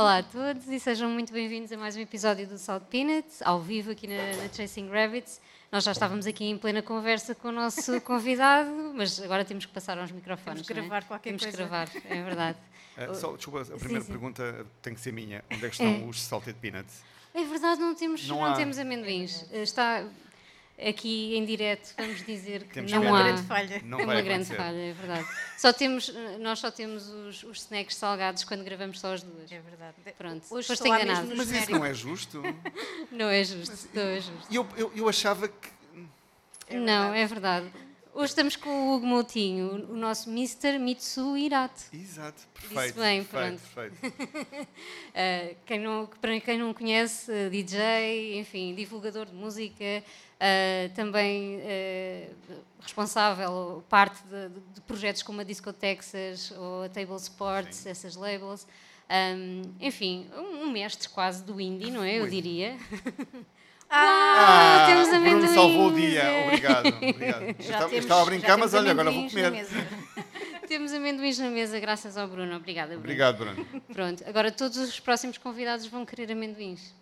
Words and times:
Olá 0.00 0.16
a 0.16 0.22
todos 0.22 0.66
e 0.66 0.80
sejam 0.80 1.10
muito 1.10 1.30
bem-vindos 1.30 1.70
a 1.70 1.76
mais 1.76 1.94
um 1.94 2.00
episódio 2.00 2.46
do 2.46 2.56
Salt 2.56 2.84
Peanuts, 2.84 3.42
ao 3.42 3.60
vivo 3.60 3.90
aqui 3.90 4.06
na, 4.06 4.34
na, 4.34 4.48
Chasing 4.50 4.88
Rabbits. 4.88 5.42
Nós 5.70 5.84
já 5.84 5.92
estávamos 5.92 6.26
aqui 6.26 6.46
em 6.46 6.56
plena 6.56 6.80
conversa 6.80 7.34
com 7.34 7.48
o 7.48 7.52
nosso 7.52 8.00
convidado, 8.00 8.70
mas 8.94 9.20
agora 9.20 9.44
temos 9.44 9.66
que 9.66 9.72
passar 9.74 9.98
aos 9.98 10.10
microfones. 10.10 10.62
Temos 10.62 10.68
que 10.68 10.72
gravar 10.72 11.02
é? 11.02 11.06
qualquer 11.06 11.28
temos 11.28 11.42
coisa. 11.42 11.58
Temos 11.58 11.90
que 11.90 12.00
gravar, 12.00 12.18
é 12.18 12.24
verdade. 12.24 12.58
Uh, 12.96 13.12
só, 13.14 13.36
desculpa, 13.36 13.60
a 13.60 13.76
primeira 13.76 14.00
sim, 14.00 14.06
sim. 14.06 14.12
pergunta 14.12 14.66
tem 14.80 14.94
que 14.94 15.00
ser 15.02 15.12
minha. 15.12 15.44
Onde 15.52 15.66
é 15.66 15.68
que 15.68 15.74
estão 15.74 15.86
é. 15.86 16.08
os 16.08 16.22
Salted 16.22 16.56
Peanuts? 16.58 17.02
É 17.34 17.44
verdade, 17.44 17.78
não 17.82 17.94
temos, 17.94 18.26
não, 18.26 18.40
não 18.40 18.56
temos 18.56 18.78
amendoins. 18.78 19.52
Está, 19.52 20.02
aqui 20.88 21.36
em 21.36 21.44
direto 21.44 21.94
vamos 21.96 22.24
dizer 22.24 22.64
que 22.64 22.74
temos 22.74 22.90
não 22.92 23.02
há. 23.02 23.06
É 23.06 23.10
uma 23.10 23.22
grande 23.22 23.42
falha. 23.42 23.82
Não 23.84 24.00
é 24.00 24.04
uma 24.04 24.20
grande 24.22 24.44
falha, 24.46 24.76
é 24.76 24.92
verdade. 24.92 25.28
Só 25.58 25.72
temos, 25.72 26.12
nós 26.40 26.58
só 26.58 26.70
temos 26.70 27.08
os, 27.08 27.42
os 27.42 27.58
snacks 27.58 27.96
salgados 27.96 28.44
quando 28.44 28.64
gravamos 28.64 28.98
só 29.00 29.12
as 29.12 29.22
duas. 29.22 29.50
É 29.50 29.60
verdade. 29.60 29.96
Pronto, 30.16 30.44
Hoje 30.50 30.68
foste 30.68 30.88
enganado. 30.88 31.32
Mas 31.36 31.50
isso 31.50 31.70
não 31.70 31.84
é 31.84 31.94
justo? 31.94 32.42
não 33.12 33.28
é 33.28 33.44
justo, 33.44 33.70
Mas, 33.70 33.88
não 33.92 34.02
é 34.02 34.20
justo. 34.20 34.46
Eu, 34.50 34.66
eu, 34.76 34.92
eu 34.96 35.08
achava 35.08 35.48
que... 35.48 35.68
É 36.68 36.76
não, 36.76 37.12
é 37.12 37.26
verdade. 37.26 37.70
Hoje 38.12 38.26
estamos 38.26 38.56
com 38.56 38.68
o 38.68 38.94
Hugo 38.94 39.06
Moutinho, 39.06 39.86
o 39.88 39.96
nosso 39.96 40.28
Mr. 40.28 40.78
Mitsu 40.80 41.36
Irato. 41.36 41.84
Exato, 41.92 42.42
perfeito. 42.52 42.82
Disse 42.82 42.98
bem, 42.98 43.24
perfeito, 43.24 43.62
perfeito. 43.72 44.16
uh, 44.16 45.56
quem 45.64 45.78
não, 45.78 46.08
para 46.20 46.40
quem 46.40 46.58
não 46.58 46.74
conhece, 46.74 47.30
uh, 47.30 47.48
DJ, 47.48 48.38
enfim, 48.38 48.74
divulgador 48.74 49.26
de 49.26 49.34
música, 49.34 50.02
uh, 50.40 50.94
também 50.94 51.60
responsável, 52.80 53.84
parte 53.88 54.20
de, 54.24 54.48
de, 54.74 54.80
projetos 54.82 55.22
como 55.22 55.40
a 55.40 55.44
Disco 55.44 55.72
Texas 55.72 56.52
ou 56.56 56.84
a 56.84 56.88
Table 56.88 57.16
Sports, 57.16 57.76
Sim. 57.76 57.90
essas 57.90 58.16
labels. 58.16 58.66
Um, 59.10 59.62
enfim, 59.80 60.28
um 60.36 60.70
mestre 60.70 61.08
quase 61.08 61.42
do 61.42 61.60
indie, 61.60 61.90
não 61.90 62.04
é? 62.04 62.20
Eu 62.20 62.28
diria. 62.28 62.76
Ah, 63.88 64.84
ah 64.84 64.86
temos 64.86 65.08
amendoins. 65.08 65.52
Bruno 65.52 65.54
salvou 65.54 65.88
o 65.88 65.94
dia. 65.94 66.22
Obrigado. 66.46 66.86
obrigado. 66.94 67.56
Já 67.58 67.78
temos, 67.78 67.92
estava 67.92 68.22
a 68.22 68.24
brincar, 68.24 68.56
mas 68.56 68.72
olha, 68.72 68.92
agora 68.92 69.10
vou 69.10 69.28
comer. 69.28 69.66
temos 70.68 70.92
amendoins 70.92 71.38
na 71.38 71.50
mesa, 71.50 71.80
graças 71.80 72.16
ao 72.16 72.28
Bruno. 72.28 72.54
Obrigada, 72.54 72.90
Bruno. 72.90 73.02
Obrigado, 73.02 73.38
Bruno. 73.38 73.66
Pronto, 73.92 74.24
agora 74.26 74.52
todos 74.52 74.76
os 74.76 75.00
próximos 75.00 75.38
convidados 75.38 75.86
vão 75.86 76.06
querer 76.06 76.30
amendoins. 76.30 76.94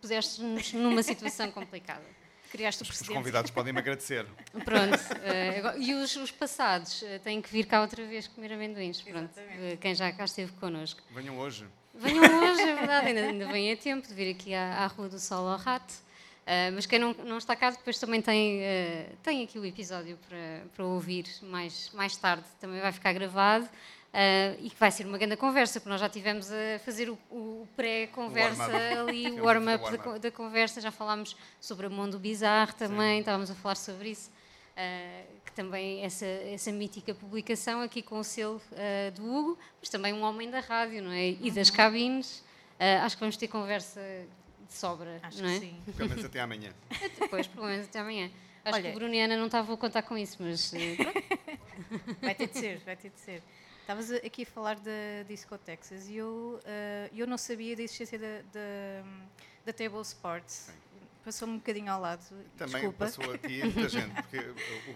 Puseste-nos 0.00 0.72
numa 0.72 1.02
situação 1.02 1.50
complicada. 1.50 2.23
Criaste 2.54 2.84
o 2.84 2.86
Os 2.86 3.08
convidados 3.08 3.50
podem 3.50 3.72
me 3.72 3.80
agradecer. 3.80 4.24
Pronto. 4.64 4.94
Uh, 4.94 5.76
e 5.76 5.92
os, 5.92 6.14
os 6.14 6.30
passados 6.30 7.02
uh, 7.02 7.18
têm 7.24 7.42
que 7.42 7.50
vir 7.50 7.66
cá 7.66 7.80
outra 7.80 8.06
vez 8.06 8.28
comer 8.28 8.52
amendoins. 8.52 9.02
Pronto. 9.02 9.32
Uh, 9.40 9.76
quem 9.78 9.92
já 9.92 10.12
cá 10.12 10.24
esteve 10.24 10.52
connosco. 10.52 11.02
Venham 11.10 11.36
hoje. 11.36 11.66
Venham 11.92 12.22
hoje, 12.44 12.60
é 12.60 12.76
verdade. 12.76 13.08
Ainda, 13.08 13.20
ainda 13.22 13.46
vem 13.48 13.72
a 13.72 13.76
tempo 13.76 14.06
de 14.06 14.14
vir 14.14 14.30
aqui 14.30 14.54
à, 14.54 14.84
à 14.84 14.86
Rua 14.86 15.08
do 15.08 15.18
Sol 15.18 15.48
ao 15.48 15.58
Rato. 15.58 15.92
Uh, 15.92 16.70
mas 16.76 16.86
quem 16.86 17.00
não, 17.00 17.12
não, 17.24 17.38
está 17.38 17.56
cá 17.56 17.70
depois 17.70 17.98
também 17.98 18.22
tem, 18.22 18.60
uh, 18.60 19.16
tem 19.20 19.42
aqui 19.42 19.58
o 19.58 19.66
episódio 19.66 20.16
para, 20.28 20.62
para 20.76 20.84
ouvir 20.84 21.26
mais, 21.42 21.90
mais 21.92 22.16
tarde, 22.16 22.44
também 22.60 22.80
vai 22.80 22.92
ficar 22.92 23.12
gravado. 23.14 23.68
Uh, 24.14 24.54
e 24.60 24.70
que 24.70 24.78
vai 24.78 24.92
ser 24.92 25.06
uma 25.06 25.18
grande 25.18 25.36
conversa, 25.36 25.80
porque 25.80 25.90
nós 25.90 26.00
já 26.00 26.08
tivemos 26.08 26.48
a 26.48 26.78
fazer 26.84 27.10
o, 27.10 27.18
o 27.32 27.66
pré-conversa 27.74 28.70
ali, 29.00 29.28
o 29.40 29.44
warm-up 29.44 29.82
warm 29.82 29.96
da, 29.96 30.18
da, 30.18 30.30
conversa, 30.30 30.80
já 30.80 30.92
falámos 30.92 31.36
sobre 31.60 31.88
o 31.88 31.90
mundo 31.90 32.16
bizarro 32.16 32.72
também, 32.74 33.16
Sim. 33.16 33.20
estávamos 33.20 33.50
a 33.50 33.56
falar 33.56 33.74
sobre 33.74 34.10
isso, 34.10 34.30
uh, 34.30 35.40
que 35.44 35.50
também 35.50 36.04
essa, 36.04 36.26
essa 36.26 36.70
mítica 36.70 37.12
publicação 37.12 37.80
aqui 37.80 38.02
com 38.02 38.20
o 38.20 38.22
selo 38.22 38.62
uh, 38.70 39.10
do 39.16 39.24
Hugo, 39.24 39.58
mas 39.80 39.88
também 39.88 40.12
um 40.12 40.22
homem 40.22 40.48
da 40.48 40.60
rádio, 40.60 41.02
não 41.02 41.10
é? 41.10 41.30
E 41.30 41.50
das 41.50 41.68
uhum. 41.68 41.74
cabines. 41.74 42.44
acho 43.02 43.16
que 43.16 43.20
vamos 43.20 43.36
ter 43.36 43.48
conversa 43.48 44.00
de 44.00 44.74
sobra, 44.74 45.18
Acho 45.24 45.42
não 45.42 45.48
é? 45.48 45.58
sim. 45.58 45.76
Pelo 45.96 46.08
menos 46.08 46.24
até 46.24 46.40
amanhã. 46.40 46.72
Depois, 47.18 47.48
pelo 47.48 47.66
menos 47.66 47.86
até 47.86 47.98
amanhã. 47.98 48.30
Acho 48.64 48.76
Olha, 48.76 48.90
que 48.90 48.96
o 48.96 48.98
Bruniana 48.98 49.36
não 49.36 49.46
estava 49.46 49.74
a 49.74 49.76
contar 49.76 50.02
com 50.02 50.16
isso, 50.16 50.38
mas. 50.40 50.72
Eh, 50.72 50.96
vai 52.22 52.34
ter 52.34 52.48
de 52.48 52.58
ser, 52.58 52.78
vai 52.78 52.96
ter 52.96 53.10
de 53.10 53.20
ser. 53.20 53.42
Estavas 53.84 54.10
aqui 54.12 54.44
a 54.44 54.46
falar 54.46 54.76
da 54.76 55.22
Disco 55.28 55.58
Texas 55.58 56.08
e 56.08 56.16
eu, 56.16 56.58
uh, 56.64 57.14
eu 57.14 57.26
não 57.26 57.36
sabia 57.36 57.76
da 57.76 57.82
existência 57.82 58.18
da, 58.18 58.40
da, 58.50 59.04
da 59.66 59.72
Table 59.74 60.00
Sports. 60.00 60.72
Passou-me 61.22 61.52
um 61.52 61.58
bocadinho 61.58 61.92
ao 61.92 62.00
lado. 62.00 62.24
Também 62.56 62.76
Desculpa. 62.76 63.04
passou 63.04 63.34
a 63.34 63.36
ti 63.36 63.62
muita 63.62 63.86
gente, 63.92 64.10
porque 64.14 64.38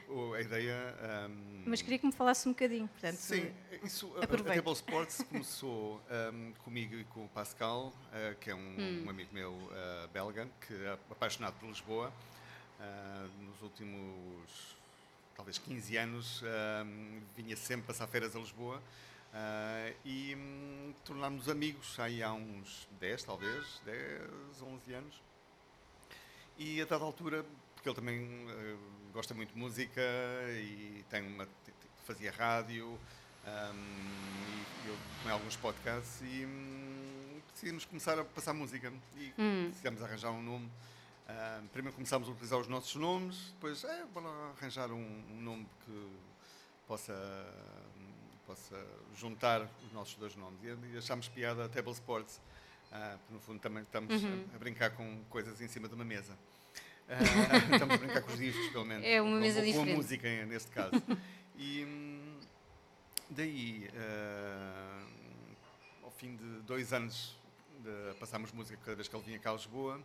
o, 0.08 0.30
o, 0.30 0.32
a 0.32 0.40
ideia. 0.40 0.96
Um, 1.28 1.64
Mas 1.66 1.82
queria 1.82 1.98
que 1.98 2.06
me 2.06 2.12
falasse 2.12 2.48
um 2.48 2.52
bocadinho. 2.52 2.88
Portanto, 2.88 3.16
sim, 3.16 3.52
isso, 3.84 4.10
a, 4.16 4.24
a 4.24 4.54
Table 4.54 4.72
Sports 4.72 5.22
começou 5.28 6.00
um, 6.32 6.52
comigo 6.64 6.94
e 6.94 7.04
com 7.04 7.26
o 7.26 7.28
Pascal, 7.28 7.92
uh, 7.92 8.36
que 8.40 8.50
é 8.50 8.54
um, 8.54 8.58
hum. 8.58 9.04
um, 9.04 9.10
amigo 9.10 9.34
meu 9.34 9.52
uh, 9.52 10.08
belga, 10.14 10.48
que 10.66 10.72
é 10.72 10.92
apaixonado 11.10 11.60
por 11.60 11.68
Lisboa. 11.68 12.10
Nos 13.42 13.60
últimos, 13.60 14.77
talvez 15.38 15.56
15 15.56 15.96
anos, 15.96 16.42
vinha 17.36 17.56
sempre 17.56 17.86
passar 17.86 18.08
feiras 18.08 18.34
a 18.34 18.40
Lisboa. 18.40 18.82
Uh, 19.28 19.94
e 20.04 20.34
um, 20.34 20.94
tornámos-nos 21.04 21.48
amigos 21.48 22.00
aí 22.00 22.22
há 22.22 22.32
uns 22.32 22.88
10, 22.98 23.22
talvez, 23.22 23.80
10, 23.84 24.62
11 24.62 24.94
anos. 24.94 25.22
E 26.58 26.82
a 26.82 26.84
dada 26.84 27.04
altura, 27.04 27.44
porque 27.74 27.88
ele 27.88 27.94
também 27.94 28.20
uh, 28.20 28.78
gosta 29.12 29.34
muito 29.34 29.52
de 29.52 29.58
música 29.58 30.00
e 30.50 31.04
tem 31.08 31.22
uma, 31.22 31.46
fazia 32.04 32.32
rádio 32.32 32.86
um, 32.86 32.98
e 34.84 34.88
eu 34.88 34.96
com 35.22 35.28
alguns 35.28 35.56
podcasts 35.56 36.20
e 36.22 36.44
um, 36.44 37.40
decidimos 37.52 37.84
começar 37.84 38.18
a 38.18 38.24
passar 38.24 38.54
música 38.54 38.92
e 39.16 39.32
hum. 39.38 39.68
decidimos 39.70 40.02
arranjar 40.02 40.32
um 40.32 40.42
nome. 40.42 40.68
Uh, 41.28 41.68
primeiro 41.68 41.94
começámos 41.94 42.28
a 42.28 42.32
utilizar 42.32 42.58
os 42.58 42.68
nossos 42.68 42.94
nomes, 42.94 43.50
depois 43.52 43.84
é, 43.84 44.04
vamos 44.14 44.30
arranjar 44.56 44.90
um, 44.90 45.24
um, 45.30 45.40
nome 45.42 45.66
que 45.84 46.08
possa, 46.86 47.14
possa 48.46 48.86
juntar 49.14 49.68
os 49.86 49.92
nossos 49.92 50.14
dois 50.14 50.34
nomes. 50.36 50.58
E, 50.62 50.94
e 50.94 50.96
achámos 50.96 51.28
piada 51.28 51.66
a 51.66 51.68
Table 51.68 51.92
Sports 51.92 52.40
ah, 52.90 53.18
no 53.30 53.38
fundo 53.40 53.60
também 53.60 53.82
estamos 53.82 54.22
uhum. 54.22 54.44
a, 54.52 54.56
a, 54.56 54.58
brincar 54.58 54.90
com 54.90 55.22
coisas 55.28 55.60
em 55.60 55.68
cima 55.68 55.88
de 55.88 55.94
uma 55.94 56.04
mesa. 56.04 56.32
Uh, 57.08 57.72
estamos 57.72 57.94
a 57.94 57.98
brincar 57.98 58.22
com 58.22 58.32
os 58.32 58.38
discos, 58.38 58.68
pelo 58.68 58.84
menos. 58.84 59.04
É 59.04 59.20
uma 59.20 59.38
mesa 59.38 59.60
com, 59.60 59.66
diferente. 59.66 59.88
Com 59.88 59.92
a 59.92 59.96
música, 59.96 60.46
neste 60.46 60.70
caso. 60.70 60.92
E 61.60 61.84
hum, 61.84 62.38
daí, 63.28 63.90
uh, 63.92 65.06
ao 66.04 66.10
fim 66.12 66.36
de 66.36 66.60
dois 66.60 66.92
anos 66.92 67.36
de 67.80 68.14
passarmos 68.20 68.52
música 68.52 68.78
cada 68.84 68.94
vez 68.94 69.08
que 69.08 69.16
ele 69.16 69.24
vinha 69.24 69.40
cá 69.40 69.50
a 69.50 69.54
Lisboa, 69.54 69.96
uh, 69.98 70.02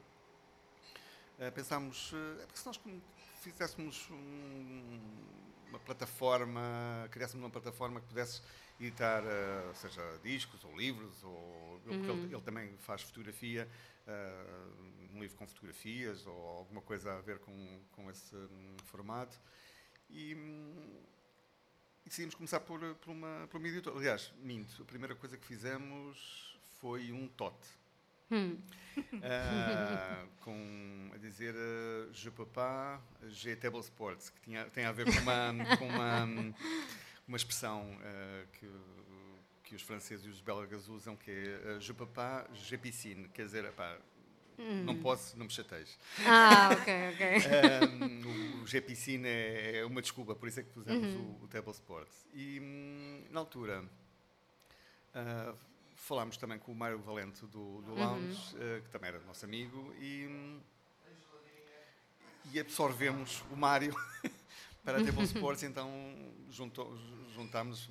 pensámos, 1.54 2.12
uh, 2.14 2.42
é 2.42 2.46
porque 2.46 2.60
se 2.60 2.66
nós 2.66 2.80
fizéssemos 3.42 4.08
um, 4.12 5.00
uma 5.70 5.80
plataforma, 5.80 7.08
criássemos 7.12 7.44
uma 7.44 7.50
plataforma 7.50 8.00
que 8.00 8.08
pudesse 8.08 8.42
editar, 8.80 9.24
uh, 9.24 9.76
seja 9.76 10.02
discos 10.24 10.64
ou 10.64 10.78
livros, 10.78 11.24
ou, 11.24 11.82
uhum. 11.86 12.24
ele, 12.26 12.36
ele, 12.36 12.42
também 12.42 12.78
faz 12.78 13.02
fotografia, 13.02 13.68
uh, 14.08 15.14
um 15.14 15.22
livro 15.22 15.38
com 15.38 15.48
fotografias 15.48 16.26
ou 16.26 16.36
alguma 16.58 16.82
coisa 16.82 17.18
a 17.18 17.22
ver 17.22 17.40
com, 17.40 17.80
com 17.92 18.10
esse 18.10 18.36
um, 18.36 18.76
formato. 18.86 19.40
E, 20.10 20.36
um, 20.36 21.04
e 22.06 22.10
decidimos 22.10 22.36
começar 22.36 22.60
por, 22.60 22.80
por, 22.96 23.12
uma, 23.12 23.48
por 23.50 23.58
uma 23.58 23.68
editora. 23.68 23.96
Aliás, 23.96 24.34
minto, 24.40 24.82
a 24.82 24.86
primeira 24.86 25.16
coisa 25.16 25.38
que 25.38 25.46
fizemos 25.46 26.58
foi 26.80 27.12
um 27.12 27.28
tote. 27.28 27.68
Hum. 28.34 28.58
Uh, 28.98 30.28
com 30.40 31.12
a 31.14 31.18
dizer 31.18 31.56
uh, 31.56 32.14
Je 32.14 32.30
peux 32.30 32.46
pas, 32.46 33.00
G 33.28 33.56
Table 33.56 33.80
Sports, 33.80 34.30
que 34.30 34.42
tinha, 34.42 34.66
tem 34.66 34.86
a 34.86 34.92
ver 34.92 35.06
com 35.06 35.20
uma, 35.20 35.54
com 35.78 35.88
uma 35.88 36.54
uma 37.28 37.38
expressão 37.38 37.82
uh, 37.82 38.48
que, 38.54 38.70
que 39.64 39.76
os 39.76 39.82
franceses 39.82 40.26
e 40.26 40.30
os 40.30 40.42
belgas 40.42 40.88
usam, 40.88 41.16
que 41.16 41.32
é 41.32 41.78
uh, 41.78 41.80
je 41.80 41.94
peux 41.94 42.06
pas, 42.06 42.46
je 42.54 42.78
piscine, 42.78 43.28
quer 43.30 43.46
dizer, 43.46 43.72
pá, 43.72 43.98
hum. 44.60 44.84
não 44.84 44.98
posso, 44.98 45.38
não 45.38 45.46
me 45.46 45.52
chateis. 45.52 45.98
Ah, 46.26 46.70
ok, 46.74 46.94
ok. 47.14 47.90
um, 47.90 48.62
o, 48.64 48.68
G-Piscine 48.68 49.28
é, 49.28 49.78
é 49.78 49.86
uma 49.86 50.02
desculpa, 50.02 50.36
por 50.36 50.48
isso 50.48 50.60
é 50.60 50.64
que 50.64 50.70
pusemos 50.70 51.14
uhum. 51.14 51.38
o, 51.42 51.46
o, 51.46 51.48
Table 51.48 51.72
Sports. 51.72 52.26
E 52.34 52.60
um, 52.60 53.24
na 53.32 53.40
altura 53.40 53.84
uh, 55.16 55.58
falámos 56.04 56.38
também 56.38 56.60
com 56.60 56.72
o 56.72 56.76
Mário 56.76 57.00
Valente 57.00 57.42
do, 57.46 57.82
do 57.82 57.92
uhum. 57.92 58.00
Lounge, 58.00 58.56
uhum. 58.56 58.78
uh, 58.78 58.82
que 58.82 58.90
também 58.90 59.08
era 59.10 59.20
nosso 59.22 59.46
amigo, 59.46 59.94
e, 59.98 60.60
e 62.52 62.60
absorvemos 62.60 63.42
o 63.52 63.56
Mário 63.56 63.96
para 64.84 65.00
a 65.00 65.04
Table 65.04 65.24
Sports, 65.24 65.64
então 65.64 65.90
juntou, 66.50 66.96
juntámos, 67.34 67.90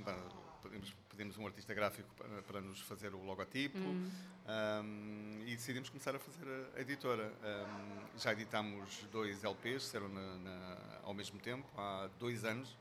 pedimos, 0.62 0.94
pedimos 1.08 1.38
um 1.38 1.46
artista 1.46 1.72
gráfico 1.72 2.08
para, 2.14 2.42
para, 2.42 2.60
nos 2.60 2.80
fazer 2.80 3.14
o 3.14 3.24
logotipo 3.24 3.78
hum. 3.78 4.10
um, 4.46 5.42
e 5.46 5.56
decidimos 5.56 5.88
começar 5.88 6.14
a 6.14 6.18
fazer 6.18 6.46
a, 6.76 6.80
editora. 6.80 7.32
Um, 7.42 8.18
já 8.18 8.32
editámos 8.32 9.06
dois 9.10 9.42
LPs, 9.42 9.84
saíram 9.84 10.10
na, 10.10 10.36
na, 10.36 10.78
ao 11.02 11.14
mesmo 11.14 11.40
tempo, 11.40 11.66
há 11.78 12.10
dois 12.18 12.44
anos. 12.44 12.76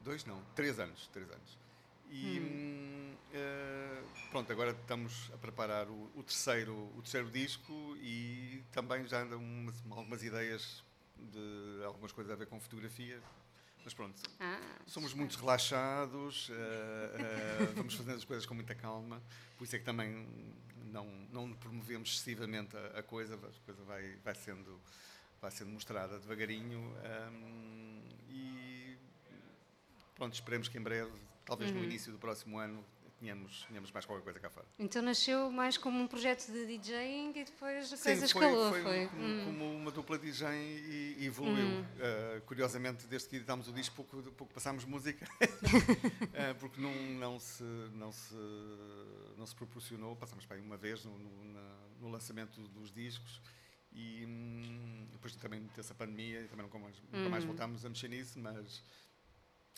Dois 0.00 0.24
não, 0.24 0.42
três 0.54 0.78
anos. 0.78 1.08
Três 1.08 1.30
anos. 1.30 1.65
E 2.10 2.40
hum, 2.40 3.14
uh, 3.32 4.30
pronto, 4.30 4.50
agora 4.52 4.70
estamos 4.70 5.30
a 5.34 5.38
preparar 5.38 5.88
o, 5.88 6.10
o, 6.14 6.22
terceiro, 6.22 6.74
o 6.96 7.02
terceiro 7.02 7.30
disco 7.30 7.96
e 8.00 8.62
também 8.72 9.06
já 9.06 9.22
andam 9.22 9.38
umas, 9.38 9.82
algumas 9.90 10.22
ideias 10.22 10.84
de 11.18 11.84
algumas 11.84 12.12
coisas 12.12 12.32
a 12.32 12.36
ver 12.36 12.46
com 12.46 12.60
fotografia. 12.60 13.20
Mas 13.84 13.94
pronto, 13.94 14.20
ah, 14.40 14.58
somos 14.84 15.14
muito 15.14 15.38
relaxados, 15.38 16.48
uh, 16.48 16.52
uh, 16.52 17.74
vamos 17.76 17.94
fazendo 17.94 18.16
as 18.16 18.24
coisas 18.24 18.44
com 18.44 18.52
muita 18.52 18.74
calma, 18.74 19.22
por 19.56 19.62
isso 19.62 19.76
é 19.76 19.78
que 19.78 19.84
também 19.84 20.26
não, 20.90 21.06
não 21.30 21.52
promovemos 21.52 22.10
excessivamente 22.10 22.76
a, 22.76 22.98
a 22.98 23.02
coisa, 23.02 23.34
a 23.34 23.64
coisa 23.64 23.82
vai, 23.84 24.16
vai, 24.24 24.34
sendo, 24.34 24.80
vai 25.40 25.50
sendo 25.50 25.70
mostrada 25.70 26.18
devagarinho. 26.18 26.80
Um, 27.30 28.02
e 28.28 28.96
pronto, 30.14 30.34
esperemos 30.34 30.68
que 30.68 30.78
em 30.78 30.82
breve, 30.82 31.12
talvez 31.46 31.70
uhum. 31.70 31.78
no 31.78 31.84
início 31.84 32.12
do 32.12 32.18
próximo 32.18 32.58
ano, 32.58 32.84
tínhamos, 33.18 33.64
tínhamos 33.66 33.90
mais 33.90 34.04
qualquer 34.04 34.24
coisa 34.24 34.40
cá 34.40 34.50
fora. 34.50 34.66
Então 34.78 35.00
nasceu 35.00 35.50
mais 35.50 35.78
como 35.78 35.98
um 35.98 36.06
projeto 36.06 36.46
de 36.50 36.66
DJing 36.66 37.30
e 37.30 37.44
depois 37.44 37.92
a 37.92 37.96
coisa 37.96 38.24
escalou. 38.24 38.70
Foi, 38.70 38.82
foi, 38.82 39.06
como, 39.06 39.22
hum. 39.22 39.44
como, 39.44 39.76
uma 39.76 39.90
dupla 39.90 40.18
DJ 40.18 40.48
e, 40.48 41.16
e 41.20 41.26
evoluiu. 41.26 41.64
Hum. 41.64 41.82
Uh, 41.82 42.40
curiosamente, 42.42 43.06
desde 43.06 43.28
que 43.28 43.36
editámos 43.36 43.68
o 43.68 43.72
disco, 43.72 43.94
pouco, 43.94 44.22
pouco 44.32 44.52
passámos 44.52 44.84
música, 44.84 45.26
uh, 45.40 46.54
porque 46.60 46.80
não, 46.80 46.92
não, 47.14 47.40
se, 47.40 47.64
não, 47.94 48.12
se, 48.12 48.34
não 49.36 49.46
se 49.46 49.54
proporcionou. 49.54 50.14
Passámos 50.16 50.44
para 50.44 50.56
aí 50.56 50.62
uma 50.62 50.76
vez 50.76 51.04
no, 51.04 51.16
no, 51.18 51.44
na, 51.52 51.76
no 52.00 52.08
lançamento 52.08 52.60
dos 52.68 52.92
discos. 52.92 53.40
E 53.92 54.26
hum, 54.26 55.06
depois 55.10 55.34
também 55.36 55.60
teve 55.68 55.80
essa 55.80 55.94
pandemia 55.94 56.42
e 56.42 56.48
também 56.48 56.66
nunca 56.66 56.78
mais, 56.78 56.94
nunca 57.10 57.30
mais 57.30 57.44
hum. 57.44 57.46
voltámos 57.46 57.82
a 57.82 57.88
mexer 57.88 58.08
nisso, 58.08 58.38
mas 58.38 58.82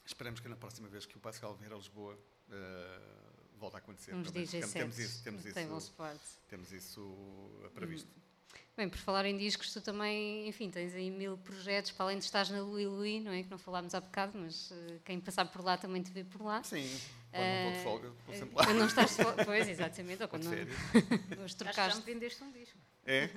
esperamos 0.09 0.41
que 0.41 0.49
na 0.49 0.57
próxima 0.57 0.89
vez 0.89 1.07
que 1.07 1.17
o 1.17 1.21
Pascal 1.21 1.55
vier 1.55 1.73
a 1.73 1.77
Lisboa 1.77 2.15
uh, 2.15 3.59
volta 3.59 3.77
a 3.77 3.81
acontecer. 3.81 4.15
Uns 4.15 4.33
DJ 4.33 4.61
temos, 4.61 4.73
temos 4.73 4.99
isso, 4.99 5.23
temos 5.23 5.45
isso, 5.45 6.41
temos 6.49 6.73
isso 6.73 7.71
previsto. 7.75 8.09
Hum. 8.09 8.29
Bem, 8.77 8.89
por 8.89 8.99
falar 8.99 9.27
em 9.27 9.37
discos, 9.37 9.73
tu 9.73 9.81
também, 9.81 10.49
enfim, 10.49 10.71
tens 10.71 10.95
aí 10.95 11.11
mil 11.11 11.37
projetos, 11.39 11.91
para 11.91 12.07
além 12.07 12.19
de 12.19 12.25
estás 12.25 12.49
na 12.49 12.61
Louis 12.61 12.87
Louis, 12.87 13.23
não 13.23 13.33
é? 13.33 13.43
Que 13.43 13.51
não 13.51 13.59
falámos 13.59 13.93
há 13.93 14.01
bocado, 14.01 14.39
mas 14.39 14.71
uh, 14.71 15.01
quem 15.05 15.21
passar 15.21 15.45
por 15.47 15.63
lá 15.63 15.77
também 15.77 16.01
te 16.01 16.13
vê 16.13 16.25
por 16.25 16.41
lá. 16.41 16.63
Sim, 16.63 16.89
quando 17.31 17.43
uh, 17.43 17.65
não 17.65 17.73
estou 17.73 17.73
de 17.73 17.83
folga, 17.83 18.09
estou 18.21 18.35
sempre 18.35 18.57
lá. 18.57 18.65
Quando 18.65 18.79
não 18.79 18.87
estás 18.87 19.11
de 19.11 19.23
folga, 19.23 19.45
pois, 19.45 19.69
exatamente, 19.69 20.23
ou 20.23 20.29
quando 20.29 20.45
não, 20.45 21.45
os 21.45 21.55
trocaste. 21.55 21.81
Acho 21.81 21.91
que 21.91 21.91
já 21.91 21.97
me 21.97 22.03
vendeste 22.15 22.45
um 22.45 22.53
disco. 22.53 22.79
É? 23.05 23.31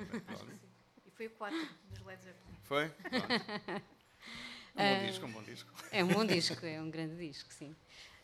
E 1.06 1.12
foi 1.12 1.28
o 1.28 1.32
4 1.32 1.58
dos 1.90 2.06
Led 2.06 2.24
Zeppelin. 2.24 2.58
Foi? 2.64 2.92
Um 4.76 4.96
bom 4.96 5.06
disco, 5.06 5.26
um 5.26 5.32
bom 5.32 5.44
disco. 5.44 5.74
É 5.92 6.04
um 6.04 6.08
bom 6.08 6.26
disco, 6.26 6.66
é 6.66 6.82
um 6.82 6.90
grande 6.90 7.16
disco, 7.28 7.52
sim. 7.52 7.76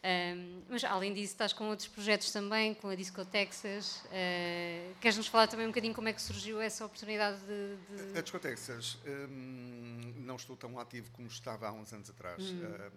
Um, 0.04 0.62
mas 0.70 0.84
além 0.84 1.14
disso, 1.14 1.34
estás 1.34 1.52
com 1.52 1.68
outros 1.70 1.88
projetos 1.88 2.32
também, 2.32 2.74
com 2.76 2.88
a 2.88 2.96
Disco 2.96 3.26
Texas. 3.26 4.04
Uh, 4.06 4.96
Queres-nos 5.02 5.28
falar 5.28 5.48
também 5.48 5.66
um 5.66 5.70
bocadinho 5.70 5.94
como 5.94 6.08
é 6.08 6.14
que 6.14 6.22
surgiu 6.22 6.62
essa 6.62 6.86
oportunidade 6.86 7.40
de. 7.42 8.12
de... 8.12 8.18
A 8.18 8.22
Disco 8.22 8.40
Texas 8.40 8.98
um, 9.06 10.14
não 10.18 10.36
estou 10.36 10.56
tão 10.56 10.80
ativo 10.80 11.12
como 11.12 11.28
estava 11.28 11.68
há 11.68 11.72
uns 11.74 11.92
anos 11.92 12.10
atrás. 12.10 12.42
Hum. 12.42 12.62
Uh, 12.64 12.92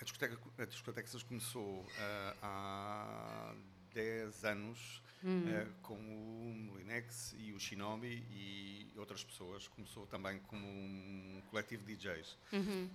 a, 0.00 0.04
discoteca, 0.04 0.38
a 0.58 0.64
Disco 0.64 0.92
Texas 0.92 1.22
começou 1.22 1.80
uh, 1.80 2.36
há 2.42 3.54
10 3.92 4.44
anos 4.44 5.02
hum. 5.24 5.44
com 5.82 5.94
o 5.94 6.54
Molinex 6.54 7.34
e 7.38 7.52
o 7.52 7.60
Shinobi 7.60 8.24
e 8.30 8.92
outras 8.96 9.24
pessoas. 9.24 9.68
Começou 9.68 10.06
também 10.06 10.38
como 10.40 10.66
um 10.66 11.42
coletivo 11.50 11.84
de 11.84 11.96
DJs. 11.96 12.38
Uhum 12.52 12.88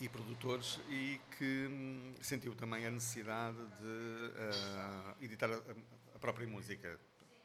e 0.00 0.08
produtores 0.08 0.80
e 0.88 1.20
que 1.38 1.66
hum, 1.70 2.14
sentiu 2.20 2.54
também 2.54 2.86
a 2.86 2.90
necessidade 2.90 3.56
de 3.56 3.84
uh, 3.84 5.16
editar 5.20 5.50
a, 5.50 6.16
a, 6.16 6.18
própria 6.18 6.46
música, 6.46 6.98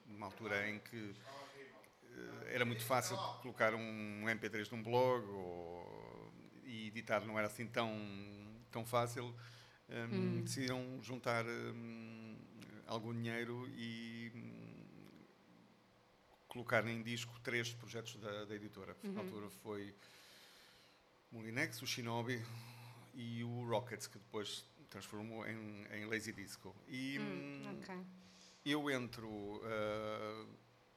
numa 0.08 0.26
altura 0.26 0.70
em 0.70 0.80
que 0.80 0.98
uh, 0.98 2.46
era 2.48 2.66
muito 2.66 2.84
fácil 2.84 3.16
colocar 3.42 3.74
um 3.76 4.26
MP3 4.26 4.72
num 4.72 4.82
blog 4.82 5.26
ou, 5.28 6.34
e 6.66 6.88
editar 6.88 7.22
não 7.26 7.38
era 7.38 7.48
assim 7.48 7.68
tão, 7.68 7.96
tão 8.72 8.86
fácil. 8.86 9.34
Um, 9.90 10.16
hum. 10.16 10.42
Decidiram 10.44 11.02
juntar 11.02 11.46
um, 11.46 12.36
algum 12.86 13.14
dinheiro 13.14 13.68
e 13.76 14.32
hum, 14.36 14.70
colocar 16.48 16.86
em 16.88 17.02
disco 17.02 17.40
três 17.42 17.74
projetos 17.74 18.16
da, 18.18 18.46
da 18.46 18.56
editora. 18.56 18.96
Uhum. 19.04 19.14
Na 19.14 19.22
altura 19.22 19.50
foi 19.50 19.94
Molinex, 21.32 21.82
o 21.82 21.88
Shinobi 21.88 22.44
e 23.16 23.44
o 23.44 23.68
Rockets, 23.68 24.08
que 24.08 24.18
depois 24.18 24.66
transformou 24.90 25.48
em, 25.48 25.86
em 25.92 26.06
Lazy 26.06 26.34
Disco. 26.34 26.76
E 26.88 27.20
hum, 27.20 27.62
hum 27.66 27.80
okay. 27.80 28.00
eu 28.66 28.90
entro 28.90 29.28
uh, 29.28 30.48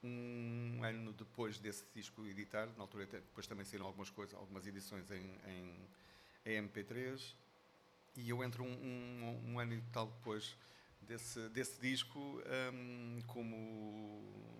um 0.03 0.83
ano 0.83 1.13
depois 1.13 1.59
desse 1.59 1.85
disco 1.95 2.27
editar, 2.27 2.67
na 2.77 2.83
altura 2.83 3.07
depois 3.07 3.47
também 3.47 3.65
saíram 3.65 3.87
algumas 3.87 4.11
coisas, 4.11 4.35
algumas 4.35 4.67
edições 4.67 5.11
em, 5.11 5.39
em, 5.47 5.89
em 6.47 6.69
MP3, 6.69 7.35
e 8.17 8.29
eu 8.29 8.43
entro 8.45 8.65
um, 8.65 8.69
um, 8.69 9.53
um, 9.53 9.59
ano 9.59 9.75
e 9.75 9.81
tal 9.93 10.07
depois 10.07 10.57
desse, 11.01 11.49
desse 11.51 11.81
disco 11.81 12.43
um, 12.73 13.21
como 13.27 14.53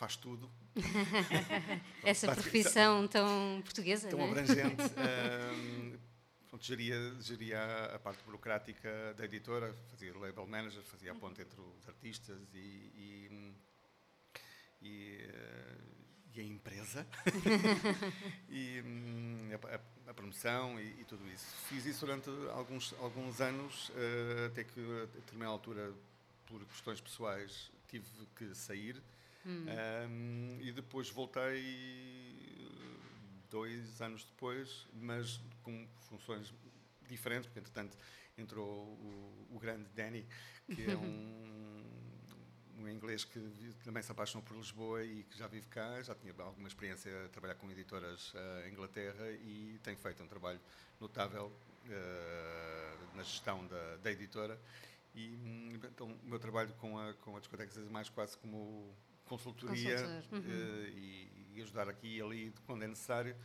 faz 0.00 0.16
tudo. 0.16 0.50
Essa 2.02 2.34
profissão 2.34 3.06
tão 3.06 3.60
portuguesa, 3.62 4.08
Tão 4.08 4.18
né? 4.18 4.28
abrangente. 4.28 4.82
um, 5.54 5.98
pronto, 6.48 6.64
geria, 6.64 6.96
geria 7.20 7.84
a 7.94 7.98
parte 7.98 8.22
burocrática 8.24 9.14
da 9.14 9.24
editora, 9.26 9.74
fazia 9.90 10.16
label 10.16 10.46
manager, 10.46 10.82
fazia 10.84 11.12
a 11.12 11.14
ponte 11.14 11.42
entre 11.42 11.60
os 11.60 11.86
artistas 11.86 12.40
e, 12.54 12.58
e, 12.58 13.54
e, 14.80 15.28
uh, 15.28 15.90
e 16.34 16.40
a 16.40 16.44
empresa, 16.44 17.06
e 18.48 18.80
um, 18.80 19.50
a, 19.52 19.76
a, 19.76 19.80
promoção 20.20 20.78
e, 20.78 21.00
e, 21.00 21.04
tudo 21.04 21.28
isso. 21.30 21.46
Fiz 21.68 21.86
isso 21.86 22.06
durante 22.06 22.30
alguns, 22.52 22.94
alguns 23.00 23.40
anos, 23.40 23.88
uh, 23.90 24.46
até 24.46 24.64
que, 24.64 24.80
a 24.80 25.06
determinada 25.06 25.52
altura, 25.52 25.92
por 26.46 26.64
questões 26.66 27.00
pessoais, 27.00 27.70
tive 27.88 28.06
que 28.36 28.54
sair 28.54 29.02
Hum. 29.46 29.64
Um, 30.08 30.58
e 30.60 30.72
depois 30.72 31.08
voltei 31.08 32.68
dois 33.48 34.00
anos 34.02 34.24
depois, 34.24 34.86
mas 34.92 35.40
com 35.62 35.86
funções 36.08 36.52
diferentes, 37.08 37.46
porque 37.46 37.60
entretanto 37.60 37.96
entrou 38.36 38.66
o, 38.66 39.48
o 39.50 39.58
grande 39.58 39.88
Danny, 39.94 40.26
que 40.66 40.90
é 40.90 40.96
um, 40.96 41.79
um 42.80 42.88
inglês 42.88 43.24
que 43.24 43.40
também 43.84 44.02
se 44.02 44.10
apaixonou 44.10 44.46
por 44.46 44.56
Lisboa 44.56 45.04
e 45.04 45.24
que 45.24 45.38
já 45.38 45.46
vive 45.46 45.66
cá, 45.68 46.02
já 46.02 46.14
tinha 46.14 46.34
alguma 46.38 46.68
experiência 46.68 47.26
a 47.26 47.28
trabalhar 47.28 47.54
com 47.54 47.70
editoras 47.70 48.32
uh, 48.34 48.66
em 48.66 48.72
Inglaterra 48.72 49.30
e 49.30 49.78
tem 49.82 49.96
feito 49.96 50.22
um 50.22 50.26
trabalho 50.26 50.60
notável 51.00 51.52
uh, 51.86 53.16
na 53.16 53.22
gestão 53.22 53.66
da, 53.66 53.96
da 53.96 54.10
editora. 54.10 54.58
E 55.14 55.34
então 55.84 56.06
o 56.06 56.26
meu 56.26 56.38
trabalho 56.38 56.72
com 56.74 56.98
a, 56.98 57.14
com 57.14 57.36
a 57.36 57.40
discoteca 57.40 57.78
é 57.78 57.82
mais 57.90 58.08
quase 58.08 58.36
como 58.38 58.94
consultoria 59.24 59.96
uhum. 60.32 60.38
uh, 60.38 60.88
e, 60.88 61.52
e, 61.54 61.62
ajudar 61.62 61.88
aqui 61.88 62.16
e 62.16 62.22
ali 62.22 62.52
quando 62.66 62.82
é 62.82 62.88
necessário, 62.88 63.36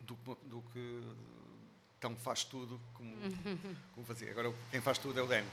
do, 0.00 0.14
do 0.44 0.62
que 0.62 1.02
tão 2.00 2.16
faz 2.16 2.44
tudo 2.44 2.80
como, 2.94 3.16
como 3.92 4.06
fazia. 4.06 4.30
Agora, 4.30 4.52
quem 4.70 4.80
faz 4.80 4.98
tudo 4.98 5.18
é 5.18 5.22
o 5.22 5.26
Dan. 5.26 5.44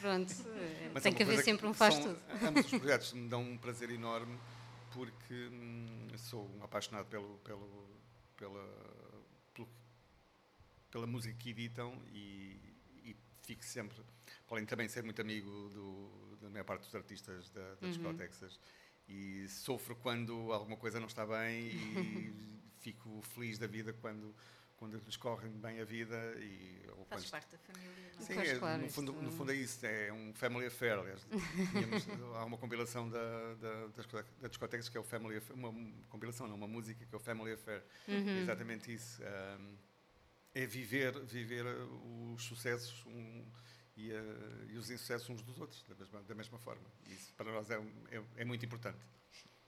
Pronto, 0.00 0.34
tem 1.02 1.12
é 1.12 1.14
que 1.14 1.22
haver 1.22 1.44
sempre 1.44 1.66
um 1.66 1.74
faz 1.74 1.94
são, 1.94 2.04
tudo. 2.04 2.22
Ambos 2.46 2.64
os 2.64 2.70
projetos 2.78 3.12
me 3.12 3.28
dão 3.28 3.42
um 3.42 3.56
prazer 3.58 3.90
enorme 3.90 4.38
porque 4.92 5.48
hum, 5.50 6.08
sou 6.16 6.48
um 6.56 6.64
apaixonado 6.64 7.06
pelo, 7.06 7.38
pelo, 7.38 7.88
pela, 8.36 8.68
pelo, 9.54 9.68
pela 10.90 11.06
música 11.06 11.34
que 11.38 11.50
editam 11.50 12.00
e, 12.12 12.58
e 13.04 13.16
fico 13.42 13.64
sempre, 13.64 13.98
além 14.50 14.64
de 14.64 14.70
também 14.70 14.88
ser 14.88 15.02
muito 15.02 15.20
amigo 15.20 15.50
do, 15.70 16.36
da 16.40 16.50
maior 16.50 16.64
parte 16.64 16.82
dos 16.82 16.94
artistas 16.94 17.50
da, 17.50 17.74
da 17.74 17.86
uhum. 17.86 18.16
Texas, 18.16 18.58
e 19.08 19.48
sofro 19.48 19.96
quando 19.96 20.52
alguma 20.52 20.76
coisa 20.76 21.00
não 21.00 21.06
está 21.06 21.26
bem 21.26 21.68
e 21.68 22.60
fico 22.80 23.22
feliz 23.34 23.58
da 23.58 23.66
vida 23.66 23.92
quando 23.94 24.34
quando 24.82 24.98
lhes 24.98 25.16
corre 25.16 25.48
bem 25.48 25.80
a 25.80 25.84
vida 25.84 26.16
e 26.40 26.82
ou 26.98 27.04
Faz 27.04 27.30
parte 27.30 27.52
da 27.52 27.58
família 27.58 28.12
não? 28.18 28.26
sim 28.26 28.32
é, 28.36 28.58
claro, 28.58 28.82
no, 28.82 28.90
fundo, 28.90 29.12
no 29.12 29.30
fundo 29.30 29.52
é 29.52 29.54
isso 29.54 29.86
é 29.86 30.12
um 30.12 30.34
family 30.34 30.66
affair 30.66 30.98
tínhamos, 31.70 32.08
há 32.34 32.44
uma 32.44 32.58
compilação 32.58 33.08
da, 33.08 33.54
da, 33.54 33.86
das, 33.86 34.06
da 34.40 34.48
discotecas 34.48 34.88
que 34.88 34.96
é 34.96 35.00
o 35.00 35.04
family 35.04 35.36
affair, 35.36 35.56
uma 35.56 35.72
compilação 36.08 36.48
não 36.48 36.56
uma 36.56 36.66
música 36.66 37.06
que 37.06 37.14
é 37.14 37.16
o 37.16 37.20
family 37.20 37.52
affair 37.52 37.84
uhum. 38.08 38.28
é 38.28 38.40
exatamente 38.40 38.92
isso 38.92 39.22
um, 39.22 39.76
é 40.52 40.66
viver 40.66 41.16
viver 41.20 41.64
os 42.34 42.42
sucessos 42.42 43.06
um, 43.06 43.46
e, 43.96 44.10
uh, 44.10 44.66
e 44.70 44.78
os 44.78 44.90
insucessos 44.90 45.30
uns 45.30 45.42
dos 45.42 45.60
outros, 45.60 45.84
da 45.86 45.94
mesma, 45.94 46.22
da 46.22 46.34
mesma 46.34 46.58
forma. 46.58 46.82
Isso 47.06 47.32
para 47.34 47.52
nós 47.52 47.70
é, 47.70 47.76
é, 48.10 48.22
é 48.36 48.44
muito 48.44 48.64
importante. 48.64 48.98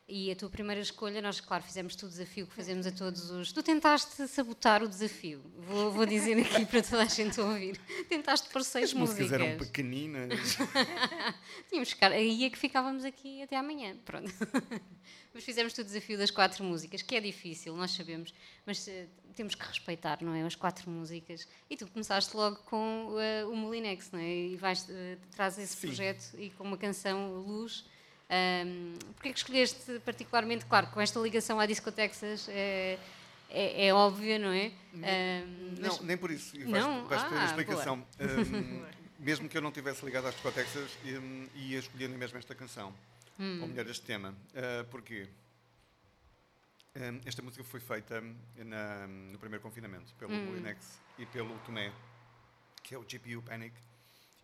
E 0.06 0.30
a 0.30 0.36
tua 0.36 0.50
primeira 0.50 0.82
escolha, 0.82 1.22
nós, 1.22 1.40
claro, 1.40 1.64
fizemos 1.64 1.94
o 1.94 2.08
desafio 2.08 2.46
que 2.46 2.52
fazemos 2.52 2.86
a 2.86 2.92
todos 2.92 3.30
os. 3.30 3.52
Tu 3.52 3.62
tentaste 3.62 4.28
sabotar 4.28 4.82
o 4.82 4.88
desafio, 4.88 5.40
vou, 5.56 5.90
vou 5.90 6.04
dizer 6.04 6.38
aqui 6.38 6.66
para 6.66 6.82
toda 6.82 7.04
a 7.04 7.06
gente 7.06 7.40
ouvir. 7.40 7.80
Tentaste 8.06 8.50
por 8.50 8.62
seis 8.62 8.90
As 8.90 8.92
músicas. 8.92 9.30
músicas 9.30 9.40
eram 9.40 9.58
pequeninas. 9.58 10.58
Tínhamos 11.70 11.88
que 11.88 11.94
ficar, 11.94 12.12
aí 12.12 12.44
é 12.44 12.50
que 12.50 12.58
ficávamos 12.58 13.02
aqui 13.02 13.42
até 13.42 13.56
amanhã, 13.56 13.96
pronto. 14.04 14.30
mas 15.32 15.42
fizemos 15.42 15.72
o 15.78 15.82
desafio 15.82 16.18
das 16.18 16.30
quatro 16.30 16.62
músicas, 16.62 17.00
que 17.00 17.16
é 17.16 17.20
difícil, 17.20 17.74
nós 17.74 17.92
sabemos, 17.92 18.34
mas 18.66 18.86
uh, 18.86 19.08
temos 19.34 19.54
que 19.54 19.66
respeitar, 19.66 20.22
não 20.22 20.34
é? 20.34 20.42
As 20.42 20.54
quatro 20.54 20.90
músicas. 20.90 21.48
E 21.70 21.78
tu 21.78 21.86
começaste 21.86 22.36
logo 22.36 22.56
com 22.66 23.08
uh, 23.08 23.50
o 23.50 23.56
Molinex, 23.56 24.10
não 24.10 24.20
é? 24.20 24.28
E 24.28 24.56
vais, 24.56 24.86
uh, 24.86 25.18
traz 25.30 25.58
esse 25.58 25.76
Sim. 25.76 25.86
projeto 25.86 26.38
e 26.38 26.50
com 26.50 26.64
uma 26.64 26.76
canção 26.76 27.40
Luz. 27.40 27.86
Um, 28.34 28.94
Porquê 29.14 29.32
que 29.32 29.38
escolheste 29.38 30.00
particularmente, 30.04 30.64
claro, 30.66 30.88
com 30.88 31.00
esta 31.00 31.18
ligação 31.20 31.60
à 31.60 31.66
Disco 31.66 31.92
Texas 31.92 32.48
é, 32.48 32.98
é, 33.48 33.86
é 33.86 33.94
óbvia, 33.94 34.38
não 34.38 34.48
é? 34.48 34.72
Um, 34.94 35.74
não, 35.80 35.88
mas- 35.90 36.00
nem 36.00 36.16
por 36.16 36.30
isso. 36.30 36.56
Vais, 36.58 36.70
Não? 36.84 37.06
vais 37.06 37.22
ter 37.22 37.34
Ah, 37.36 37.42
a 37.42 37.44
explicação. 37.46 38.06
Um, 38.20 38.84
mesmo 39.20 39.48
que 39.48 39.56
eu 39.56 39.62
não 39.62 39.70
tivesse 39.70 40.04
ligado 40.04 40.26
às 40.26 40.34
discotexas, 40.34 40.90
um, 41.04 41.46
ia 41.54 41.78
escolher 41.78 42.08
mesmo 42.08 42.36
esta 42.38 42.54
canção. 42.54 42.92
Hum. 43.38 43.60
Ou 43.62 43.68
melhor, 43.68 43.86
este 43.88 44.04
tema. 44.04 44.30
Uh, 44.52 44.84
porquê? 44.90 45.28
Esta 47.24 47.42
música 47.42 47.64
foi 47.64 47.80
feita 47.80 48.22
na- 48.56 49.06
no 49.08 49.38
primeiro 49.38 49.60
confinamento, 49.62 50.12
pelo 50.14 50.32
Hum. 50.32 50.46
Molinex 50.46 51.00
e 51.18 51.26
pelo 51.26 51.56
Tomé, 51.60 51.92
que 52.84 52.94
é 52.94 52.98
o 52.98 53.02
GPU 53.02 53.42
Panic, 53.42 53.74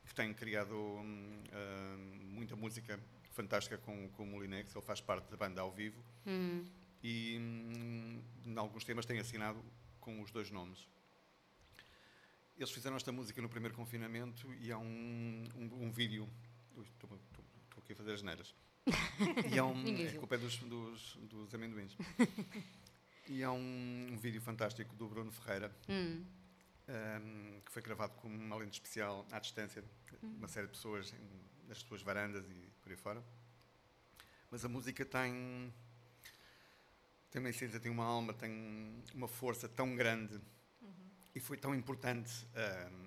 que 0.08 0.14
tem 0.14 0.34
criado 0.34 0.74
hum, 0.74 1.42
muita 2.32 2.56
música 2.56 2.98
fantástica 3.30 3.78
com, 3.78 4.08
com 4.10 4.22
o 4.24 4.26
Molinex. 4.26 4.74
Ele 4.74 4.84
faz 4.84 5.00
parte 5.00 5.30
da 5.30 5.36
banda 5.36 5.60
ao 5.60 5.70
vivo 5.72 6.02
Hum, 6.26 6.64
e 7.02 7.38
hum, 7.40 8.22
em 8.44 8.58
alguns 8.58 8.84
temas 8.84 9.06
tem 9.06 9.18
assinado 9.18 9.62
com 10.00 10.20
os 10.20 10.30
dois 10.30 10.50
nomes. 10.50 10.86
Eles 12.56 12.70
fizeram 12.70 12.96
esta 12.96 13.10
música 13.10 13.40
no 13.40 13.48
primeiro 13.48 13.74
confinamento 13.74 14.52
e 14.60 14.70
há 14.70 14.78
um, 14.78 15.44
um, 15.56 15.84
um 15.86 15.90
vídeo. 15.90 16.28
Estou 16.78 17.18
aqui 17.78 17.92
a 17.94 17.96
fazer 17.96 18.12
as 18.12 18.22
neiras. 18.22 18.54
E 19.50 19.58
há 19.58 19.64
um. 19.64 19.82
É 20.06 20.12
culpa 20.12 20.34
é 20.34 20.38
dos, 20.38 20.56
dos, 20.58 21.16
dos 21.22 21.54
amendoins. 21.54 21.96
E 23.28 23.44
há 23.44 23.52
um, 23.52 24.08
um 24.10 24.16
vídeo 24.16 24.40
fantástico 24.40 24.92
do 24.96 25.06
Bruno 25.06 25.30
Ferreira, 25.30 25.72
hum, 25.88 26.24
hum, 26.88 27.60
que 27.64 27.70
foi 27.70 27.80
gravado 27.80 28.12
com 28.14 28.26
uma 28.26 28.56
lente 28.56 28.72
especial 28.72 29.24
à 29.30 29.38
distância, 29.38 29.84
uma 30.20 30.48
série 30.48 30.66
de 30.66 30.72
pessoas 30.72 31.12
em- 31.12 31.59
nas 31.70 31.78
suas 31.78 32.02
varandas 32.02 32.44
e 32.50 32.70
por 32.82 32.90
aí 32.90 32.96
fora. 32.96 33.24
Mas 34.50 34.64
a 34.64 34.68
música 34.68 35.04
tem 35.06 35.72
tem 37.30 37.40
uma 37.40 37.48
essência, 37.48 37.78
tem 37.78 37.92
uma 37.92 38.04
alma, 38.04 38.34
tem 38.34 39.00
uma 39.14 39.28
força 39.28 39.68
tão 39.68 39.94
grande 39.94 40.40
e 41.32 41.38
foi 41.38 41.56
tão 41.56 41.72
importante 41.72 42.44
hum, 42.90 43.06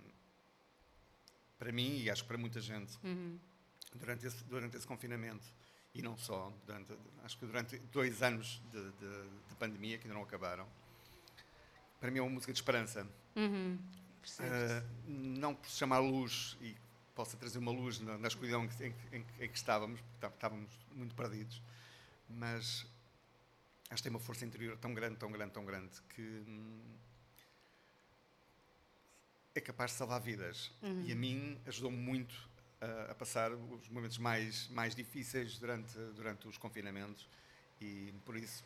para 1.59 1.73
mim 1.73 1.97
e 1.99 2.09
acho 2.09 2.21
que 2.23 2.27
para 2.29 2.37
muita 2.37 2.61
gente 2.61 2.97
uhum. 3.03 3.37
durante 3.95 4.25
esse, 4.25 4.41
durante 4.45 4.77
esse 4.77 4.87
confinamento 4.87 5.45
e 5.93 6.01
não 6.01 6.17
só, 6.17 6.53
durante, 6.65 6.97
acho 7.25 7.37
que 7.37 7.45
durante 7.45 7.77
dois 7.91 8.23
anos 8.23 8.61
de, 8.71 8.91
de- 8.93 9.29
de 9.49 9.55
pandemia 9.59 9.97
que 9.97 10.05
ainda 10.05 10.15
não 10.15 10.23
acabaram. 10.23 10.65
Para 11.99 12.09
mim 12.09 12.19
é 12.19 12.21
uma 12.21 12.31
música 12.31 12.51
de 12.53 12.57
esperança. 12.57 13.05
Uhum. 13.35 13.77
Uh, 14.39 14.87
não 15.05 15.53
por 15.53 15.69
se 15.69 15.77
chamar 15.77 15.99
luz 15.99 16.57
e 16.61 16.75
possa 17.15 17.37
trazer 17.37 17.59
uma 17.59 17.71
luz 17.71 17.99
na, 17.99 18.17
na 18.17 18.27
escuridão 18.27 18.63
em 18.65 18.67
que, 18.69 18.83
em 18.85 19.25
em 19.41 19.47
que- 19.49 19.55
estávamos, 19.55 19.99
porque 20.01 20.17
tá- 20.19 20.27
estávamos 20.29 20.69
muito 20.93 21.13
perdidos, 21.15 21.61
mas 22.29 22.85
acho 23.89 23.97
que 23.97 24.03
tem 24.03 24.09
uma 24.09 24.19
força 24.19 24.45
interior 24.45 24.77
tão 24.77 24.93
grande, 24.93 25.17
tão 25.17 25.31
grande, 25.31 25.51
tão 25.53 25.65
grande 25.65 26.01
que 26.15 26.21
hum, 26.21 26.79
é 29.55 29.61
capaz 29.61 29.91
de 29.91 29.97
salvar 29.97 30.19
vidas. 30.19 30.71
E 31.05 31.11
a 31.11 31.15
mim 31.15 31.59
ajudou-me 31.67 31.97
muito 31.97 32.33
a, 32.81 33.11
a 33.11 33.15
passar 33.15 33.51
os 33.51 33.87
momentos 33.89 34.17
mais, 34.17 34.67
mais 34.69 34.95
difíceis 34.95 35.59
durante, 35.59 35.95
durante 36.15 36.47
os 36.47 36.57
confinamentos. 36.57 37.27
E 37.79 38.13
por 38.25 38.35
isso 38.35 38.63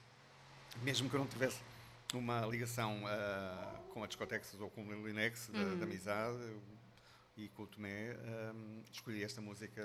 mesmo 0.83 1.09
que 1.09 1.15
eu 1.15 1.19
não 1.19 1.27
tivesse 1.27 1.59
uma 2.13 2.45
ligação 2.45 3.03
ah, 3.05 3.79
com 3.93 4.03
a 4.03 4.07
Discotexas 4.07 4.59
ou 4.61 4.69
com 4.69 4.85
o 4.87 5.07
Linex, 5.07 5.47
da, 5.49 5.75
da 5.75 5.83
amizade, 5.83 6.37
eu- 6.37 6.76
e 7.37 7.49
com 7.49 7.63
o 7.63 7.67
Tomé, 7.67 8.11
ahm, 8.11 8.81
escolhi 8.91 9.23
esta 9.23 9.41
música 9.41 9.83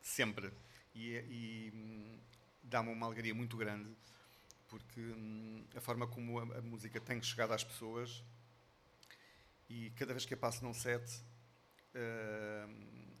sempre. 0.00 0.52
E, 0.94 1.14
e, 1.16 1.72
hum, 1.74 2.18
dá-me 2.62 2.90
uma 2.90 3.06
alegria 3.06 3.34
muito 3.34 3.56
grande, 3.56 3.90
porque 4.68 5.00
hum, 5.00 5.64
a 5.74 5.80
forma 5.80 6.06
como 6.06 6.38
a, 6.38 6.58
a 6.58 6.62
música 6.62 7.00
tem 7.00 7.22
chegado 7.22 7.52
às 7.52 7.64
pessoas, 7.64 8.22
e 9.68 9.90
cada 9.96 10.12
vez 10.12 10.24
que 10.24 10.34
eu 10.34 10.38
passo 10.38 10.62
num 10.64 10.74
set, 10.74 11.04
ahm, 11.94 13.16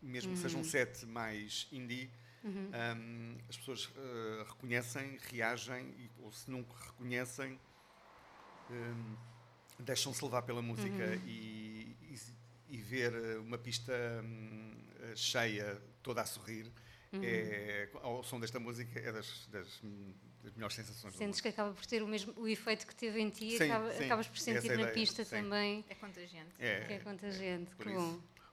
mesmo 0.00 0.32
que 0.32 0.38
seja 0.38 0.56
um 0.58 0.64
set 0.64 1.04
mais 1.06 1.68
indie, 1.72 2.10
Hum, 2.96 3.38
as 3.48 3.56
pessoas 3.56 3.90
eh, 3.96 4.44
reconhecem, 4.48 5.16
reagem, 5.30 5.86
e, 5.96 6.10
ou 6.18 6.32
se 6.32 6.50
não 6.50 6.62
reconhecem, 6.62 7.58
deixam-se 9.78 10.24
levar 10.24 10.42
pela 10.42 10.62
música 10.62 11.16
e, 11.24 11.96
e, 12.02 12.18
e 12.74 12.82
ver 12.82 13.12
eh, 13.14 13.38
uma 13.38 13.56
pista 13.56 13.92
hum, 14.24 14.72
eh, 15.00 15.14
cheia, 15.14 15.80
toda 16.02 16.22
a 16.22 16.26
sorrir, 16.26 16.70
é, 17.22 17.88
ao 18.02 18.24
som 18.24 18.40
desta 18.40 18.58
música, 18.58 18.98
é 18.98 19.12
das, 19.12 19.46
das, 19.46 19.80
das 20.42 20.52
melhores 20.54 20.74
sensações 20.74 21.14
do 21.14 21.18
Sentes 21.18 21.40
que 21.40 21.46
acaba 21.46 21.72
por 21.72 21.86
ter 21.86 22.02
o 22.02 22.08
mesmo 22.08 22.34
o 22.36 22.48
efeito 22.48 22.84
que 22.84 22.94
teve 22.96 23.20
em 23.20 23.30
ti, 23.30 23.56
Sim, 23.56 23.70
acaba- 23.70 23.92
sim, 23.92 24.04
acabas 24.06 24.26
por 24.26 24.38
sentir 24.38 24.66
é 24.72 24.74
na 24.74 24.82
ideia, 24.82 24.92
pista 24.92 25.24
sim. 25.24 25.30
também, 25.36 25.84
É 25.88 25.94
contagiante. 25.94 26.50
É, 26.58 26.80
que 26.86 26.92
é 26.94 26.98
contagiante. 26.98 27.70
por 27.76 27.86
que 27.86 27.92
isso, 27.92 28.00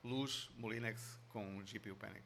bom. 0.03 0.07
Luz, 0.07 0.49
Molinex 0.55 1.19
com 1.29 1.63
GPU 1.63 1.95
Panic. 1.95 2.23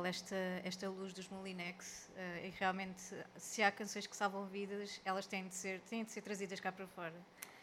Incrível 0.00 0.06
esta, 0.06 0.36
esta 0.64 0.88
luz 0.88 1.12
dos 1.12 1.28
Molinex 1.28 2.08
uh, 2.10 2.46
e 2.46 2.50
realmente 2.58 3.02
se 3.36 3.62
há 3.62 3.70
canções 3.70 4.06
que 4.06 4.16
salvam 4.16 4.46
vidas, 4.46 5.00
elas 5.04 5.26
têm 5.26 5.46
de 5.46 5.54
ser, 5.54 5.80
têm 5.82 6.04
de 6.04 6.10
ser 6.10 6.22
trazidas 6.22 6.58
cá 6.60 6.72
para 6.72 6.86
fora. 6.86 7.14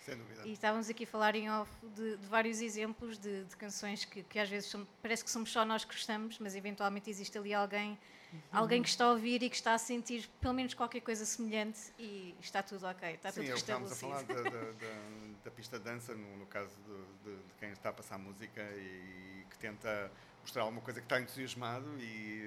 Sem 0.06 0.16
dúvida. 0.16 0.48
E 0.48 0.54
estávamos 0.54 0.90
aqui 0.90 1.04
a 1.04 1.08
falar 1.08 1.36
em 1.36 1.50
off 1.50 1.70
de, 1.96 2.16
de 2.18 2.28
vários 2.28 2.62
exemplos 2.62 3.18
de, 3.18 3.44
de 3.44 3.58
canções 3.58 4.06
que, 4.06 4.24
que, 4.24 4.40
às 4.40 4.50
vezes 4.50 4.70
são, 4.70 4.88
parece 5.02 5.24
que 5.24 5.30
somos 5.30 5.52
só 5.52 5.66
nós 5.66 5.84
que 5.84 5.94
gostamos, 5.94 6.40
mas 6.40 6.56
eventualmente 6.56 7.10
existe 7.10 7.38
ali 7.38 7.54
alguém, 7.54 7.98
uhum. 8.32 8.40
alguém 8.54 8.82
que 8.82 8.88
está 8.88 9.04
a 9.04 9.12
ouvir 9.12 9.44
e 9.44 9.50
que 9.50 9.56
está 9.56 9.74
a 9.74 9.78
sentir 9.78 10.30
pelo 10.40 10.54
menos 10.54 10.74
qualquer 10.74 11.02
coisa 11.02 11.26
semelhante 11.26 11.92
e 12.00 12.34
está 12.40 12.64
tudo 12.64 12.88
ok, 12.88 13.16
está 13.16 13.32
Sim, 13.32 13.42
tudo 13.42 13.52
restabelecido. 13.52 13.96
Sim, 13.96 14.14
estamos 14.14 14.32
a 14.32 14.42
falar 14.42 14.44
da, 14.44 14.50
da, 14.50 14.72
da, 14.72 15.00
da, 15.44 15.52
pista 15.52 15.78
de 15.78 15.84
dança, 15.84 16.16
no, 16.16 16.38
no 16.38 16.46
caso 16.46 16.74
de, 16.86 17.30
de, 17.30 17.38
quem 17.60 17.72
está 17.72 17.90
a 17.90 17.94
passar 17.94 18.18
música 18.18 18.62
e 18.78 19.46
que 19.50 19.58
tenta 19.58 20.10
mostrar 20.48 20.64
alguma 20.64 20.82
coisa 20.82 21.02
que 21.02 21.06
está 21.06 21.20
entusiasmado 21.20 21.86
e 22.00 22.40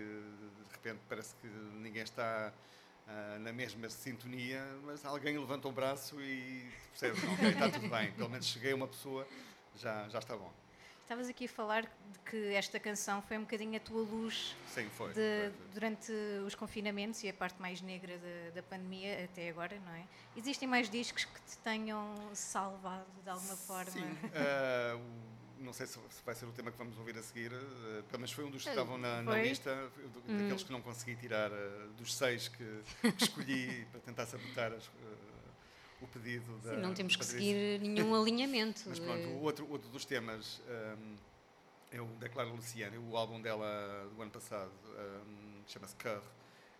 de 0.66 0.72
repente 0.72 1.00
parece 1.06 1.34
que 1.36 1.46
ninguém 1.46 2.02
está 2.02 2.50
uh, 3.06 3.38
na 3.40 3.52
mesma 3.52 3.90
sintonia, 3.90 4.64
mas 4.84 5.04
alguém 5.04 5.38
levanta 5.38 5.68
o 5.68 5.72
braço 5.72 6.18
e 6.18 6.66
percebe, 6.98 7.20
ok, 7.34 7.48
está 7.50 7.68
tudo 7.68 7.88
bem, 7.88 8.10
pelo 8.12 8.30
menos 8.30 8.46
cheguei 8.46 8.72
a 8.72 8.74
uma 8.74 8.88
pessoa, 8.88 9.26
já, 9.76 10.08
já 10.08 10.18
está 10.18 10.34
bom. 10.34 10.50
Estavas 11.02 11.28
aqui 11.28 11.44
a 11.44 11.48
falar 11.48 11.82
de 11.82 12.18
que 12.24 12.54
esta 12.54 12.80
canção 12.80 13.20
foi 13.20 13.36
um 13.36 13.40
bocadinho 13.42 13.76
a 13.76 13.80
tua 13.80 14.00
luz 14.00 14.56
Sim, 14.68 14.88
foi, 14.96 15.08
de, 15.08 15.14
foi, 15.14 15.50
foi. 15.50 15.66
durante 15.74 16.12
os 16.46 16.54
confinamentos 16.54 17.22
e 17.24 17.28
a 17.28 17.34
parte 17.34 17.60
mais 17.60 17.82
negra 17.82 18.16
da, 18.16 18.50
da, 18.54 18.62
pandemia 18.62 19.24
até 19.24 19.50
agora, 19.50 19.78
não 19.84 19.92
é? 19.92 20.04
Existem 20.36 20.68
mais 20.68 20.88
discos 20.88 21.24
que 21.24 21.40
te 21.42 21.58
tenham 21.58 22.14
salvado 22.32 23.10
de 23.24 23.28
alguma 23.28 23.56
forma? 23.56 23.90
Sim, 23.90 24.04
uh, 24.04 25.30
não 25.60 25.72
sei 25.72 25.86
se 25.86 25.98
vai 26.24 26.34
ser 26.34 26.46
o 26.46 26.52
tema 26.52 26.70
que 26.70 26.78
vamos 26.78 26.96
ouvir 26.98 27.16
a 27.18 27.22
seguir, 27.22 27.52
uh, 27.52 28.04
mas 28.18 28.32
foi 28.32 28.44
um 28.44 28.50
dos 28.50 28.62
que 28.62 28.70
estavam 28.70 28.96
na, 28.96 29.22
na 29.22 29.42
lista, 29.42 29.90
hum. 30.26 30.38
daqueles 30.38 30.62
que 30.62 30.72
não 30.72 30.80
consegui 30.80 31.16
tirar, 31.16 31.50
uh, 31.50 31.88
dos 31.96 32.14
seis 32.14 32.48
que, 32.48 32.82
que 33.00 33.24
escolhi 33.24 33.86
para 33.92 34.00
tentar 34.00 34.26
sabotar 34.26 34.72
as, 34.72 34.86
uh, 34.86 34.90
o 36.00 36.06
pedido 36.08 36.58
da. 36.58 36.74
Sim, 36.74 36.80
não 36.80 36.94
temos 36.94 37.14
que 37.14 37.24
seguir 37.24 37.78
nenhum 37.80 38.14
alinhamento. 38.14 38.82
Mas 38.86 38.98
pronto, 38.98 39.28
o 39.28 39.42
outro, 39.42 39.70
outro 39.70 39.88
dos 39.90 40.04
temas 40.04 40.60
um, 40.98 41.16
é 41.92 42.00
o 42.00 42.06
da 42.18 42.28
Clara 42.28 42.48
Luciana, 42.48 42.98
o 42.98 43.16
álbum 43.16 43.40
dela 43.40 44.08
do 44.14 44.22
ano 44.22 44.30
passado, 44.30 44.72
um, 44.86 45.62
chama-se 45.66 45.94
Cur. 45.96 46.22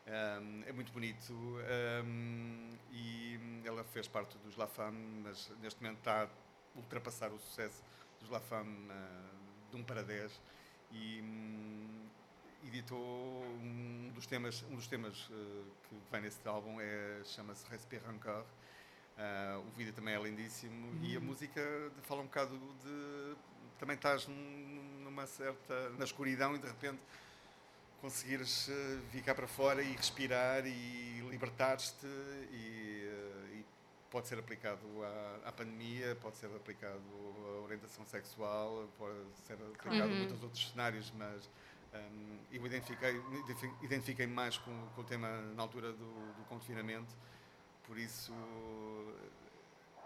Um, 0.06 0.62
é 0.66 0.72
muito 0.72 0.90
bonito 0.92 1.32
e 2.90 3.38
ela 3.64 3.84
fez 3.84 4.08
parte 4.08 4.36
dos 4.38 4.56
La 4.56 4.66
Femme, 4.66 5.22
mas 5.22 5.52
neste 5.60 5.80
momento 5.80 5.98
está 5.98 6.24
a 6.24 6.28
ultrapassar 6.74 7.30
o 7.30 7.38
sucesso 7.38 7.82
dos 8.20 8.30
La 8.30 8.40
Femme 8.40 8.88
uh, 8.90 9.70
de 9.70 9.76
1 9.76 9.84
para 9.84 10.02
10 10.02 10.40
e 10.92 11.20
um, 11.22 12.08
editou 12.66 13.44
um 13.62 14.10
dos 14.14 14.26
temas, 14.26 14.64
um 14.70 14.76
dos 14.76 14.86
temas 14.86 15.28
uh, 15.28 15.64
que 15.88 15.96
vem 16.12 16.20
nesse 16.22 16.46
álbum 16.46 16.80
é, 16.80 17.22
chama-se 17.24 17.68
Respire 17.70 18.02
Encore. 18.14 18.46
Uh, 19.16 19.66
o 19.66 19.70
vídeo 19.76 19.92
também 19.92 20.14
é 20.14 20.22
lindíssimo 20.22 20.88
uhum. 20.88 21.04
e 21.04 21.16
a 21.16 21.20
música 21.20 21.60
fala 22.02 22.22
um 22.22 22.24
bocado 22.24 22.58
de 22.82 23.36
também 23.78 23.96
estás 23.96 24.26
numa 24.28 25.26
certa 25.26 25.90
na 25.90 26.04
escuridão 26.04 26.54
e 26.54 26.58
de 26.58 26.66
repente 26.66 27.00
conseguires 28.00 28.70
vir 29.10 29.22
cá 29.22 29.34
para 29.34 29.46
fora 29.46 29.82
e 29.82 29.92
respirar 29.92 30.66
e 30.66 31.20
libertar-te 31.30 32.06
e 32.52 33.09
pode 34.10 34.26
ser 34.26 34.38
aplicado 34.38 34.80
à, 35.04 35.48
à, 35.48 35.52
pandemia, 35.52 36.16
pode 36.16 36.36
ser 36.36 36.46
aplicado 36.46 37.00
à 37.46 37.60
orientação 37.62 38.04
sexual, 38.06 38.88
pode 38.98 39.16
ser 39.46 39.54
aplicado 39.54 39.96
uhum. 39.96 40.02
a 40.02 40.06
muitos 40.06 40.42
outros 40.42 40.70
cenários, 40.70 41.12
mas 41.16 41.48
um, 41.94 42.38
eu 42.50 42.66
identifiquei, 42.66 43.20
identifiquei 43.82 44.26
mais 44.26 44.58
com, 44.58 44.88
com, 44.94 45.00
o 45.00 45.04
tema 45.04 45.28
na 45.54 45.62
altura 45.62 45.92
do, 45.92 46.32
do, 46.34 46.44
confinamento, 46.48 47.14
por 47.84 47.96
isso 47.96 48.34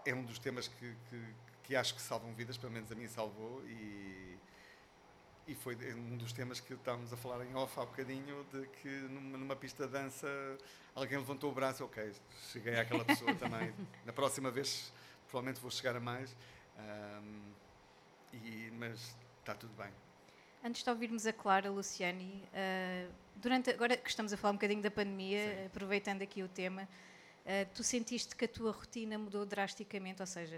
é 0.05 0.13
um 0.13 0.23
dos 0.23 0.39
temas 0.39 0.67
que, 0.67 0.95
que, 1.09 1.35
que, 1.63 1.75
acho 1.75 1.95
que 1.95 2.01
salvam 2.01 2.33
vidas, 2.33 2.57
pelo 2.57 2.71
menos 2.71 2.91
a 2.91 2.95
mim 2.95 3.07
salvou, 3.07 3.63
e, 3.65 4.34
e 5.47 5.53
foi 5.53 5.75
um 5.93 6.17
dos 6.17 6.33
temas 6.33 6.59
que 6.59 6.73
estávamos 6.73 7.13
a 7.13 7.17
falar 7.17 7.45
em 7.45 7.53
off 7.55 7.79
há 7.79 7.85
bocadinho, 7.85 8.45
de 8.51 8.65
que 8.81 8.89
numa, 8.89 9.37
numa 9.37 9.55
pista 9.55 9.85
de 9.85 9.93
dança 9.93 10.27
alguém 10.93 11.17
levantou 11.17 11.51
o 11.51 11.53
braço, 11.53 11.83
ok, 11.83 12.11
cheguei 12.51 12.79
àquela 12.79 13.05
pessoa 13.05 13.33
também. 13.35 13.73
Na 14.05 14.13
próxima 14.13 14.49
vez, 14.49 14.91
provavelmente 15.27 15.61
vou 15.61 15.69
chegar 15.69 15.95
a 15.95 15.99
mais, 15.99 16.35
um, 16.77 17.41
e, 18.33 18.71
mas 18.71 19.15
está 19.39 19.53
tudo 19.53 19.73
bem. 19.73 19.91
Antes 20.63 20.83
de 20.83 20.89
ouvirmos 20.89 21.27
a 21.27 21.33
Clara 21.33 21.69
Luciani, 21.69 22.43
uh, 22.47 23.11
durante, 23.35 23.69
agora 23.69 23.95
que 23.95 24.09
estamos 24.09 24.33
a 24.33 24.37
falar 24.37 24.53
um 24.53 24.55
bocadinho 24.55 24.81
da 24.81 24.89
pandemia, 24.89 25.57
Sim. 25.57 25.65
aproveitando 25.67 26.23
aqui 26.23 26.41
o 26.41 26.47
tema, 26.47 26.87
uh, 27.45 27.73
tu 27.73 27.83
sentiste 27.83 28.35
que 28.35 28.45
a 28.45 28.47
tua 28.47 28.71
rotina 28.71 29.17
mudou 29.17 29.45
drasticamente, 29.45 30.21
ou 30.21 30.27
seja, 30.27 30.57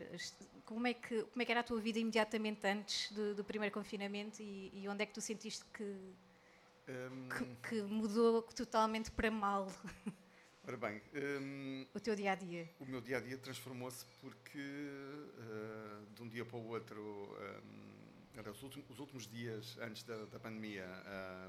como 0.65 0.88
é 0.88 0.93
que, 0.93 1.23
como 1.23 1.41
é 1.41 1.45
que 1.45 1.52
era 1.52 1.62
a 1.62 1.63
tua 1.63 1.80
vida 1.80 2.00
imediatamente 2.00 2.65
antes 2.65 3.12
do, 3.12 3.36
do 3.36 3.43
primeiro 3.43 3.73
confinamento 3.73 4.41
e, 4.41 4.71
e, 4.73 4.88
onde 4.88 5.04
é 5.04 5.06
que 5.06 5.13
tu 5.13 5.21
sentiste 5.21 5.63
que, 5.73 5.84
um... 5.84 7.30
que, 7.30 7.69
que, 7.69 7.82
mudou 7.84 8.41
totalmente 8.41 9.12
para 9.12 9.32
mal? 9.32 9.71
Ora 10.67 10.76
bem, 10.76 11.02
um, 11.41 11.86
o 11.93 12.00
teu 12.00 12.13
dia 12.13 12.34
a 12.34 12.36
dia? 12.36 12.69
O 12.78 12.86
meu 12.86 13.00
dia 13.00 13.17
a 13.17 13.19
dia 13.21 13.38
transformou-se 13.38 14.06
porque 14.19 14.60
uh, 14.60 16.06
de 16.13 16.21
um 16.21 16.28
dia 16.28 16.43
para 16.43 16.58
o 16.58 16.67
outro, 16.67 17.02
um, 17.02 18.52
os, 18.52 18.63
últimos, 18.63 18.89
os, 18.89 19.00
últimos, 19.00 19.28
dias 19.28 19.78
antes 19.80 20.04
da, 20.04 20.26
da 20.26 20.38
pandemia, 20.38 20.86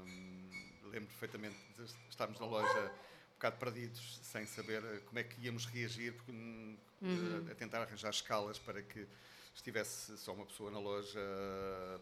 um, 0.05 0.49
lembro 0.89 1.09
perfeitamente 1.09 1.57
de 1.77 1.83
estarmos 2.09 2.39
na 2.39 2.45
loja 2.45 2.91
bocado 3.39 3.57
perdidos, 3.57 4.19
sem 4.21 4.45
saber 4.45 4.83
eh, 4.83 4.99
como 5.05 5.17
é 5.17 5.23
que 5.23 5.41
íamos 5.41 5.65
reagir, 5.65 6.13
porque, 6.13 6.31
hum, 6.31 6.77
uhum. 7.01 7.45
a, 7.47 7.51
a, 7.53 7.55
tentar 7.55 7.81
arranjar 7.81 8.09
escalas 8.09 8.59
para 8.59 8.81
que 8.81 9.07
estivesse 9.55 10.17
só 10.17 10.33
uma 10.33 10.45
pessoa 10.45 10.69
na 10.69 10.79
loja, 10.79 11.19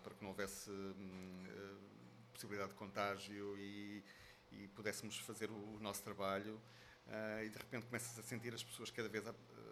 para 0.03 0.15
que 0.15 0.21
não 0.23 0.31
houvesse 0.31 0.71
hum, 0.71 1.45
eh, 1.47 1.75
possibilidade 2.33 2.69
de 2.69 2.75
contágio 2.75 3.55
e, 3.57 4.03
e 4.51 4.67
pudéssemos 4.69 5.19
fazer 5.19 5.49
o, 5.51 5.75
o 5.75 5.79
nosso 5.79 6.03
trabalho. 6.03 6.59
Uh, 7.07 7.45
e 7.45 7.49
de 7.49 7.57
repente 7.57 7.85
começas 7.85 8.19
a 8.19 8.21
sentir 8.21 8.53
as 8.53 8.61
pessoas 8.61 8.91
cada 8.91 9.07
vez 9.07 9.25
a, 9.25 9.29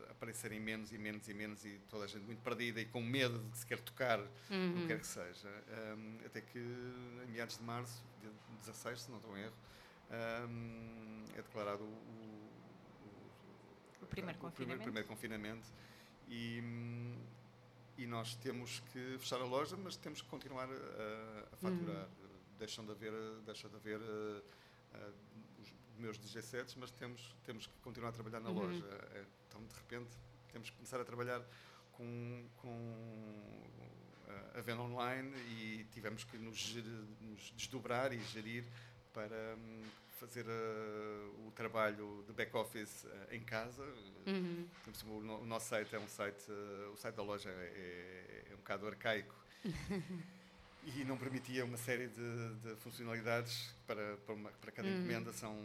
a 0.08 0.12
aparecerem 0.12 0.58
menos 0.58 0.94
e 0.94 0.98
menos 0.98 1.28
e 1.28 1.34
menos 1.34 1.66
e 1.66 1.82
toda 1.90 2.06
a 2.06 2.08
gente 2.08 2.24
muito 2.24 2.42
perdida 2.42 2.80
e 2.80 2.86
com 2.86 3.02
medo 3.02 3.40
de 3.52 3.58
sequer 3.58 3.82
tocar 3.82 4.22
uhum. 4.50 4.72
o 4.72 4.82
que 4.82 4.88
quer 4.88 5.00
que 5.00 5.08
seja. 5.08 5.50
Um, 5.98 6.26
até 6.26 6.40
que 6.40 6.60
em 6.60 7.32
meados 7.32 7.58
de 7.58 7.64
março, 7.64 8.02
de 8.22 8.58
16, 8.60 9.02
se 9.02 9.12
não 9.12 9.18
estou 9.18 9.38
em 9.38 9.42
erro, 9.42 9.54
um, 10.12 11.24
é 11.34 11.42
declarado 11.42 11.84
o, 11.84 11.88
o, 11.88 12.52
o 14.04 14.06
primeiro, 14.08 14.38
o 14.38 14.42
confinamento. 14.42 14.84
primeiro 14.84 15.08
confinamento 15.08 15.68
e, 16.28 16.62
e 17.98 18.06
nós 18.06 18.36
temos 18.36 18.80
que 18.92 19.18
fechar 19.20 19.42
a 19.42 19.46
loja, 19.46 19.76
mas 19.78 19.96
temos 19.96 20.22
que 20.22 20.28
continuar 20.28 20.70
a, 20.70 21.54
a 21.54 21.58
faturar. 21.58 22.06
Uhum. 22.06 22.26
Deixam 22.58 22.86
de 22.86 22.92
haver, 22.92 23.12
deixa 23.46 23.68
de 23.68 23.76
haver 23.76 24.00
uh, 24.00 24.44
uh, 24.94 25.14
os 25.60 25.74
meus 25.98 26.18
DJ 26.18 26.42
sets, 26.42 26.76
mas 26.76 26.90
temos, 26.92 27.36
temos 27.44 27.68
que 27.68 27.74
continuar 27.82 28.10
a 28.10 28.14
trabalhar 28.14 28.40
na 28.40 28.50
uhum. 28.50 28.60
loja. 28.60 28.86
É, 29.14 29.26
então, 29.48 29.62
de 29.66 29.76
repente, 29.76 30.18
temos 30.52 30.70
que 30.70 30.76
começar 30.78 31.02
a 31.02 31.06
trabalhar 31.06 31.42
com, 31.92 32.48
com 32.58 33.66
a 34.56 34.62
venda 34.62 34.82
online 34.82 35.36
e 35.50 35.86
tivemos 35.92 36.24
que 36.24 36.38
nos, 36.38 36.76
nos 37.22 37.52
desdobrar 37.52 38.14
e 38.14 38.20
gerir 38.24 38.66
para 39.16 39.56
um, 39.56 39.82
fazer 40.20 40.46
uh, 40.46 41.48
o 41.48 41.52
trabalho 41.52 42.24
de 42.28 42.34
back-office 42.34 43.06
uh, 43.06 43.34
em 43.34 43.40
casa. 43.40 43.84
Uhum. 44.28 44.68
O, 45.08 45.42
o, 45.42 45.46
nosso 45.46 45.70
site 45.70 45.96
é 45.96 46.00
um 46.00 46.08
site, 46.08 46.52
uh, 46.52 46.92
o 46.92 46.98
site 46.98 47.16
da 47.16 47.24
loja 47.24 47.50
é, 47.50 48.44
é 48.52 48.54
um 48.54 48.58
bocado 48.58 48.86
arcaico. 48.86 49.34
e 50.84 51.04
não 51.06 51.18
permitia 51.18 51.66
uma 51.66 51.78
série 51.78 52.08
de, 52.08 52.56
de 52.62 52.76
funcionalidades 52.76 53.74
para, 53.88 54.18
para, 54.18 54.36
uma, 54.36 54.52
para 54.52 54.72
cada 54.72 54.88
uhum. 54.88 54.98
encomenda. 54.98 55.32
São 55.32 55.58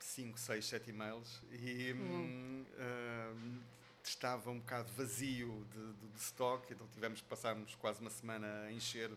5, 0.00 0.38
6, 0.38 0.64
7 0.66 0.90
e-mails. 0.90 1.42
E 1.52 1.92
uhum. 1.92 2.66
uh, 2.72 3.62
estava 4.02 4.50
um 4.50 4.58
bocado 4.58 4.92
vazio 4.92 5.64
de, 5.70 5.92
de, 5.94 6.08
de 6.08 6.20
stock, 6.20 6.70
então 6.72 6.88
tivemos 6.88 7.20
que 7.20 7.28
passarmos 7.28 7.74
quase 7.76 8.00
uma 8.00 8.10
semana 8.10 8.64
a 8.64 8.72
encher 8.72 9.10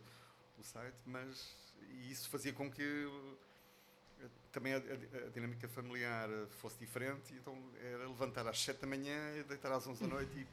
o 0.57 0.63
site, 0.63 0.95
mas 1.05 1.64
e 1.91 2.11
isso 2.11 2.29
fazia 2.29 2.53
com 2.53 2.69
que 2.69 2.83
também 4.51 4.73
a, 4.73 4.77
a, 4.77 5.27
a, 5.27 5.29
dinâmica 5.31 5.67
familiar 5.67 6.29
fosse 6.61 6.77
diferente, 6.79 7.33
então 7.33 7.57
era 7.81 8.07
levantar 8.07 8.47
às 8.47 8.59
7 8.61 8.79
da 8.79 8.87
manhã 8.87 9.37
e 9.37 9.43
deitar 9.43 9.71
às 9.71 9.85
11 9.85 10.01
da 10.01 10.07
noite 10.07 10.31
e 10.37 10.45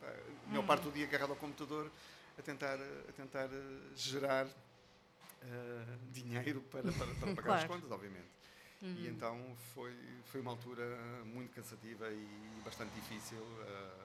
pá, 0.00 0.12
a 0.46 0.48
maior 0.48 0.66
parte 0.66 0.82
do 0.82 0.90
dia 0.90 1.06
agarrado 1.06 1.30
ao 1.30 1.36
computador 1.36 1.90
a 2.38 2.42
tentar, 2.42 2.78
a 3.08 3.12
tentar 3.12 3.46
uh, 3.46 3.96
gerar 3.96 4.46
uh, 4.46 6.10
dinheiro 6.10 6.60
para, 6.62 6.82
para, 6.82 7.06
para 7.06 7.34
pagar 7.34 7.42
claro. 7.42 7.62
as 7.62 7.64
contas, 7.64 7.90
obviamente. 7.90 8.34
Uhum. 8.82 8.94
E 8.98 9.08
então 9.08 9.56
foi, 9.72 9.96
foi 10.24 10.40
uma 10.40 10.50
altura 10.50 10.84
muito 11.24 11.54
cansativa 11.54 12.10
e 12.10 12.60
bastante 12.64 12.92
difícil. 12.94 13.38
Uh, 13.38 14.04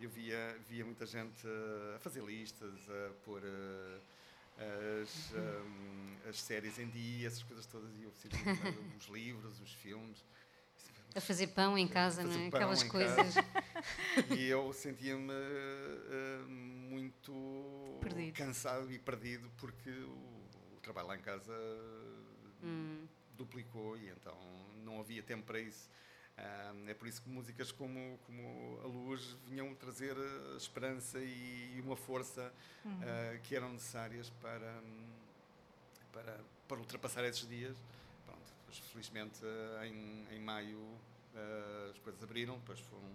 eu 0.00 0.10
via, 0.10 0.58
via 0.68 0.84
muita 0.84 1.06
gente 1.06 1.46
a 1.94 1.98
fazer 2.00 2.22
listas, 2.24 2.74
a 2.90 3.12
pôr 3.24 3.40
as, 4.56 5.32
um, 5.32 6.28
as 6.28 6.40
séries 6.40 6.78
em 6.78 6.88
dia, 6.88 7.26
essas 7.26 7.42
coisas 7.42 7.66
todas, 7.66 7.90
e 7.98 8.04
eu 8.04 8.12
cinema, 8.12 8.58
os 8.98 9.06
livros, 9.08 9.60
os 9.60 9.72
filmes. 9.72 10.24
A 11.14 11.20
fazer 11.20 11.48
pão 11.48 11.76
em 11.76 11.86
casa, 11.86 12.22
não 12.22 12.32
é? 12.32 12.46
Aquelas 12.46 12.82
coisas. 12.82 13.34
e 14.36 14.48
eu 14.48 14.72
sentia-me 14.72 15.30
uh, 15.30 16.48
muito 16.48 17.98
perdido. 18.00 18.34
cansado 18.34 18.90
e 18.90 18.98
perdido 18.98 19.50
porque 19.58 19.90
o, 19.90 20.76
o 20.76 20.80
trabalho 20.80 21.08
lá 21.08 21.16
em 21.16 21.20
casa 21.20 21.52
hum. 22.62 23.06
duplicou 23.36 23.96
e 23.98 24.08
então 24.08 24.34
não 24.84 25.00
havia 25.00 25.22
tempo 25.22 25.44
para 25.44 25.60
isso. 25.60 25.90
É 26.86 26.94
por 26.94 27.06
isso 27.06 27.22
que 27.22 27.28
músicas 27.28 27.70
como, 27.70 28.18
como 28.26 28.80
A 28.82 28.86
Luz 28.86 29.36
vinham 29.48 29.74
trazer 29.74 30.16
esperança 30.56 31.18
e 31.18 31.80
uma 31.84 31.96
força 31.96 32.52
uhum. 32.84 32.92
uh, 32.92 33.40
que 33.42 33.54
eram 33.54 33.72
necessárias 33.72 34.30
para, 34.40 34.82
para, 36.12 36.40
para 36.66 36.78
ultrapassar 36.78 37.24
esses 37.24 37.48
dias. 37.48 37.76
Pronto, 38.24 38.82
felizmente 38.92 39.40
em, 39.84 40.26
em 40.34 40.40
maio 40.40 40.80
as 41.90 41.98
coisas 42.00 42.22
abriram, 42.22 42.58
depois 42.58 42.80
foram, 42.80 43.08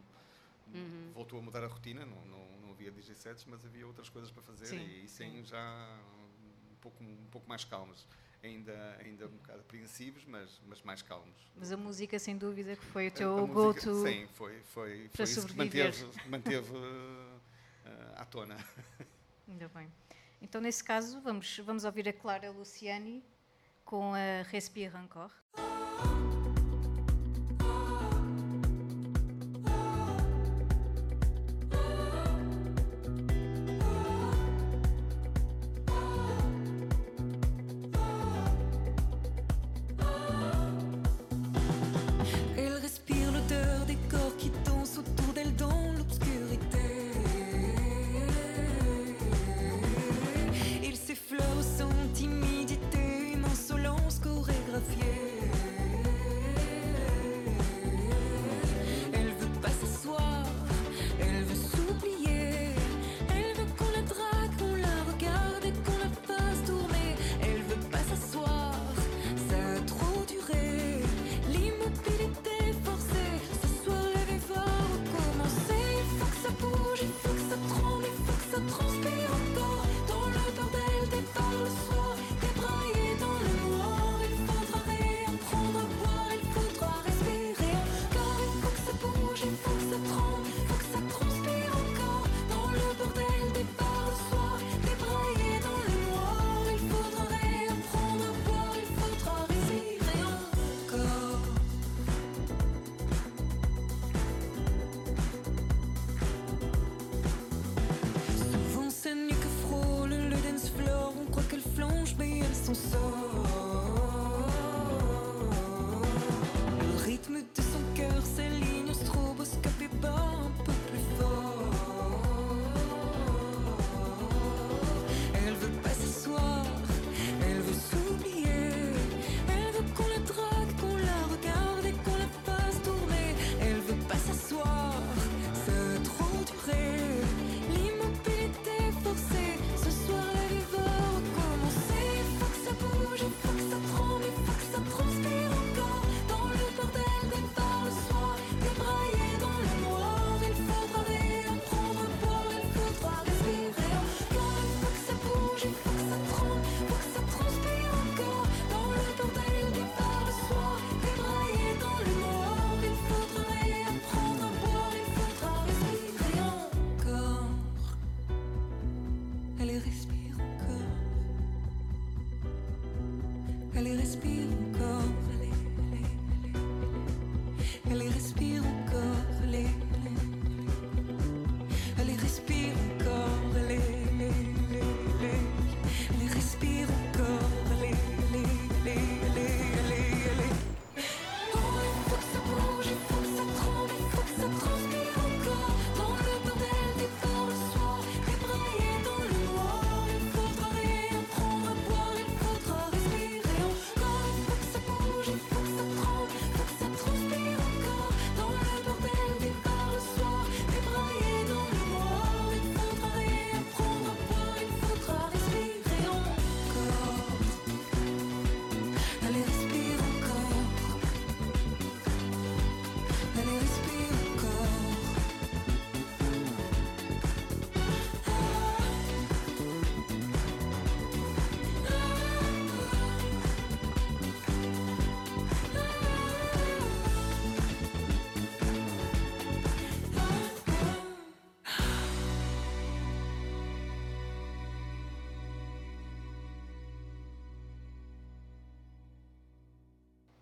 uhum. 0.74 1.12
voltou 1.14 1.40
a 1.40 1.42
mudar 1.42 1.64
a 1.64 1.68
rotina, 1.68 2.06
não, 2.06 2.26
não, 2.26 2.48
não 2.62 2.72
havia 2.72 2.92
DJ 2.92 3.16
sets, 3.16 3.46
mas 3.46 3.64
havia 3.66 3.86
outras 3.86 4.10
coisas 4.10 4.32
para 4.32 4.42
fazer 4.44 4.66
sim, 4.66 4.78
e, 4.78 5.06
e 5.06 5.08
sim, 5.08 5.44
já 5.44 6.00
um 6.72 6.76
pouco, 6.82 7.04
um 7.04 7.28
pouco 7.30 7.48
mais 7.48 7.64
calmas 7.64 8.06
ainda, 8.44 8.98
ainda 9.00 9.28
um 9.28 9.38
bocado 9.38 9.60
apreensivos, 9.60 10.26
mas, 10.26 10.62
mas 10.66 10.82
mais 10.82 11.02
calmos. 11.02 11.36
Mas 11.56 11.72
a 11.72 11.78
música, 11.78 12.18
sem 12.20 12.38
dúvida, 12.38 12.76
que 12.76 12.86
foi 12.86 13.08
o 13.08 13.12
teu 13.12 13.48
go-to. 13.48 14.04
Sim, 14.04 14.28
foi, 14.34 14.62
foi, 14.64 15.10
foi 15.14 15.26
isso 15.26 15.48
que 15.48 15.56
manteve, 15.56 16.06
manteve 16.28 16.72
uh, 16.74 17.42
à 18.16 18.26
tona. 18.26 18.58
Ainda 19.48 19.68
bem. 19.70 19.92
Então, 20.42 20.62
nesse 20.62 20.84
caso, 20.84 21.22
vamos, 21.22 21.58
vamos 21.60 21.84
ouvir 21.84 22.08
a 22.10 22.14
Clara 22.14 22.52
Luciani 22.52 23.24
com 23.84 24.14
a 24.14 24.44
Respire 24.44 24.96
Encore. 24.98 25.32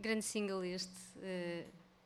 Grande 0.05 0.21
single 0.23 0.63
este, 0.65 0.93
uh, 1.17 1.65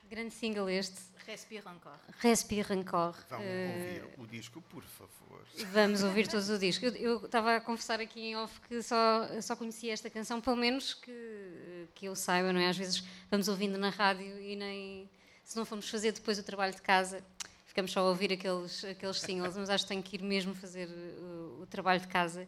grande 0.10 0.34
single 0.34 0.70
este. 0.72 0.98
Respire 1.28 1.64
encore. 1.70 2.00
Respire 2.20 2.74
encore. 2.74 3.18
Vamos 3.30 3.46
Eh, 3.46 4.02
ouvir 4.02 4.20
o 4.24 4.28
disco, 4.28 4.62
por 4.64 4.84
favor. 4.84 5.42
Vamos 5.74 6.02
ouvir 6.02 6.28
todos 6.32 6.50
o 6.50 6.58
disco. 6.58 6.86
Eu- 6.86 6.96
Eu 6.96 7.26
estava 7.26 7.56
a 7.58 7.62
confessar 7.62 8.00
aqui 8.00 8.20
em 8.20 8.36
off 8.36 8.60
que 8.62 8.82
só, 8.82 9.28
só 9.42 9.56
conhecia 9.56 9.94
esta 9.94 10.10
canção, 10.10 10.42
pelo 10.42 10.56
menos 10.56 10.94
que, 10.96 11.88
que 11.94 12.08
eu 12.08 12.16
saiba, 12.16 12.52
não 12.52 12.60
é? 12.60 12.68
Às 12.70 12.78
vezes 12.78 13.04
vamos 13.30 13.48
ouvindo 13.48 13.78
na 13.78 13.90
rádio 13.90 14.40
e 14.42 14.56
nem. 14.56 15.10
Se 15.44 15.56
não 15.58 15.66
formos 15.66 15.88
fazer 15.90 16.12
depois 16.14 16.40
o 16.40 16.44
trabalho 16.44 16.74
de 16.74 16.82
casa, 16.82 17.24
ficamos 17.68 17.92
só 17.92 18.00
a 18.00 18.04
ouvir 18.10 18.32
aqueles, 18.34 18.84
aqueles 18.86 19.20
singles, 19.20 19.56
mas 19.58 19.70
acho 19.70 19.84
que 19.84 19.90
tenho 19.90 20.02
que 20.04 20.16
ir 20.16 20.24
mesmo 20.24 20.56
fazer 20.56 20.88
o, 20.90 21.62
o 21.62 21.68
trabalho 21.68 22.00
de 22.02 22.08
casa 22.08 22.48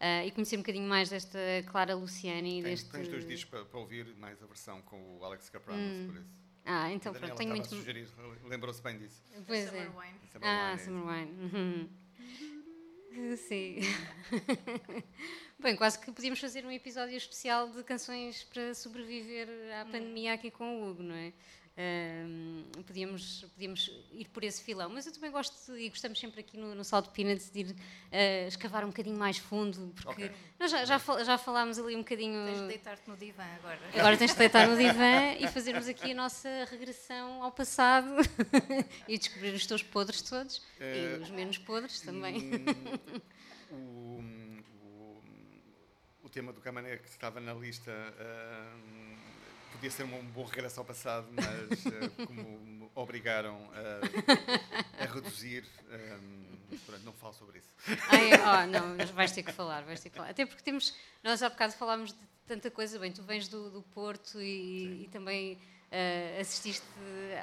ah, 0.00 0.24
e 0.24 0.30
conhecer 0.32 0.56
um 0.56 0.60
bocadinho 0.60 0.88
mais 0.88 1.10
desta 1.10 1.38
Clara 1.70 1.94
Luciani 1.94 2.60
e 2.60 2.62
Tens, 2.62 2.80
deste. 2.82 2.90
tens 2.90 3.08
dois 3.08 3.26
discos 3.26 3.50
para, 3.50 3.64
para 3.66 3.78
ouvir, 3.78 4.06
mais 4.16 4.42
a 4.42 4.46
versão 4.46 4.80
com 4.82 5.18
o 5.18 5.24
Alex 5.24 5.48
Capranos, 5.50 5.82
Hum. 5.84 6.06
por 6.08 6.16
isso. 6.20 6.30
Ah, 6.64 6.90
então 6.92 7.12
pronto, 7.12 7.36
tenho 7.36 7.50
muito. 7.50 7.68
lembrou-se 8.44 8.82
bem 8.82 8.98
disso. 8.98 9.22
Pois 9.46 9.66
Summer 9.66 9.82
é. 9.82 9.88
Wine. 9.88 10.18
Summer 10.32 10.48
Ah, 10.48 10.70
Wine, 10.72 10.80
é 10.80 10.84
Summer 10.84 11.06
Wine. 11.06 11.88
Uhum. 13.12 13.36
Sim. 13.36 13.76
Bem, 15.58 15.76
quase 15.76 15.98
que 15.98 16.10
podíamos 16.12 16.38
fazer 16.40 16.64
um 16.64 16.70
episódio 16.70 17.16
especial 17.16 17.68
de 17.70 17.82
canções 17.82 18.44
para 18.44 18.72
sobreviver 18.74 19.48
à 19.80 19.84
pandemia 19.84 20.32
aqui 20.34 20.50
com 20.50 20.80
o 20.82 20.90
Hugo, 20.90 21.02
não 21.02 21.14
é? 21.14 21.32
Ahm, 21.76 22.64
podíamos, 22.90 23.44
podíamos 23.54 23.88
ir 24.10 24.28
por 24.30 24.42
esse 24.42 24.60
filão, 24.64 24.90
mas 24.90 25.06
eu 25.06 25.12
também 25.12 25.30
gosto 25.30 25.76
e 25.76 25.88
gostamos 25.90 26.18
sempre 26.18 26.40
aqui 26.40 26.56
no, 26.56 26.74
no 26.74 26.82
Salt 26.84 27.08
Peanuts 27.10 27.48
de 27.48 27.60
ir 27.60 27.76
ah, 28.10 28.48
escavar 28.48 28.84
um 28.84 28.88
bocadinho 28.88 29.16
mais 29.16 29.38
fundo, 29.38 29.92
porque 29.94 30.24
Ok. 30.24 30.32
nós 30.58 30.72
já, 30.72 30.84
já, 30.84 30.98
fal- 30.98 31.24
já 31.24 31.38
falámos 31.38 31.78
ali 31.78 31.94
um 31.94 32.00
bocadinho. 32.00 32.44
Tens 32.46 32.60
de 32.62 32.66
deitar-te 32.66 33.08
no 33.08 33.16
divã 33.16 33.44
agora. 33.44 33.78
Agora 33.94 34.16
tens 34.16 34.32
de 34.32 34.38
deitar 34.38 34.66
no 34.68 34.76
divã 34.76 35.34
e 35.38 35.46
fazermos 35.46 35.86
aqui 35.86 36.10
a 36.10 36.14
nossa 36.16 36.48
regressão 36.68 37.44
ao 37.44 37.52
passado 37.52 38.10
e 39.06 39.16
descobrir 39.16 39.54
os 39.54 39.64
teus 39.66 39.84
podres 39.84 40.20
todos 40.22 40.60
Eh, 40.80 41.18
e 41.18 41.22
os 41.22 41.30
menos 41.30 41.58
podres 41.58 42.00
também. 42.00 42.38
Hum, 42.38 42.60
o, 43.70 44.20
o, 44.82 45.22
o 46.24 46.28
tema 46.28 46.52
do 46.52 46.60
Camané 46.60 46.96
que 46.96 47.08
estava 47.08 47.38
na 47.40 47.54
lista 47.54 47.92
hum, 48.74 49.09
podia 49.80 49.90
ser 49.90 50.02
um 50.04 50.22
bom 50.26 50.44
regresso 50.44 50.78
ao 50.78 50.84
passado, 50.84 51.26
mas 51.32 51.86
eh, 51.86 52.26
como 52.26 52.42
me 52.60 52.90
obrigaram 52.94 53.56
a, 53.72 55.02
a 55.02 55.06
reduzir, 55.06 55.64
hum, 55.90 56.76
pronto, 56.84 57.02
não 57.02 57.14
falo 57.14 57.32
sobre 57.32 57.60
isso. 57.60 57.68
Ai, 58.10 58.30
oh, 58.34 58.66
não, 58.66 58.94
mas 58.94 59.08
vais 59.08 59.32
ter 59.32 59.42
que 59.42 59.52
falar, 59.52 59.82
vais 59.84 59.98
ter 59.98 60.10
que 60.10 60.16
falar. 60.16 60.28
Até 60.28 60.44
porque 60.44 60.62
temos, 60.62 60.94
nós 61.24 61.42
há 61.42 61.48
bocado 61.48 61.72
falámos 61.72 62.12
de 62.12 62.18
tanta 62.46 62.70
coisa, 62.70 62.98
bem, 62.98 63.10
tu 63.10 63.22
vens 63.22 63.48
do, 63.48 63.70
do 63.70 63.80
Porto 63.80 64.38
e, 64.42 65.04
e 65.04 65.08
também 65.10 65.58
eh, 65.90 66.36
assististe 66.38 66.84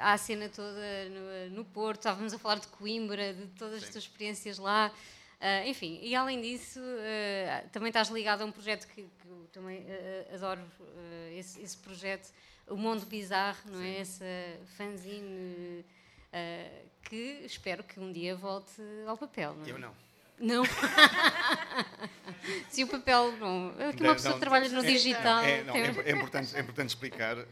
à 0.00 0.16
cena 0.16 0.48
toda 0.48 1.08
no, 1.08 1.56
no 1.56 1.64
Porto, 1.64 2.02
estávamos 2.02 2.32
a 2.32 2.38
falar 2.38 2.60
de 2.60 2.68
Coimbra, 2.68 3.34
de 3.34 3.46
todas 3.58 3.78
as 3.78 3.86
Sim. 3.86 3.92
tuas 3.92 4.04
experiências 4.04 4.58
lá. 4.58 4.92
Ah, 5.40 5.64
enfim, 5.66 5.98
e 6.02 6.14
além 6.16 6.40
disso, 6.40 6.80
eh, 7.00 7.64
também 7.72 7.88
estás 7.88 8.08
ligado 8.08 8.42
a 8.42 8.44
um 8.44 8.50
projeto 8.52 8.86
que, 8.88 9.02
que 9.02 9.28
eu 9.28 9.48
também 9.52 9.84
eh, 9.88 10.30
adoro, 10.34 10.60
esse, 11.36 11.60
esse 11.60 11.76
projeto, 11.76 12.32
o 12.66 12.76
Mundo 12.76 13.06
Bizarro, 13.06 13.58
não 13.70 13.80
é? 13.80 14.00
Essa 14.00 14.24
fanzine 14.76 15.84
que 17.02 17.42
espero 17.44 17.82
que 17.84 17.98
um 18.00 18.12
dia 18.12 18.34
volte 18.36 18.82
ao 19.06 19.16
papel, 19.16 19.54
não 19.54 19.64
é? 19.64 19.70
Eu 19.70 19.78
não. 19.78 19.94
Não. 20.40 20.62
Se 22.70 22.84
o 22.84 22.88
papel. 22.88 23.32
Bom, 23.38 23.72
é 23.78 23.92
que 23.92 24.00
uma 24.02 24.08
Não, 24.08 24.14
pessoa 24.14 24.32
não, 24.34 24.40
trabalha 24.40 24.68
no 24.68 24.80
é- 24.80 24.86
digital. 24.86 25.42
É, 25.42 25.64
não, 25.64 25.74
é, 25.74 25.86
é 26.04 26.10
importante, 26.12 26.56
é 26.56 26.60
importante 26.60 26.90
explicar. 26.90 27.36
eh, 27.38 27.46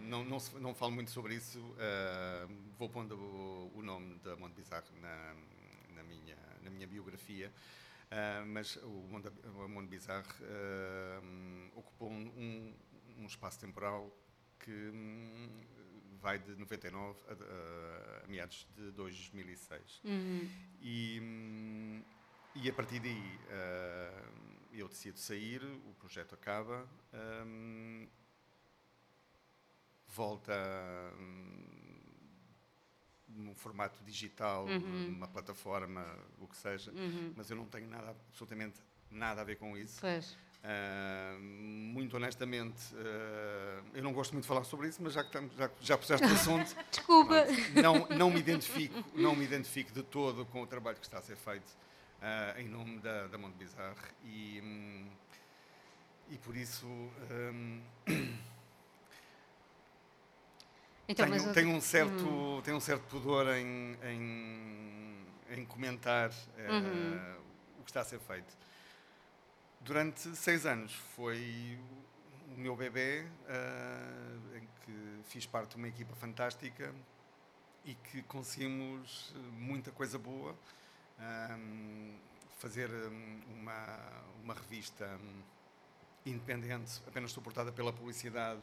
não, 0.00 0.22
não, 0.24 0.38
não 0.60 0.74
falo 0.74 0.92
muito 0.92 1.10
sobre 1.10 1.34
isso. 1.34 1.58
eh, 1.78 2.46
vou 2.78 2.88
pondo 2.90 3.14
o, 3.16 3.72
o 3.78 3.82
nome 3.82 4.16
da 4.16 4.36
Monte 4.36 4.52
Bizarro 4.54 4.84
na, 5.00 5.34
na, 6.66 6.70
minha, 6.70 6.86
biografia. 6.86 7.52
eh, 8.10 8.44
mas 8.46 8.76
o 8.76 8.88
Mundo, 9.10 9.32
o 9.44 9.68
Mundo 9.68 9.88
Bizarro 9.88 10.26
eh, 10.42 11.20
ocupou 11.74 12.10
um, 12.10 12.26
um- 12.36 12.74
um 13.18 13.26
espaço 13.26 13.58
temporal 13.60 14.10
que 14.58 14.70
hum, 14.70 15.64
vai 16.20 16.38
de 16.38 16.54
99 16.56 17.18
a, 17.28 17.32
a- 17.32 18.24
a 18.24 18.28
meados 18.28 18.66
de 18.76 18.90
2006. 18.92 20.00
Uhum. 20.04 20.48
E, 20.80 21.18
hum, 21.22 22.04
e 22.54 22.68
a 22.68 22.72
partir 22.72 23.00
daí 23.00 23.40
ah, 23.50 24.28
eu 24.72 24.88
decido 24.88 25.18
sair, 25.18 25.62
o 25.64 25.94
projeto 25.94 26.34
acaba, 26.34 26.88
hum, 27.44 28.08
volta 30.08 30.52
hum, 31.18 31.95
num 33.36 33.54
formato 33.54 34.02
digital, 34.04 34.64
Uhum. 34.66 35.10
numa 35.12 35.28
plataforma, 35.28 36.04
o 36.40 36.46
que 36.46 36.56
seja, 36.56 36.90
Uhum. 36.92 37.32
mas 37.36 37.50
eu 37.50 37.56
não 37.56 37.66
tenho 37.66 37.88
nada, 37.88 38.10
absolutamente 38.30 38.80
nada 39.10 39.40
a 39.42 39.44
ver 39.44 39.56
com 39.56 39.76
isso. 39.76 40.00
Pois. 40.00 40.36
Ah, 40.68 41.36
muito 41.38 42.16
honestamente, 42.16 42.82
ah, 42.96 43.82
eu 43.94 44.02
não 44.02 44.12
gosto 44.12 44.32
muito 44.32 44.42
de 44.44 44.48
falar 44.48 44.64
sobre 44.64 44.88
isso, 44.88 45.00
mas 45.02 45.12
já 45.12 45.20
que 45.22 45.28
estamos, 45.28 45.54
já, 45.54 45.70
já 45.80 45.96
puseste 45.98 46.26
o 46.26 46.32
assunto, 46.32 46.74
Desculpa. 46.90 47.44
Não, 47.80 48.08
não 48.16 48.30
me 48.30 48.40
identifico, 48.40 49.04
não 49.14 49.36
me 49.36 49.44
identifico 49.44 49.92
de 49.92 50.02
todo 50.02 50.44
com 50.46 50.62
o 50.62 50.66
trabalho 50.66 50.96
que 50.96 51.04
está 51.06 51.18
a 51.18 51.22
ser 51.22 51.36
feito 51.36 51.70
ah, 52.20 52.54
em 52.58 52.66
nome 52.68 52.98
da, 52.98 53.26
da 53.28 53.38
Monte 53.38 53.54
Bizarre 53.54 53.94
e, 54.24 54.60
hum, 54.64 55.06
e 56.30 56.38
por 56.38 56.56
isso 56.56 56.86
hum, 56.86 57.80
Então, 61.08 61.28
mas 61.28 61.38
tenho, 61.42 61.50
o- 61.50 61.54
tenho 61.54 61.70
um 61.70 61.80
certo 61.80 62.60
tenho 62.64 62.76
um 62.76 62.80
certo 62.80 63.02
pudor 63.08 63.46
em, 63.56 63.96
em, 64.02 65.26
em 65.50 65.64
comentar 65.64 66.30
ah, 66.30 66.72
Uhum. 66.72 67.80
o 67.80 67.84
que 67.84 67.90
está 67.90 68.00
a 68.00 68.04
ser 68.04 68.18
feito. 68.20 68.52
Durante 69.80 70.20
seis 70.34 70.66
anos 70.66 70.92
foi 71.14 71.78
o 72.56 72.58
meu 72.60 72.74
bebê 72.74 73.26
ah, 73.48 74.56
em 74.56 74.66
que 74.84 75.20
fiz 75.30 75.46
parte 75.46 75.70
de 75.70 75.76
uma 75.76 75.88
equipa 75.88 76.14
fantástica 76.16 76.92
e 77.84 77.94
que 77.94 78.22
conseguimos 78.22 79.32
eh, 79.36 79.38
muita 79.52 79.92
coisa 79.92 80.18
boa. 80.18 80.56
Ahm, 81.18 82.14
fazer 82.58 82.90
hum, 82.90 83.40
uma, 83.54 83.98
uma 84.42 84.54
revista 84.54 85.06
hum, 85.22 85.42
independente, 86.26 87.00
apenas 87.06 87.30
suportada 87.30 87.70
pela 87.70 87.92
publicidade 87.92 88.60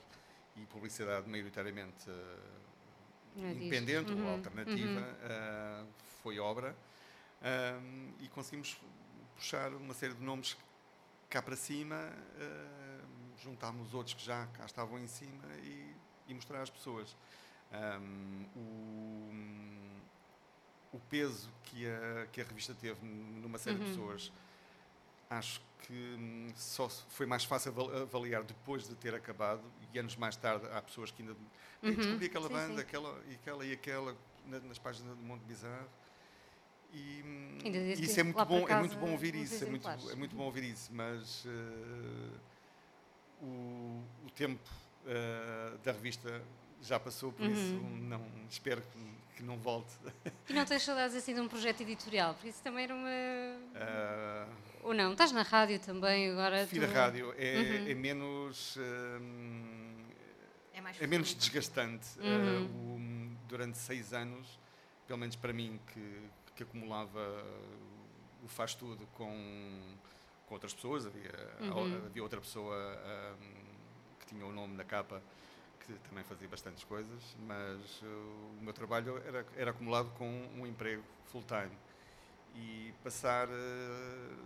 e 0.56 0.66
publicidade 0.68 1.30
maioritariamente 1.30 2.10
eh, 2.10 2.38
disto. 3.36 3.54
independente 3.54 4.14
ou 4.14 4.20
Uhum, 4.20 4.30
alternativa, 4.30 5.00
uhum. 5.00 5.06
ah, 5.24 5.86
foi 6.22 6.40
obra. 6.40 6.76
Ahm, 7.42 8.14
e 8.20 8.28
conseguimos 8.30 8.78
puxar 9.36 9.74
uma 9.74 9.94
série 9.94 10.14
de 10.14 10.22
nomes 10.24 10.56
cá 11.30 11.42
para 11.42 11.56
cima, 11.56 11.96
ah, 11.96 13.02
juntámos 13.42 13.94
outros 13.94 14.14
que 14.14 14.24
já 14.24 14.48
cá 14.48 14.66
estavam 14.66 15.00
em 15.00 15.08
cima 15.08 15.44
e, 15.64 15.96
e 16.28 16.34
mostrar 16.34 16.62
às 16.62 16.70
pessoas. 16.70 17.16
Ahm, 17.72 18.46
o, 18.56 19.32
o 20.94 21.00
peso 21.10 21.50
que 21.64 21.88
a, 21.88 22.28
que 22.32 22.40
a 22.42 22.44
revista 22.44 22.74
teve 22.76 23.04
numa 23.06 23.58
série 23.58 23.78
de 23.78 23.82
Uhum. 23.82 23.90
pessoas, 23.90 24.32
acho 25.30 25.60
que 25.80 25.94
hum, 25.94 26.52
só 26.56 26.88
foi 26.90 27.26
mais 27.26 27.44
fácil 27.44 27.72
aval- 27.72 28.04
avaliar 28.04 28.44
depois 28.44 28.88
de 28.88 28.96
ter 28.96 29.14
acabado 29.16 29.64
e 29.94 30.00
anos 30.00 30.16
mais 30.16 30.36
tarde 30.36 30.66
há 30.72 30.82
pessoas 30.82 31.12
que 31.12 31.22
ainda 31.22 31.36
"Ei, 31.84 31.92
Uhum. 31.92 31.96
descobri 31.98 32.26
aquela 32.26 32.48
Sim, 32.48 32.54
banda, 32.54 32.76
sim. 32.76 32.82
Aquela, 32.82 33.22
e 33.30 33.34
aquela 33.36 33.66
e 33.66 33.72
aquela 33.74 34.18
na- 34.46 34.60
nas 34.60 34.80
páginas 34.80 35.16
do 35.16 35.24
Monte 35.24 35.42
Bizarro. 35.44 35.88
E, 36.92 37.24
deve 37.64 38.04
isso 38.04 38.20
é 38.20 38.24
muito 38.24 38.46
bom, 38.46 38.68
é 38.68 38.76
muito 38.76 38.92
casa 38.92 39.00
bom 39.06 39.12
ouvir 39.12 39.36
isso, 39.36 39.64
é 39.64 39.68
muito, 39.68 39.88
é 39.88 40.16
muito 40.16 40.36
bom 40.36 40.44
ouvir 40.44 40.64
isso, 40.64 40.92
mas 40.94 41.44
eh, 41.46 42.40
o, 43.42 44.04
o 44.26 44.30
tempo 44.36 44.70
eh, 45.06 45.78
da 45.84 45.92
revista 45.92 46.42
já 46.82 47.00
passou, 47.00 47.32
por 47.32 47.46
isso 47.46 47.76
Uhum. 47.78 48.08
não 48.10 48.22
espero 48.50 48.82
que, 48.82 48.98
que 49.36 49.44
não 49.44 49.58
volte. 49.58 49.92
E 50.50 50.54
não 50.54 50.66
tens 50.66 50.84
saudades 50.84 51.16
assim 51.16 51.34
de 51.34 51.42
um 51.42 51.48
projeto 51.48 51.82
editorial? 51.82 52.34
Porque 52.34 52.50
isso 52.50 52.62
também 52.62 52.84
era 52.86 52.94
uma. 52.96 53.10
Ah, 53.76 54.48
Ou 54.84 54.94
não? 54.94 55.12
Estás 55.14 55.32
na 55.32 55.42
rádio 55.42 55.80
também 55.80 56.32
agora? 56.32 56.66
Fui 56.68 56.80
da 56.80 56.88
tu- 56.88 56.94
rádio 56.94 57.34
é, 57.38 57.56
Uhum. 57.86 57.92
é 57.92 57.94
menos 57.96 58.78
hum, 58.78 60.04
É 60.74 60.82
mais 60.82 61.02
é 61.02 61.08
menos 61.08 61.34
desgastante 61.34 62.08
Uhum. 62.20 62.66
Uh, 62.66 63.36
o- 63.36 63.48
durante 63.48 63.78
seis 63.78 64.14
anos 64.14 64.60
pelo 65.08 65.20
menos 65.20 65.36
para 65.36 65.54
mim 65.54 65.80
que, 65.94 66.22
que 66.56 66.64
acumulava 66.64 67.44
o 68.44 68.48
faz 68.48 68.74
tudo 68.74 69.06
com, 69.14 69.96
com 70.48 70.54
outras 70.56 70.74
pessoas 70.74 71.06
havia, 71.06 71.32
Uhum. 71.62 72.06
havia 72.06 72.24
outra 72.24 72.40
pessoa 72.42 72.76
hum, 73.42 73.64
que 74.20 74.26
tinha 74.28 74.46
o 74.46 74.52
nome 74.52 74.76
na 74.76 74.84
capa 74.84 75.22
que 75.86 75.94
também 76.10 76.24
fazia 76.24 76.48
bastantes 76.48 76.84
coisas 76.84 77.36
mas 77.48 78.02
uh, 78.02 78.06
o 78.60 78.64
meu 78.64 78.74
trabalho 78.74 79.18
era, 79.26 79.46
era 79.56 79.72
acumulado 79.72 80.10
com 80.12 80.28
um 80.56 80.66
emprego 80.66 81.04
full 81.26 81.44
time 81.44 81.72
e 82.56 82.94
passar 83.04 83.48
uh, 83.48 83.52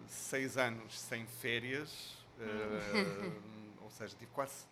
seis 0.08 0.58
anos 0.58 0.98
sem 0.98 1.26
férias, 1.26 2.18
uh, 2.40 3.82
ou 3.84 3.90
seja, 3.90 4.16
tive 4.18 4.32
quase 4.32 4.66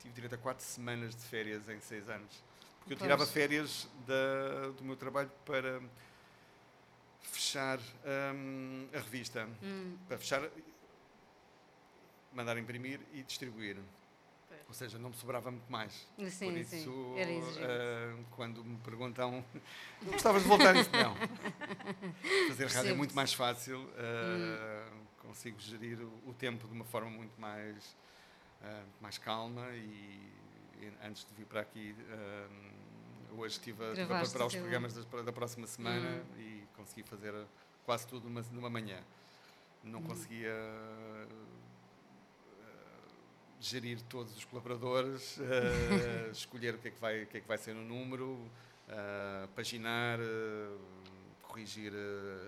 tive 0.00 0.14
direito 0.14 0.34
a 0.34 0.38
quatro 0.38 0.64
semanas 0.64 1.14
de 1.14 1.22
férias 1.22 1.68
em 1.68 1.80
seis 1.80 2.08
anos. 2.08 2.42
Porque 2.78 2.94
eu 2.94 2.98
tirava 2.98 3.26
férias 3.26 3.86
da, 4.06 4.70
do 4.70 4.82
meu 4.82 4.96
trabalho 4.96 5.30
para 5.44 5.80
fechar 7.20 7.78
hum, 8.34 8.88
a 8.94 8.98
revista. 8.98 9.46
Hum. 9.62 9.98
Para 10.08 10.16
fechar, 10.16 10.50
mandar 12.32 12.56
imprimir 12.56 12.98
e 13.12 13.22
distribuir. 13.22 13.76
Ou 14.70 14.74
seja, 14.74 15.00
não 15.00 15.10
me 15.10 15.16
sobrava 15.16 15.50
muito 15.50 15.66
mais. 15.70 16.06
Sim, 16.30 16.52
Por 16.52 16.56
isso, 16.58 16.70
sim. 16.70 17.18
Era 17.18 18.14
ah, 18.14 18.22
quando 18.30 18.64
me 18.64 18.76
perguntam, 18.78 19.44
não 20.00 20.12
gostavas 20.12 20.42
de 20.44 20.48
voltar 20.48 20.76
isso? 20.76 20.88
Não. 20.92 21.16
Fazer 22.46 22.66
rádio 22.68 22.90
é 22.90 22.94
muito 22.94 23.12
mais 23.12 23.32
fácil, 23.34 23.90
ah, 23.98 24.88
Hum. 24.92 25.00
consigo 25.28 25.58
gerir 25.58 25.98
o, 26.00 26.30
o 26.30 26.34
tempo 26.34 26.68
de 26.68 26.72
uma 26.72 26.84
forma 26.84 27.10
muito 27.10 27.38
mais, 27.40 27.96
ah, 28.62 28.84
mais 29.00 29.18
calma 29.18 29.68
e, 29.72 30.30
e 30.80 30.92
antes 31.04 31.24
de 31.24 31.34
vir 31.34 31.46
para 31.46 31.62
aqui, 31.62 31.92
hoje 33.36 33.54
estive 33.56 33.82
a, 33.84 33.88
estive 33.88 34.12
a 34.14 34.20
preparar 34.20 34.46
os 34.46 34.54
programas 34.54 34.94
das- 34.94 35.24
da 35.24 35.32
próxima 35.32 35.66
semana 35.66 36.22
Hum. 36.36 36.38
e 36.40 36.62
consegui 36.76 37.02
fazer 37.02 37.34
quase 37.84 38.06
tudo 38.06 38.28
numa, 38.28 38.42
numa 38.52 38.70
manhã. 38.70 38.98
Hum. 39.84 39.90
Não 39.90 40.02
conseguia 40.02 40.54
ah, 40.54 41.26
gerir 43.60 44.00
todos 44.08 44.36
os 44.36 44.44
colaboradores, 44.44 45.38
eh, 45.38 46.30
escolher 46.32 46.74
o 46.74 46.78
que, 46.78 46.88
é 46.88 46.90
que 46.90 47.00
vai, 47.00 47.22
o 47.22 47.26
que 47.26 47.36
é 47.38 47.40
que 47.40 47.48
vai 47.48 47.58
ser 47.58 47.74
no 47.74 47.82
número, 47.84 48.38
eh, 48.88 49.48
paginar, 49.54 50.18
eh, 50.18 50.76
corrigir 51.42 51.92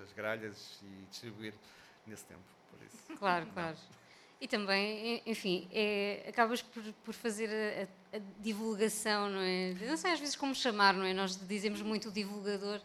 as 0.03 0.13
gralhas 0.13 0.79
e 0.83 1.07
distribuir 1.11 1.53
nesse 2.07 2.25
tempo. 2.25 2.41
Por 2.71 2.79
isso. 2.87 3.19
Claro, 3.19 3.47
claro. 3.53 3.77
E 4.41 4.49
também, 4.49 5.23
enfim, 5.25 5.69
é, 5.73 6.25
acabas 6.29 6.63
por, 6.63 6.83
por 7.05 7.15
fazer 7.15 7.49
a, 7.49 8.17
a- 8.17 8.21
divulgação, 8.41 9.29
não 9.31 9.41
é? 9.41 9.73
Não 9.87 9.97
sei 9.97 10.13
às 10.13 10.19
vezes 10.19 10.35
como 10.35 10.53
chamar, 10.55 10.95
não 10.95 11.05
é? 11.05 11.13
Nós 11.13 11.37
dizemos 11.47 11.81
muito 11.83 12.09
o 12.09 12.13
divulgador, 12.13 12.81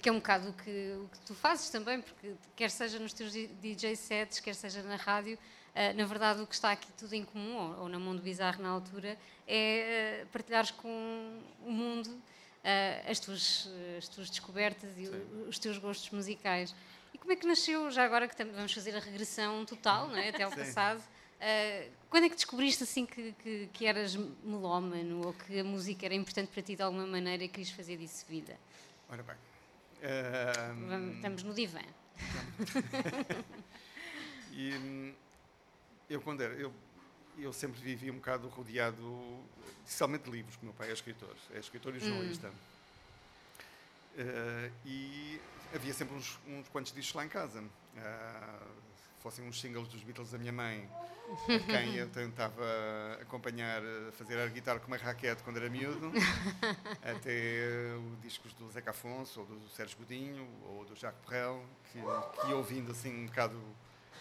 que 0.00 0.08
é 0.08 0.12
um 0.12 0.16
bocado 0.16 0.50
o 0.50 0.52
que, 0.52 0.70
o 1.02 1.08
que 1.08 1.18
tu 1.26 1.34
fazes 1.34 1.68
também, 1.70 2.00
porque 2.00 2.34
quer 2.54 2.70
seja 2.70 2.98
nos 3.00 3.12
teus 3.12 3.32
DJ 3.32 3.96
sets, 3.96 4.38
quer 4.38 4.54
seja 4.54 4.82
na 4.84 4.94
rádio, 4.94 5.36
na 5.96 6.04
verdade 6.04 6.42
o 6.42 6.46
que 6.46 6.54
está 6.54 6.72
aqui 6.72 6.90
tudo 6.92 7.14
em 7.14 7.24
comum, 7.24 7.74
ou, 7.78 7.88
na 7.88 7.98
Mundo 7.98 8.20
Bizarro 8.22 8.62
na 8.62 8.68
altura, 8.68 9.16
é 9.46 10.22
ah, 10.22 10.26
partilhares 10.32 10.70
com 10.70 11.40
o 11.64 11.70
mundo 11.70 12.20
ah, 12.64 13.10
as, 13.10 13.18
tuas, 13.20 13.68
as 13.98 14.08
tuas 14.08 14.28
descobertas 14.30 14.96
e 14.98 15.06
Sim. 15.06 15.46
os 15.48 15.58
teus 15.58 15.78
gostos 15.78 16.10
musicais. 16.10 16.74
E 17.14 17.18
como 17.18 17.32
é 17.32 17.36
que 17.36 17.46
nasceu, 17.46 17.90
já 17.90 18.04
agora 18.04 18.28
que 18.28 18.44
vamos 18.44 18.72
fazer 18.72 18.94
a 18.94 19.00
regressão 19.00 19.64
total, 19.64 20.08
não 20.08 20.16
é? 20.16 20.28
até 20.28 20.42
ao 20.44 20.50
Sim. 20.52 20.56
passado, 20.58 21.02
quando 22.08 22.24
é 22.24 22.28
que 22.28 22.34
descobriste 22.36 22.82
assim 22.84 23.06
que, 23.06 23.32
que, 23.42 23.68
que 23.72 23.86
eras 23.86 24.14
melómano 24.44 25.26
ou 25.26 25.32
que 25.32 25.58
a 25.58 25.64
música 25.64 26.04
era 26.06 26.14
importante 26.14 26.48
para 26.52 26.62
ti 26.62 26.76
de 26.76 26.82
alguma 26.82 27.06
maneira 27.06 27.42
e 27.42 27.48
querias 27.48 27.70
fazer 27.70 27.96
disso 27.96 28.26
vida? 28.28 28.56
Ora 29.08 29.22
bem. 29.22 29.36
eh, 30.02 30.72
Vamos- 30.86 31.14
estamos 31.16 31.42
no 31.42 31.54
divã. 31.54 31.80
E 34.52 34.74
hum, 34.76 35.14
eu 36.10 36.20
quando 36.20 36.42
era, 36.42 36.52
eu, 36.54 36.72
eu 37.38 37.52
sempre 37.52 37.80
vivi 37.80 38.10
um 38.10 38.16
bocado 38.16 38.48
rodeado, 38.48 39.38
especialmente 39.84 40.24
de 40.24 40.30
livros, 40.30 40.56
porque 40.56 40.66
o 40.66 40.68
meu 40.68 40.74
pai 40.74 40.90
é 40.90 40.92
escritor, 40.92 41.34
é 41.54 41.58
escritor 41.58 41.94
e 41.94 42.00
jornalista. 42.00 42.52
Eh, 44.18 44.70
e 44.84 45.40
havia 45.72 45.94
sempre 45.94 46.16
uns, 46.16 46.38
uns 46.48 46.68
quantos 46.68 46.92
discos 46.92 47.14
lá 47.14 47.24
em 47.24 47.28
casa. 47.28 47.62
Ah, 47.96 48.58
fossem 49.20 49.46
uns 49.46 49.60
singles 49.60 49.86
dos 49.88 50.02
Beatles 50.02 50.30
da 50.30 50.38
minha 50.38 50.52
mãe, 50.52 50.88
a 51.44 51.58
quem 51.60 51.94
eu 51.94 52.08
tentava 52.10 52.64
acompanhar, 53.20 53.82
eh, 53.82 54.10
fazer 54.12 54.38
a 54.40 54.46
guitarra 54.48 54.80
com 54.80 54.88
uma 54.88 54.96
raquete 54.96 55.42
quando 55.44 55.58
era 55.58 55.70
miúdo, 55.70 56.10
até 57.02 57.94
os 57.96 58.20
discos 58.20 58.52
do 58.54 58.68
Zeca 58.70 58.90
Afonso, 58.90 59.40
ou 59.40 59.46
do 59.46 59.68
Sérgio 59.68 59.96
Godinho, 59.98 60.48
ou 60.64 60.84
do 60.84 60.96
Jacques 60.96 61.24
Brel, 61.24 61.64
que, 61.92 62.00
que 62.40 62.52
ouvindo 62.52 62.90
assim 62.90 63.24
um 63.24 63.26
bocado 63.26 63.60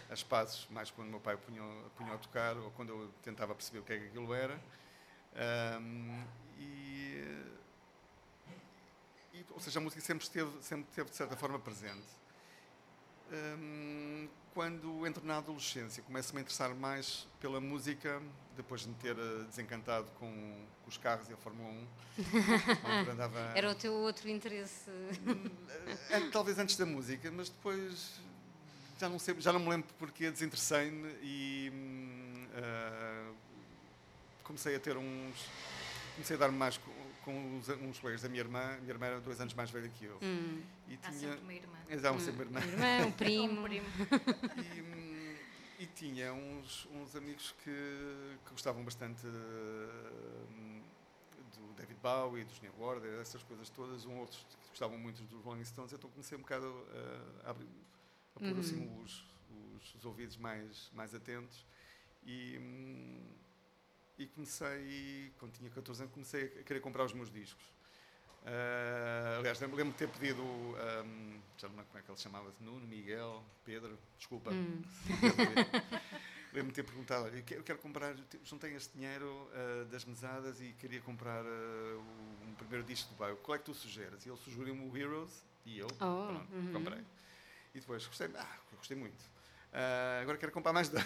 as 0.09 0.23
passos, 0.23 0.67
mais 0.71 0.89
quando 0.91 1.07
o 1.07 1.11
meu 1.11 1.19
pai 1.19 1.37
punha, 1.37 1.61
punha 1.95 2.13
a 2.13 2.17
tocar, 2.17 2.57
ou 2.57 2.71
quando 2.71 2.89
eu 2.89 3.09
tentava 3.23 3.53
perceber 3.53 3.79
o 3.79 3.83
que 3.83 3.93
é 3.93 3.99
que 3.99 4.05
aquilo 4.07 4.33
era. 4.33 4.59
Ahm, 5.35 6.23
e, 6.57 7.23
e, 9.33 9.45
ou 9.51 9.59
seja, 9.59 9.79
a 9.79 9.81
música 9.81 10.01
sempre 10.01 10.23
esteve, 10.23 10.51
sempre 10.61 10.87
esteve 10.89 11.09
de 11.09 11.15
certa 11.15 11.35
forma 11.35 11.59
presente. 11.59 12.07
Hum, 13.31 14.27
quando 14.55 15.05
entro 15.05 15.23
na 15.23 15.37
adolescência, 15.37 16.01
começo-me 16.01 16.39
a 16.39 16.41
interessar 16.41 16.73
mais 16.73 17.27
pela 17.39 17.61
música, 17.61 18.19
depois 18.57 18.81
de 18.81 18.87
me 18.89 18.95
ter 18.95 19.15
eh, 19.17 19.43
desencantado 19.47 20.07
com, 20.19 20.65
com 20.83 20.89
os 20.89 20.97
carros 20.97 21.29
e 21.29 21.33
a 21.33 21.37
Fórmula 21.37 21.69
1. 21.69 21.87
onde 23.01 23.09
andava, 23.11 23.39
Era 23.55 23.69
o 23.69 23.75
teu 23.75 23.93
outro 23.93 24.27
interesse. 24.27 24.89
eh, 26.09 26.19
talvez 26.31 26.57
antes 26.57 26.75
da 26.75 26.85
música, 26.87 27.29
mas 27.31 27.49
depois 27.49 28.19
já 28.99 29.07
não, 29.07 29.17
sei, 29.17 29.35
já 29.39 29.53
não 29.53 29.61
me 29.61 29.69
lembro 29.69 29.87
porque 29.97 30.29
desinteressei-me 30.29 31.07
e 31.21 31.71
hum, 31.73 32.47
ah, 32.53 33.31
comecei 34.43 34.75
a 34.75 34.79
ter 34.79 34.97
uns. 34.97 35.47
Comecei 36.15 36.35
a 36.35 36.39
dar 36.39 36.51
mais 36.51 36.77
com, 36.77 36.91
com 37.23 37.31
uns, 37.31 37.69
uns 37.69 37.99
colegas 37.99 38.21
da 38.21 38.27
minha 38.27 38.41
irmã. 38.41 38.59
A 38.59 38.77
minha 38.81 38.91
irmã 38.91 39.05
era 39.05 39.21
dois 39.21 39.39
anos 39.39 39.53
mais 39.53 39.71
velha 39.71 39.87
que 39.87 40.03
eu. 40.03 40.17
Hum. 40.21 40.61
E 40.89 40.95
Há 40.95 40.97
tinha. 40.97 41.13
sempre 41.13 41.39
uma 41.39 41.53
irmã. 41.53 41.77
Exato, 41.89 42.19
sempre 42.19 42.41
irmã. 42.43 42.59
Um 42.59 43.07
um 43.07 43.11
primo. 43.13 43.61
Um 43.61 43.63
primo. 43.63 43.85
E, 44.57 44.81
hum, 44.81 45.35
e 45.79 45.85
tinha 45.85 46.33
uns, 46.33 46.89
uns 46.93 47.15
amigos 47.15 47.55
que, 47.63 47.71
que 48.43 48.51
gostavam 48.51 48.83
bastante 48.83 49.25
hum, 49.25 50.81
do 51.55 51.73
David 51.77 51.99
Bowie, 52.03 52.43
dos 52.43 52.59
New 52.59 52.73
Order, 52.81 53.21
essas 53.21 53.41
coisas 53.43 53.69
todas. 53.69 54.05
Um 54.05 54.17
outros 54.17 54.45
que 54.61 54.69
gostavam 54.71 54.97
muito 54.97 55.23
dos 55.23 55.41
Rolling 55.41 55.63
Stones. 55.63 55.93
Então 55.93 56.09
comecei 56.09 56.37
um 56.37 56.41
bocado 56.41 56.85
a, 57.45 57.47
a, 57.47 57.51
abrir, 57.51 57.69
a 58.39 58.43
pôr 58.47 58.53
Uhum. 58.53 58.59
assim, 58.59 59.01
os, 59.03 59.25
os, 59.77 59.95
os 59.95 60.05
ouvidos 60.05 60.37
mais, 60.37 60.89
mais 60.93 61.13
atentos. 61.13 61.65
E, 62.23 62.57
hum, 62.59 63.23
e 64.17 64.25
comecei, 64.27 65.31
quando 65.39 65.53
tinha 65.53 65.69
14 65.69 66.01
anos, 66.01 66.13
comecei 66.13 66.45
a 66.59 66.63
querer 66.63 66.79
comprar 66.81 67.05
os 67.05 67.13
meus 67.13 67.31
discos. 67.31 67.63
Ah, 68.45 69.37
aliás, 69.39 69.59
lembro- 69.59 69.77
lembro-me 69.77 69.91
de 69.91 69.97
ter 69.97 70.09
pedido, 70.09 70.41
ahm, 70.43 71.39
já 71.57 71.67
não 71.67 71.75
lembro 71.75 71.87
como 71.87 71.99
é 71.99 72.01
que 72.01 72.09
ele 72.11 72.17
se 72.17 72.23
chamava, 72.23 72.53
Nuno, 72.61 72.85
Miguel, 72.87 73.43
Pedro, 73.65 73.97
desculpa. 74.17 74.51
Hum. 74.51 74.81
Lembro-me 76.51 76.69
de 76.69 76.75
ter 76.75 76.83
perguntado, 76.83 77.27
eu 77.27 77.43
que- 77.43 77.53
eu 77.55 77.63
quero 77.63 77.77
comprar, 77.79 78.15
juntei 78.43 78.73
este 78.75 78.93
dinheiro 78.97 79.47
ah, 79.53 79.85
das 79.91 80.03
mesadas 80.03 80.59
e 80.61 80.73
queria 80.79 80.99
comprar 81.01 81.45
o- 81.45 82.03
um 82.47 82.53
primeiro 82.57 82.83
disco 82.85 83.13
do 83.13 83.17
bairro. 83.17 83.37
Qual 83.37 83.55
é 83.55 83.59
que 83.59 83.65
tu 83.65 83.73
sugeres? 83.73 84.25
E 84.25 84.29
ele 84.29 84.37
sugeriu-me 84.37 84.89
o 84.89 84.97
Heroes 84.97 85.43
e 85.65 85.77
eu, 85.77 85.87
pronto, 85.87 86.51
uhum. 86.53 86.73
comprei. 86.73 87.03
E 87.73 87.79
depois 87.79 88.05
gostei, 88.07 88.29
ah, 88.35 88.57
gostei 88.77 88.97
muito. 88.97 89.23
Ah, 89.71 90.19
agora 90.21 90.37
quero 90.37 90.51
comprar 90.51 90.73
mais 90.73 90.89
dois. 90.89 91.03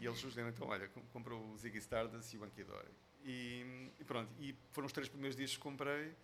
e 0.00 0.06
ele 0.06 0.16
sugeriu 0.16 0.48
então, 0.48 0.66
olha, 0.68 0.88
com- 0.88 1.02
comprou 1.12 1.52
o 1.52 1.56
Ziggy 1.56 1.78
Stardust 1.78 2.32
e 2.34 2.38
o 2.38 2.44
Anki 2.44 2.64
Dory. 2.64 2.88
E, 3.24 3.90
e 4.00 4.04
pronto, 4.04 4.30
e 4.40 4.56
foram 4.72 4.86
os 4.86 4.92
três 4.92 5.08
primeiros 5.08 5.36
discos 5.36 5.56
que 5.56 5.62
comprei. 5.62 6.14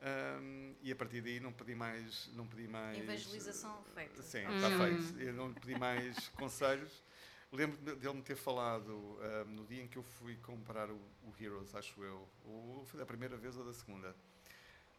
ahm, 0.00 0.74
e 0.82 0.90
a 0.92 0.96
partir 0.96 1.20
daí 1.20 1.40
não 1.40 1.52
pedi 1.52 1.74
mais. 1.74 2.28
Não 2.34 2.46
pedi 2.46 2.66
mais 2.68 2.98
Evangelização 2.98 3.82
feita. 3.94 4.22
Sim, 4.22 4.46
Hum. 4.46 4.54
está 4.56 4.70
feito. 4.70 5.20
Eu 5.20 5.32
não 5.34 5.52
pedi 5.54 5.78
mais 5.78 6.28
conselhos. 6.38 7.02
Lembro-me 7.50 7.96
dele 7.96 8.14
me 8.14 8.22
ter 8.22 8.34
falado 8.36 9.18
ahm, 9.22 9.48
no 9.54 9.66
dia 9.66 9.82
em 9.82 9.88
que 9.88 9.96
eu 9.98 10.02
fui 10.02 10.36
comprar 10.36 10.90
o, 10.90 10.94
o 11.24 11.34
Heroes, 11.38 11.74
acho 11.74 12.02
eu. 12.02 12.28
Ou 12.44 12.84
foi 12.86 12.98
da 13.00 13.06
primeira 13.06 13.36
vez 13.36 13.56
ou 13.56 13.64
da 13.64 13.72
segunda. 13.72 14.14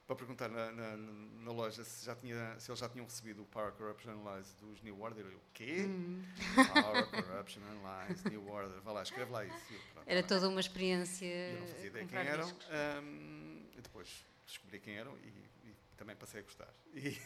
Para 0.05 0.17
perguntar 0.17 0.49
na, 0.49 0.69
na- 0.71 0.97
na 0.97 1.51
loja 1.51 1.81
se, 1.83 2.05
já 2.05 2.13
tinha, 2.13 2.59
se 2.59 2.69
eles 2.69 2.79
já 2.79 2.89
tinham 2.89 3.05
recebido 3.05 3.41
o 3.41 3.45
Power 3.45 3.71
Corruption 3.71 4.11
Analyze 4.11 4.53
dos 4.57 4.81
New 4.81 4.99
Order. 5.01 5.25
Eu, 5.25 5.37
o 5.37 5.41
quê? 5.53 5.85
Hum. 5.87 6.21
Power 6.73 7.07
Corruption 7.09 7.61
Analyze, 7.63 8.27
New 8.29 8.45
Order. 8.49 8.81
Vá 8.81 8.91
lá, 8.91 9.01
escreve 9.03 9.31
lá 9.31 9.45
isso. 9.45 9.73
Eu, 9.73 9.79
pronto, 9.93 10.07
Era 10.09 10.21
tá 10.21 10.27
toda 10.27 10.49
uma 10.49 10.59
experiência. 10.59 11.25
Eu 11.25 11.59
não 11.61 11.67
fazia 11.67 11.87
ideia 11.87 12.05
quem 12.05 12.19
eram. 12.19 12.49
e 13.77 13.81
depois 13.81 14.25
descobri 14.45 14.79
quem 14.81 14.95
eram 14.97 15.17
e, 15.19 15.29
e 15.69 15.75
também 15.95 16.15
passei 16.17 16.41
a 16.41 16.43
gostar. 16.43 16.73
E- 16.93 17.17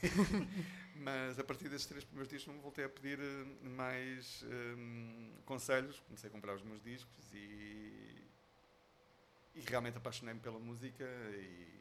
mas 0.95 1.39
a 1.39 1.43
partir 1.43 1.69
desses 1.69 1.87
três 1.87 2.03
primeiros 2.03 2.29
discos 2.29 2.53
não 2.53 2.61
voltei 2.61 2.85
a 2.85 2.89
pedir 2.89 3.19
eh, 3.19 3.67
mais 3.69 4.43
ahm, 4.45 5.31
conselhos. 5.45 5.99
Comecei 6.01 6.29
a 6.29 6.31
comprar 6.31 6.53
os 6.55 6.61
meus 6.61 6.81
discos 6.83 7.33
e, 7.33 8.23
e 9.55 9.61
realmente 9.67 9.97
apaixonei-me 9.97 10.39
pela 10.39 10.59
música 10.59 11.03
e, 11.33 11.76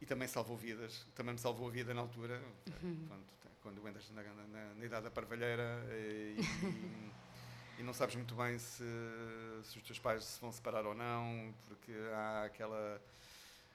e 0.00 0.06
também 0.06 0.28
salvou 0.28 0.56
vidas. 0.56 1.06
Também 1.14 1.32
me 1.34 1.38
salvou 1.40 1.68
a 1.68 1.70
vida 1.70 1.92
na 1.94 2.00
altura, 2.02 2.40
Uhum. 2.82 3.06
quando, 3.08 3.24
quando 3.62 3.88
entras 3.88 4.10
na, 4.10 4.22
na- 4.22 4.74
na 4.74 4.84
idade 4.84 5.04
da 5.04 5.10
parvalheira 5.10 5.84
e, 5.90 6.36
e- 6.40 7.12
e 7.78 7.82
não 7.82 7.92
sabes 7.92 8.14
muito 8.16 8.34
bem 8.34 8.58
se, 8.58 8.82
se 9.64 9.78
os 9.78 9.82
teus 9.84 9.98
pais 9.98 10.24
se 10.24 10.40
vão 10.40 10.50
separar 10.52 10.86
ou 10.86 10.94
não, 10.94 11.52
porque 11.68 11.92
há 12.14 12.44
aquela 12.44 13.00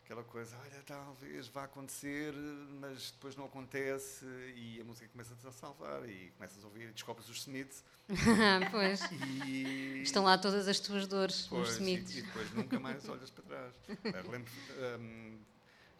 aquela 0.03 0.23
coisa, 0.25 0.57
olha, 0.63 0.83
talvez 0.85 1.47
vá 1.47 1.63
acontecer, 1.63 2.33
mas 2.81 3.11
depois 3.11 3.33
não 3.37 3.45
acontece 3.45 4.25
e 4.57 4.81
a 4.81 4.83
música 4.83 5.07
começa-te 5.07 5.47
a 5.47 5.51
salvar 5.53 6.03
e 6.09 6.31
começas 6.31 6.61
a 6.63 6.67
ouvir 6.67 6.89
e 6.89 6.91
descobres 6.91 7.29
os 7.29 7.37
Smiths. 7.41 7.81
pois. 8.71 8.99
E, 9.45 10.01
Estão 10.01 10.23
lá 10.25 10.37
todas 10.37 10.67
as 10.67 10.81
tuas 10.81 11.07
dores, 11.07 11.47
pois, 11.47 11.69
os 11.69 11.75
e, 11.75 11.77
Smiths. 11.77 12.17
e 12.17 12.21
depois 12.23 12.51
nunca 12.53 12.77
mais 12.77 13.07
olhas 13.07 13.29
para 13.29 13.43
trás. 13.45 13.73
Lembro, 14.03 14.51
hum, 14.99 15.37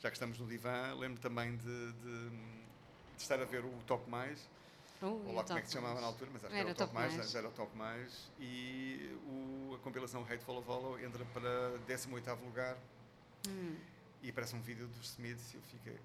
já 0.02 0.10
que 0.10 0.16
estamos 0.16 0.40
no 0.40 0.48
divã, 0.48 0.94
lembro 0.98 1.22
também 1.22 1.56
de, 1.58 1.92
de- 1.94 2.30
de 2.30 3.22
estar 3.22 3.40
a 3.40 3.46
ver 3.46 3.64
o 3.64 3.72
Top 3.86 4.10
Mais, 4.10 4.50
Oh, 5.04 5.08
ou 5.08 5.34
lá 5.34 5.44
como 5.44 5.58
é 5.58 5.62
que 5.64 5.68
se 5.68 5.74
chamava 5.74 5.94
Mais. 5.96 6.02
na 6.06 6.08
altura, 6.10 6.30
mas 6.32 6.44
acho 6.44 6.54
que 6.54 6.60
Era 6.60 6.70
era 6.70 6.74
o 6.74 6.76
Top, 6.76 6.92
Top 6.92 7.02
Mais, 7.02 7.16
Mais. 7.18 7.32
já 7.32 7.40
era 7.40 7.48
o 7.48 7.52
Top 7.52 7.76
Mais, 7.76 8.32
e 8.40 9.18
o- 9.26 9.74
a 9.76 9.80
compilação 9.80 10.22
Hateful 10.24 10.58
of 10.60 10.68
Hollow 10.68 11.00
entra 11.00 11.26
para 11.26 11.80
18º 11.88 12.44
lugar 12.46 12.78
Hum. 13.48 13.76
e 14.22 14.30
aparece 14.30 14.56
um 14.56 14.62
vídeo 14.62 14.88
dos 14.88 15.10
Smiths 15.12 15.54
e 15.54 15.58
eu 15.58 15.62
fiquei... 15.64 16.00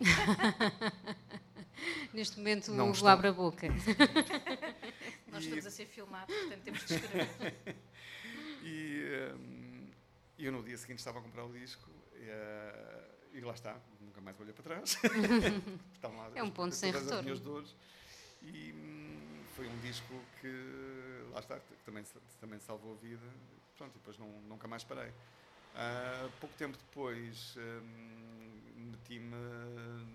Neste 2.14 2.38
momento 2.38 2.72
Não 2.72 2.88
o 2.88 2.92
estou. 2.92 3.08
abre 3.08 3.28
a 3.28 3.32
boca. 3.32 3.66
Nós 5.30 5.44
estamos 5.44 5.66
a 5.66 5.70
ser 5.70 5.84
filmados, 5.86 6.34
portanto 6.34 6.62
temos 6.62 6.86
de 6.86 6.94
escrever. 6.94 7.76
E 8.62 9.32
hum, 9.38 9.90
eu 10.38 10.52
no 10.52 10.62
dia 10.62 10.76
seguinte 10.76 10.98
estava 10.98 11.18
a 11.18 11.22
comprar 11.22 11.44
o 11.46 11.52
disco 11.52 11.88
e, 12.14 12.26
eh, 12.28 13.04
e 13.32 13.40
lá 13.40 13.52
está, 13.52 13.78
nunca 14.00 14.20
mais 14.20 14.38
olhei 14.40 14.52
para 14.52 14.64
trás. 14.64 14.96
Lá 16.02 16.30
É 16.34 16.42
um 16.42 16.46
as- 16.48 16.52
ponto 16.52 16.74
sem 16.74 16.92
todas 16.92 17.06
as 17.06 17.10
retorno. 17.10 17.22
minhas 17.24 17.40
dores. 17.40 17.76
E 18.42 18.72
hum, 18.72 19.42
foi 19.54 19.68
um 19.68 19.78
disco 19.80 20.14
que, 20.40 21.24
lá 21.32 21.40
está, 21.40 21.58
que 21.60 21.74
também, 21.84 22.04
também 22.40 22.58
salvou 22.60 22.94
a 22.94 22.96
vida. 22.96 23.26
Pronto, 23.76 23.94
e 23.94 23.98
depois 23.98 24.18
não, 24.18 24.28
nunca 24.42 24.66
mais 24.66 24.82
parei. 24.84 25.12
Ah, 25.74 26.28
pouco 26.40 26.54
tempo 26.56 26.76
depois 26.76 27.54
hum, 27.56 28.90
meti-me 28.90 29.36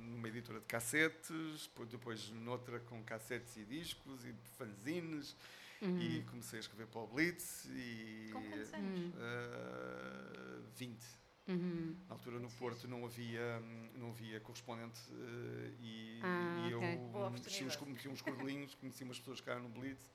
numa 0.01 0.27
editora 0.27 0.59
de 0.59 0.65
cassetes, 0.65 1.67
depois- 1.67 1.89
depois 1.89 2.29
noutra 2.31 2.79
com 2.81 3.01
cassetes 3.03 3.55
e 3.57 3.63
discos 3.65 4.25
e 4.25 4.33
fanzines. 4.57 5.35
Uhum. 5.81 5.99
E 5.99 6.23
comecei 6.23 6.57
a 6.57 6.61
escrever 6.61 6.87
para 6.87 7.01
o 7.01 7.07
Blitz 7.07 7.65
e 7.69 8.29
Com 8.31 8.41
quantos 8.41 8.73
anos? 8.73 9.13
eh, 9.19 10.59
20. 10.77 11.05
Uhum. 11.47 11.95
Na 12.09 12.15
altura 12.15 12.39
no 12.39 12.49
Porto 12.51 12.87
não 12.87 13.05
havia, 13.05 13.59
hum, 13.61 13.89
não 13.95 14.09
havia 14.09 14.39
correspondente 14.39 14.99
eh, 15.11 15.71
e, 15.79 16.19
Ah, 16.23 16.65
e 16.67 16.71
eu 16.71 16.79
ok. 16.79 16.97
Boa 17.11 17.29
meti 17.29 17.63
uns, 17.63 17.79
meti 17.81 18.07
uns 18.09 18.21
cordelinhos, 18.21 18.73
conheci 18.75 19.03
umas 19.03 19.19
pessoas 19.19 19.41
cá 19.41 19.59
no 19.59 19.69
Blitz, 19.69 20.09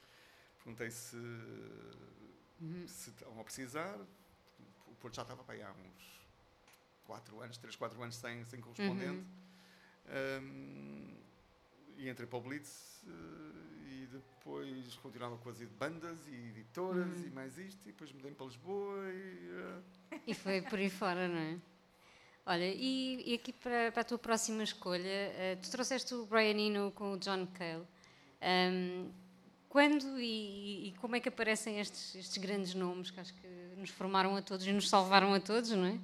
perguntei 0.57 0.91
se, 0.91 1.16
Uhum. 1.16 2.87
se 2.87 3.11
estavam 3.11 3.41
a 3.41 3.45
precisar. 3.45 3.99
O 4.89 4.95
Porto 4.97 5.14
já 5.14 5.22
estava 5.22 5.43
para 5.45 5.55
aí 5.55 5.62
há 5.62 5.70
uns 5.72 6.20
4 7.05 7.41
anos, 7.41 7.57
3, 7.59 7.76
4 7.76 8.03
anos 8.03 8.16
sem, 8.16 8.45
sem 8.45 8.61
correspondente. 8.61 9.24
Uhum. 10.07 10.43
Hum, 10.43 11.16
e 11.97 12.09
entrei 12.09 12.26
para 12.26 12.39
o 12.39 12.43
Blitz 12.43 13.03
eh, 13.07 13.70
e 13.91 14.07
depois 14.07 14.95
continuava 14.97 15.36
com 15.38 15.51
as 15.51 15.61
bandas 15.62 16.18
e 16.28 16.34
editoras 16.34 17.16
Uhum. 17.18 17.26
e 17.26 17.30
mais 17.30 17.59
isto, 17.59 17.82
e 17.88 17.93
depois 17.93 18.12
mudei 18.12 18.32
para 18.32 18.47
Lisboa 18.47 19.11
e. 19.12 19.49
eh, 20.12 20.18
E 20.26 20.34
foi 20.34 20.62
por 20.62 20.78
aí 20.78 20.88
fora, 20.91 21.28
não 21.28 21.38
é? 21.38 21.59
Olha, 22.47 22.64
e, 22.74 23.22
e 23.30 23.34
aqui 23.34 23.53
para, 23.53 23.93
para 23.93 24.01
a 24.01 24.05
tua 24.05 24.18
próxima 24.18 24.62
escolha, 24.62 25.03
eh, 25.07 25.59
tu 25.62 25.70
trouxeste 25.70 26.14
o 26.14 26.24
Brian 26.26 26.59
Eno 26.59 26.91
com 26.93 27.12
o 27.12 27.18
John 27.18 27.47
Cale. 27.49 27.86
Ahm, 28.41 29.11
quando 29.68 30.18
e, 30.18 30.88
e 30.88 30.93
como 31.01 31.14
é 31.16 31.20
que 31.20 31.28
aparecem 31.28 31.78
estes, 31.78 32.14
estes 32.16 32.38
grandes 32.38 32.74
nomes 32.74 33.11
que 33.11 33.20
acho 33.20 33.32
que 33.34 33.47
nos 33.76 33.91
formaram 33.91 34.34
a 34.36 34.43
todos 34.43 34.66
e 34.66 34.72
nos 34.72 34.88
salvaram 34.88 35.32
a 35.34 35.38
todos, 35.41 35.70
não 35.70 35.84
é? 35.86 35.99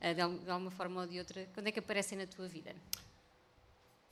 Eh, 0.00 0.14
de, 0.14 0.38
de 0.44 0.50
alguma 0.50 0.70
forma 0.70 1.00
ou 1.02 1.06
de 1.06 1.18
outra, 1.18 1.46
quando 1.52 1.66
é 1.66 1.72
que 1.72 1.80
aparecem 1.80 2.16
na 2.16 2.26
tua 2.26 2.48
vida? 2.48 2.74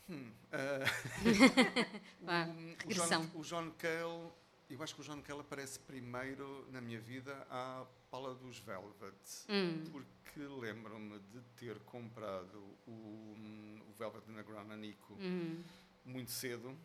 Hum, 0.08 0.32
eh, 0.52 0.84
Vá, 2.22 2.46
o, 2.46 2.68
regressão. 2.78 3.26
John, 3.26 3.38
o 3.38 3.42
John 3.42 3.70
Cale, 3.78 4.30
eu 4.70 4.82
acho 4.82 4.94
que 4.94 5.00
o 5.00 5.04
John 5.04 5.20
Cale 5.22 5.40
aparece 5.40 5.78
primeiro 5.80 6.66
na 6.70 6.80
minha 6.80 7.00
vida 7.00 7.34
à 7.50 7.84
pala 8.10 8.34
dos 8.34 8.58
Velvet, 8.58 9.14
Hum. 9.48 9.84
porque 9.92 10.40
lembro-me 10.40 11.18
de 11.18 11.40
ter 11.56 11.78
comprado 11.80 12.58
o, 12.86 12.90
o 12.90 13.94
Velvet 13.98 14.22
Underground 14.28 14.70
a 14.70 14.76
Nico 14.76 15.14
Uhum. 15.14 15.62
muito 16.04 16.30
cedo 16.30 16.76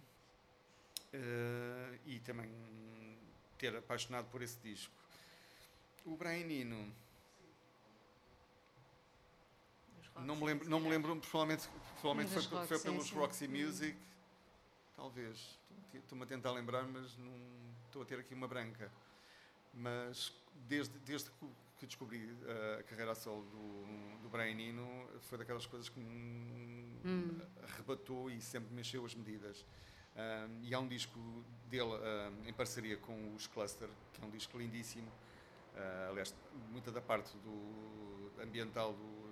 eh, 1.13 1.99
e 2.05 2.19
também 2.19 2.49
ter 3.57 3.75
apaixonado 3.75 4.27
por 4.29 4.41
esse 4.41 4.57
disco. 4.59 4.91
O 6.05 6.17
Brian 6.17 6.47
Eno, 6.51 6.91
não 10.25 10.35
me 10.35 10.45
lembro, 10.45 10.69
não 10.69 10.79
me 10.79 10.89
lembro 10.89 11.15
provavelmente, 11.17 11.69
provavelmente 12.03 12.33
foi, 12.33 12.59
os 12.59 12.67
foi 12.67 12.79
pelos 12.79 13.07
sim. 13.07 13.15
Roxy 13.15 13.47
Music, 13.47 13.97
talvez. 14.95 15.57
Estou-me 15.93 16.23
a 16.23 16.27
tentar 16.27 16.51
lembrar, 16.51 16.83
mas 16.83 17.17
não 17.17 17.33
estou 17.85 18.01
a 18.01 18.05
ter 18.05 18.19
aqui 18.19 18.33
uma 18.33 18.47
branca. 18.47 18.91
Mas 19.73 20.33
desde, 20.67 20.97
desde 20.99 21.31
que 21.31 21.47
que 21.79 21.87
descobri 21.87 22.29
eh, 22.45 22.77
a 22.79 22.83
carreira 22.83 23.11
a 23.11 23.15
solo 23.15 23.43
do, 23.43 24.21
do 24.21 24.29
Brian 24.29 24.57
Eno, 24.57 25.05
foi 25.21 25.37
daquelas 25.37 25.65
coisas 25.65 25.89
que 25.89 25.99
me 25.99 26.83
Hum. 27.05 27.41
arrebatou 27.61 28.31
e 28.31 28.39
sempre 28.39 28.73
mexeu 28.73 29.05
as 29.05 29.13
medidas. 29.13 29.65
Um, 30.15 30.63
e 30.63 30.73
há 30.73 30.79
um 30.79 30.87
disco 30.87 31.19
dele 31.69 31.83
um, 31.83 32.47
em 32.47 32.53
parceria 32.53 32.95
com 32.95 33.35
os 33.35 33.47
Cluster, 33.47 33.89
que 34.13 34.21
é 34.21 34.25
um 34.25 34.29
disco 34.29 34.57
lindíssimo. 34.57 35.11
Uh, 35.75 36.11
aliás, 36.11 36.33
muita 36.71 36.91
da 36.91 37.01
parte 37.01 37.35
do 37.39 38.31
ambiental 38.41 38.93
do, 38.93 39.22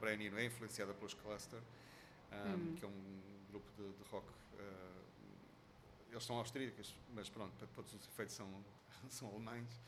Brian 0.00 0.20
Eno 0.20 0.38
é 0.38 0.46
influenciada 0.46 0.94
pelos 0.94 1.14
Cluster, 1.14 1.60
um, 2.32 2.54
Hum. 2.54 2.74
que 2.76 2.84
é 2.84 2.88
um 2.88 3.20
grupo 3.50 3.70
de, 3.76 3.92
de 3.92 4.10
rock. 4.10 4.26
uh, 4.28 5.00
eles 6.10 6.24
são 6.24 6.36
austríacos, 6.36 6.94
mas 7.14 7.28
pronto, 7.28 7.52
para 7.56 7.66
todos 7.68 7.92
os 7.94 8.04
efeitos 8.08 8.34
são, 8.34 8.48
são 9.08 9.28
alemães. 9.28 9.80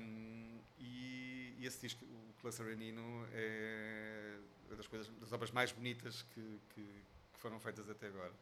Um, 0.00 0.58
e, 0.78 1.54
e 1.58 1.66
esse 1.66 1.80
disco, 1.80 2.04
o 2.04 2.34
Cluster 2.40 2.66
Eno, 2.68 3.26
é 3.32 4.38
das 4.76 4.86
coisas, 4.86 5.08
das 5.20 5.32
obras 5.32 5.50
mais 5.50 5.70
bonitas 5.72 6.22
que, 6.34 6.60
que, 6.74 6.82
que 6.82 7.38
foram 7.38 7.60
feitas 7.60 7.88
até 7.88 8.06
agora. 8.08 8.32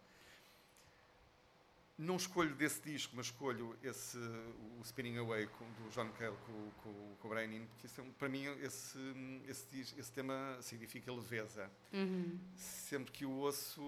Não 1.98 2.16
escolho 2.16 2.54
desse 2.54 2.80
disco, 2.80 3.14
mas 3.14 3.26
escolho 3.26 3.78
esse, 3.82 4.16
o 4.18 4.80
Spinning 4.82 5.18
Away 5.18 5.46
com, 5.46 5.64
do 5.72 5.90
John 5.90 6.08
Cale 6.12 6.34
com, 6.46 6.70
com, 6.82 7.16
com 7.20 7.28
o 7.28 7.30
Brian 7.30 7.44
Eno, 7.54 7.66
porque 7.68 8.00
é 8.00 8.02
um- 8.02 8.10
para 8.12 8.28
mim 8.30 8.44
esse, 8.62 8.98
esse, 9.46 9.94
esse 10.00 10.10
tema 10.10 10.56
significa 10.62 11.12
leveza. 11.12 11.70
Uhum. 11.92 12.40
Sempre 12.56 13.12
que 13.12 13.24
o 13.26 13.30
ouço 13.30 13.80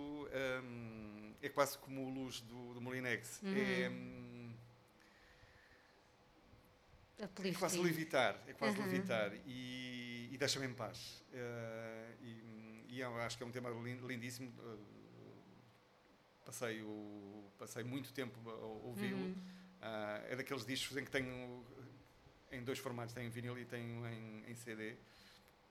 hum, 0.62 1.32
é 1.42 1.48
quase 1.48 1.78
como 1.78 2.04
o 2.06 2.10
luz 2.10 2.40
do, 2.42 2.74
do 2.74 2.80
Molinex. 2.80 3.40
Uhum. 3.42 3.56
É, 3.56 3.88
hum, 3.88 4.52
é 7.18 7.24
Uplifting. 7.24 7.58
quase 7.58 7.78
levitar, 7.78 8.38
é 8.46 8.52
quase 8.52 8.78
Uhum. 8.78 8.84
levitar 8.84 9.32
e, 9.46 10.28
e 10.30 10.36
deixa-me 10.38 10.66
em 10.66 10.74
paz. 10.74 11.22
Eh, 11.32 12.14
e, 12.22 12.84
e 12.90 13.00
eu 13.00 13.16
acho 13.22 13.36
que 13.38 13.42
é 13.42 13.46
um 13.46 13.50
tema 13.50 13.70
lin- 13.70 14.06
lindíssimo. 14.06 14.52
eh, 14.58 15.03
passei, 16.44 16.82
o, 16.82 17.44
passei 17.58 17.82
muito 17.84 18.12
tempo 18.12 18.38
a, 18.48 18.54
ouvi-lo. 18.86 19.16
Uhum. 19.18 19.34
Ah, 19.82 20.22
é 20.28 20.36
daqueles 20.36 20.64
discos 20.64 20.96
em 20.96 21.04
que 21.04 21.10
tenho 21.10 21.64
em 22.52 22.62
dois 22.62 22.78
formatos, 22.78 23.14
tenho 23.14 23.26
em 23.26 23.30
vinil 23.30 23.58
e 23.58 23.64
tenho 23.64 24.06
em, 24.06 24.44
em 24.48 24.54
CD, 24.54 24.94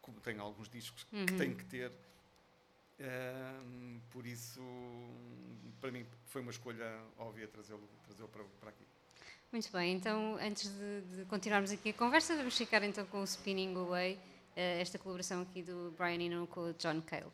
como 0.01 0.19
tenho 0.19 0.41
alguns 0.41 0.69
discos 0.69 1.03
que 1.03 1.15
Uhum. 1.15 1.26
tenho 1.38 1.55
que 1.55 1.65
ter. 1.65 1.91
Ahm, 2.99 3.99
por 4.11 4.26
isso, 4.26 4.61
para 5.82 5.91
mim, 5.91 6.05
foi 6.28 6.41
uma 6.41 6.51
escolha 6.51 7.01
óbvia 7.17 7.47
trazê-lo 7.47 7.88
trazê 8.05 8.24
para, 8.28 8.43
para 8.59 8.69
aqui. 8.69 8.86
Muito 9.51 9.71
bem, 9.71 9.93
então 9.95 10.36
antes 10.41 10.69
de, 10.71 11.01
de 11.17 11.26
continuarmos 11.26 11.71
aqui 11.71 11.89
a 11.89 11.93
conversa, 11.93 12.36
vamos 12.36 12.57
ficar 12.57 12.84
então 12.84 13.05
com 13.05 13.21
o 13.21 13.24
Spinning 13.24 13.76
Away, 13.76 14.19
eh, 14.55 14.82
esta 14.82 14.97
colaboração 14.97 15.41
aqui 15.41 15.61
do 15.61 15.93
Brian 15.97 16.21
Eno 16.21 16.47
com 16.47 16.69
o 16.69 16.74
John 16.74 17.01
Cale. 17.01 17.32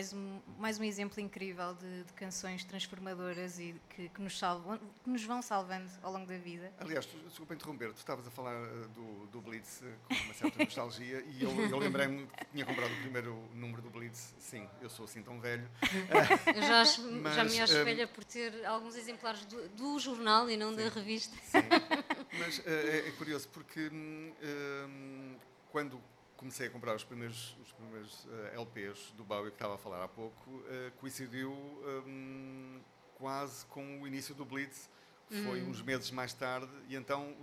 Mais 0.00 0.14
um, 0.14 0.40
mais 0.58 0.78
um 0.78 0.84
exemplo 0.84 1.20
incrível 1.20 1.74
de, 1.74 2.04
de 2.04 2.12
canções 2.14 2.64
transformadoras 2.64 3.58
e 3.58 3.74
que, 3.90 4.08
que, 4.08 4.22
nos 4.22 4.38
salvam, 4.38 4.78
que 5.04 5.10
nos 5.10 5.22
vão 5.24 5.42
salvando 5.42 5.90
ao 6.02 6.10
longo 6.10 6.24
da 6.24 6.38
vida. 6.38 6.72
Aliás, 6.78 7.06
desculpa 7.28 7.52
interromper, 7.52 7.92
tu 7.92 7.98
estavas 7.98 8.26
a 8.26 8.30
falar 8.30 8.56
uh, 8.62 8.88
do, 8.88 9.26
do, 9.26 9.42
Blitz 9.42 9.82
uh, 9.82 9.84
com 10.08 10.14
uma 10.24 10.32
certa 10.32 10.64
nostalgia 10.64 11.22
e 11.28 11.44
eu, 11.44 11.50
eu 11.68 11.76
lembrei-me 11.76 12.26
que 12.26 12.46
tinha 12.46 12.64
comprado 12.64 12.90
o 12.90 12.96
primeiro 13.02 13.36
número 13.52 13.82
do 13.82 13.90
Blitz. 13.90 14.34
Sim, 14.38 14.66
eu 14.80 14.88
sou 14.88 15.04
assim 15.04 15.22
tão 15.22 15.38
velho. 15.38 15.68
eu 16.56 16.62
já, 16.62 16.80
acho, 16.80 17.02
Mas, 17.02 17.34
já 17.34 17.44
me 17.44 17.60
acho 17.60 17.76
um, 17.76 17.84
velha 17.84 18.08
por 18.08 18.24
ter 18.24 18.64
alguns 18.64 18.96
exemplares 18.96 19.44
do, 19.44 19.68
do 19.68 19.98
jornal 19.98 20.48
e 20.48 20.56
não 20.56 20.70
sim, 20.70 20.76
da 20.76 20.88
revista. 20.88 21.36
Sim. 21.42 21.58
Mas 22.38 22.66
é, 22.66 23.08
é, 23.08 23.10
curioso 23.18 23.48
porque 23.48 23.90
um, 23.92 25.36
quando 25.70 26.00
comecei 26.40 26.68
a 26.68 26.70
comprar 26.70 26.96
os 26.96 27.04
primeiros, 27.04 27.54
os 27.62 27.70
primeiros 27.72 28.24
uh, 28.24 28.54
LPs 28.54 29.12
do 29.14 29.22
Bowie 29.22 29.50
que 29.50 29.56
estava 29.56 29.74
a 29.74 29.78
falar 29.78 30.02
há 30.02 30.08
pouco, 30.08 30.50
uh, 30.50 30.90
coincidiu 30.96 31.52
um, 31.52 32.80
quase 33.16 33.66
com 33.66 34.00
o 34.00 34.06
início 34.06 34.34
do 34.34 34.42
Blitz, 34.42 34.88
que 35.28 35.44
foi 35.44 35.62
hum. 35.62 35.68
uns 35.68 35.82
meses 35.82 36.10
mais 36.10 36.32
tarde, 36.32 36.72
e 36.88 36.96
então 36.96 37.36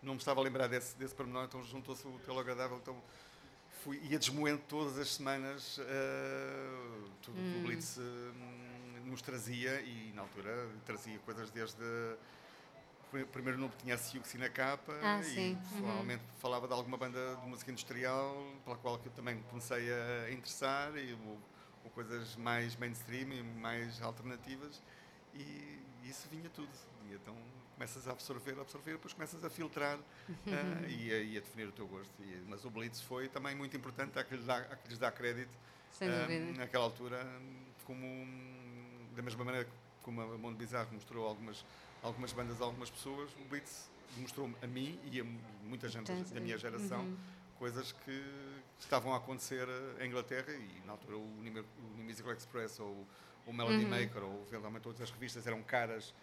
não 0.00 0.12
me 0.14 0.20
estava 0.20 0.38
a 0.38 0.44
lembrar 0.44 0.68
desse, 0.68 0.96
desse 0.96 1.12
pormenor, 1.12 1.46
então 1.46 1.60
juntou-se 1.64 2.06
o 2.06 2.20
teu 2.24 2.38
agradável, 2.38 2.76
então 2.76 3.02
fui, 3.82 3.98
ia 4.04 4.16
desmoendo 4.16 4.62
todas 4.68 4.96
as 4.96 5.08
semanas 5.08 5.78
uh, 5.78 7.10
tudo 7.22 7.40
hum. 7.40 7.50
que 7.50 7.58
o 7.58 7.60
hum. 7.60 7.62
Blitz 7.64 7.98
nos 9.06 9.22
trazia, 9.22 9.80
e 9.80 10.12
na 10.14 10.22
altura 10.22 10.68
trazia 10.84 11.18
coisas 11.18 11.50
desde 11.50 11.82
o 13.22 13.26
primeiro 13.26 13.58
número 13.58 13.76
tinha 13.82 13.94
a 13.94 13.98
Siuxi 13.98 14.38
na 14.38 14.48
capa 14.48 14.92
ah, 15.02 15.20
e 15.22 15.52
uhum. 15.52 15.58
provavelmente 15.78 16.20
uhum. 16.20 16.40
falava 16.40 16.66
de 16.66 16.72
alguma 16.72 16.96
banda 16.96 17.36
de 17.36 17.48
música 17.48 17.70
industrial 17.70 18.36
pela 18.64 18.76
qual 18.76 19.00
eu 19.04 19.10
também 19.12 19.40
comecei 19.50 19.92
a 19.92 20.30
interessar 20.30 20.96
e 20.96 21.12
ou, 21.12 21.38
ou 21.84 21.90
coisas 21.90 22.36
mais 22.36 22.76
mainstream 22.76 23.32
e 23.32 23.42
mais 23.42 24.00
alternativas 24.02 24.82
e 25.34 25.78
isso 26.04 26.28
vinha 26.30 26.48
tudo 26.50 26.68
e 27.08 27.14
então 27.14 27.34
começas 27.76 28.08
a 28.08 28.12
absorver, 28.12 28.56
a 28.58 28.62
absorver, 28.62 28.92
depois 28.92 29.12
começas 29.12 29.44
a 29.44 29.50
filtrar 29.50 29.98
uh, 29.98 30.02
e, 30.88 31.12
a, 31.12 31.18
e, 31.18 31.36
a, 31.36 31.40
definir 31.40 31.68
o 31.68 31.72
teu 31.72 31.86
gosto. 31.86 32.10
E, 32.22 32.42
mas 32.48 32.64
o 32.64 32.70
Blitz 32.70 33.02
foi 33.02 33.28
também 33.28 33.54
muito 33.54 33.76
importante, 33.76 34.18
há 34.18 34.24
que 34.24 34.34
lhes 34.34 34.46
dar, 34.46 34.62
há 34.62 34.76
que 34.76 34.88
lhes 34.88 34.98
dar 34.98 35.12
crédito 35.12 35.54
uh, 36.00 36.56
naquela 36.56 36.84
altura, 36.84 37.24
como 37.84 38.26
da 39.14 39.20
mesma 39.22 39.44
maneira 39.44 39.68
como 40.02 40.22
a 40.22 40.38
Mundo 40.38 40.56
Bizarro 40.56 40.88
mostrou 40.92 41.26
algumas 41.26 41.64
algumas 42.06 42.32
bandas, 42.32 42.60
algumas 42.60 42.90
pessoas, 42.90 43.30
o 43.40 43.44
Blitz 43.48 43.90
mostrou 44.18 44.50
a 44.62 44.66
mim 44.66 44.98
e 45.04 45.20
a 45.20 45.24
muita 45.64 45.88
gente 45.88 46.10
da 46.12 46.40
minha 46.40 46.56
geração 46.56 47.00
uhum. 47.00 47.16
coisas 47.58 47.92
que 47.92 48.22
estavam 48.78 49.12
a 49.12 49.16
acontecer 49.16 49.66
em 50.00 50.06
Inglaterra 50.06 50.52
e 50.52 50.86
na 50.86 50.92
altura 50.92 51.16
o 51.16 51.42
New, 51.42 51.64
o 51.96 52.02
Musical 52.02 52.32
Express 52.32 52.78
ou 52.80 53.06
o 53.46 53.52
Melody 53.52 53.84
uhum. 53.84 53.90
Maker 53.90 54.22
ou 54.22 54.42
eventualmente 54.48 54.82
todas 54.82 55.00
as 55.00 55.10
revistas 55.10 55.46
eram 55.46 55.62
caras 55.62 56.14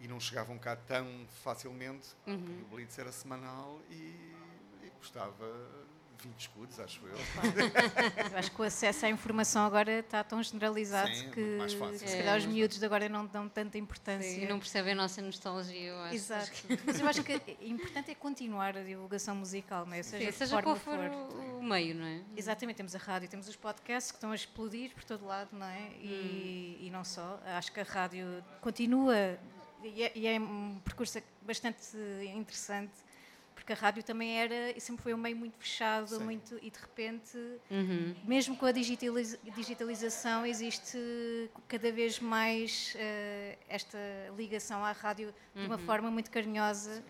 e 0.00 0.08
não 0.08 0.18
chegavam 0.18 0.58
cá 0.58 0.74
tão 0.76 1.06
facilmente. 1.42 2.08
Uhum. 2.26 2.62
O 2.62 2.74
Blitz 2.74 2.98
era 2.98 3.12
semanal 3.12 3.80
e, 3.90 4.34
e 4.82 4.90
custava 4.98 5.46
20 6.22 6.40
escudos, 6.40 6.80
acho 6.80 7.00
eu. 7.06 7.16
eu 8.32 8.38
acho 8.38 8.50
que 8.50 8.60
o 8.60 8.64
acesso 8.64 9.06
à 9.06 9.08
informação 9.08 9.64
agora 9.64 10.00
está 10.00 10.22
tão 10.24 10.42
generalizado 10.42 11.14
Sim, 11.14 11.30
que 11.30 11.58
fácil, 11.78 11.98
se 11.98 12.16
calhar 12.16 12.38
os 12.38 12.46
miúdos 12.46 12.78
de 12.78 12.84
agora 12.84 13.08
não 13.08 13.26
dão 13.26 13.48
tanta 13.48 13.78
importância. 13.78 14.30
Sim, 14.30 14.42
e 14.42 14.48
não 14.48 14.58
percebem 14.58 14.92
a 14.92 14.96
nossa 14.96 15.20
nostalgia, 15.20 15.90
eu 15.90 15.98
acho. 16.00 16.14
Exato. 16.14 16.52
Mas 16.86 17.00
eu 17.00 17.08
acho 17.08 17.22
que 17.22 17.34
o 17.34 17.66
importante 17.66 18.10
é 18.10 18.14
continuar 18.14 18.76
a 18.76 18.82
divulgação 18.82 19.34
musical, 19.34 19.86
não 19.86 19.94
é? 19.94 20.02
Seja, 20.02 20.32
Sim, 20.32 20.38
seja 20.38 20.62
qual 20.62 20.76
for, 20.76 20.98
o 20.98 21.62
meio, 21.62 21.94
não 21.94 22.06
é? 22.06 22.20
Exatamente, 22.36 22.76
temos 22.76 22.94
a 22.94 22.98
rádio, 22.98 23.28
temos 23.28 23.48
os 23.48 23.56
podcasts 23.56 24.10
que 24.10 24.16
estão 24.16 24.32
a 24.32 24.34
explodir 24.34 24.92
por 24.94 25.04
todo 25.04 25.26
lado, 25.26 25.50
não 25.52 25.66
é? 25.66 25.90
E, 26.00 26.78
hum. 26.80 26.86
e 26.86 26.90
não 26.90 27.04
só. 27.04 27.40
Acho 27.44 27.72
que 27.72 27.80
a 27.80 27.84
rádio 27.84 28.44
continua 28.60 29.38
e 29.82 30.02
é, 30.02 30.12
e 30.14 30.26
é 30.26 30.40
um 30.40 30.80
percurso 30.82 31.22
bastante 31.42 31.78
interessante 32.34 32.92
porque 33.64 33.72
a 33.72 33.76
rádio 33.76 34.02
também 34.02 34.38
era 34.38 34.78
sempre 34.78 35.02
foi 35.02 35.14
um 35.14 35.16
meio 35.16 35.34
muito 35.34 35.56
fechado 35.56 36.08
Sim. 36.08 36.24
muito 36.24 36.58
e 36.60 36.70
de 36.70 36.78
repente 36.78 37.38
uhum. 37.70 38.14
mesmo 38.22 38.54
com 38.58 38.66
a 38.66 38.72
digitaliza 38.72 39.38
digitalização 39.56 40.44
existe 40.44 40.98
cada 41.66 41.90
vez 41.90 42.20
mais 42.20 42.94
uh, 42.94 43.58
esta 43.66 43.98
ligação 44.36 44.84
à 44.84 44.92
rádio 44.92 45.34
uhum. 45.54 45.62
de 45.62 45.66
uma 45.66 45.76
uhum. 45.76 45.86
forma 45.86 46.10
muito 46.10 46.30
carinhosa 46.30 46.96
Sim. 46.96 47.02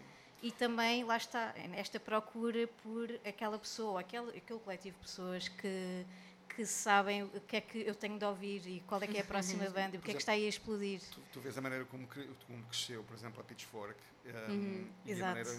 e 0.44 0.52
também 0.52 1.02
lá 1.02 1.16
está 1.16 1.52
esta 1.72 1.98
procura 1.98 2.68
por 2.84 3.11
aquela 3.26 3.59
pessoa 3.59 3.98
aquele, 3.98 4.28
aquele 4.38 4.61
coletivo 4.61 4.96
de 4.96 5.02
pessoas 5.02 5.48
que 5.48 6.07
que 6.55 6.64
sabem 6.64 7.24
o 7.24 7.40
que 7.40 7.57
é 7.57 7.61
que 7.61 7.78
eu 7.78 7.96
tenho 7.96 8.16
de 8.16 8.24
ouvir 8.24 8.64
e 8.64 8.80
qual 8.86 9.02
é 9.02 9.09
que 9.09 9.16
é 9.16 9.22
a 9.22 9.24
próxima 9.24 9.64
banda 9.70 9.96
e 9.96 9.98
o 9.98 10.00
que 10.00 10.12
é 10.12 10.14
que 10.14 10.20
está 10.20 10.32
aí 10.32 10.46
a 10.46 10.48
explodir. 10.48 11.00
Tu, 11.00 11.20
tu 11.32 11.40
vês 11.40 11.59
a 11.59 11.61
maneira 11.61 11.84
como, 11.86 12.07
como 12.07 12.62
cresceu, 12.66 13.02
por 13.02 13.16
exemplo, 13.16 13.40
a 13.40 13.44
Pitchfork 13.44 13.98
um, 14.24 14.28
eh, 14.28 14.46
uhum, 14.50 14.86
e 15.05 15.11
exato. 15.11 15.24
a 15.24 15.28
maneira 15.34 15.50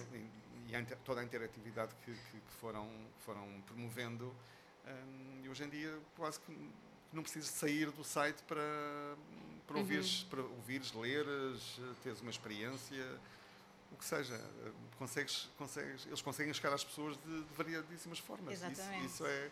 e 0.67 0.75
a, 0.75 0.83
toda 1.03 1.21
a 1.21 1.23
interatividade 1.23 1.93
que, 2.03 2.11
que, 2.11 2.39
que 2.39 2.51
foram, 2.59 2.89
foram 3.19 3.61
promovendo. 3.65 4.33
Um, 4.85 5.41
e 5.43 5.49
hoje 5.49 5.63
em 5.63 5.69
dia 5.69 5.97
quase 6.15 6.39
que 6.39 6.71
não 7.11 7.23
precisas 7.23 7.49
sair 7.49 7.89
do 7.91 8.03
site 8.03 8.41
para, 8.43 8.61
para, 9.65 9.77
ouvires, 9.77 10.23
uhum. 10.23 10.29
para 10.29 10.41
ouvires, 10.41 10.93
leres, 10.93 11.79
teres 12.03 12.21
uma 12.21 12.31
experiência, 12.31 13.19
o 13.91 13.95
que 13.95 14.05
seja. 14.05 14.39
Consegues, 14.97 15.49
consegues, 15.57 16.05
eles 16.05 16.21
conseguem 16.21 16.53
chegar 16.53 16.73
às 16.73 16.83
pessoas 16.83 17.17
de, 17.17 17.43
de 17.43 17.53
variadíssimas 17.53 18.19
formas. 18.19 18.53
Exatamente. 18.53 19.05
Isso, 19.05 19.15
isso 19.15 19.25
é 19.25 19.51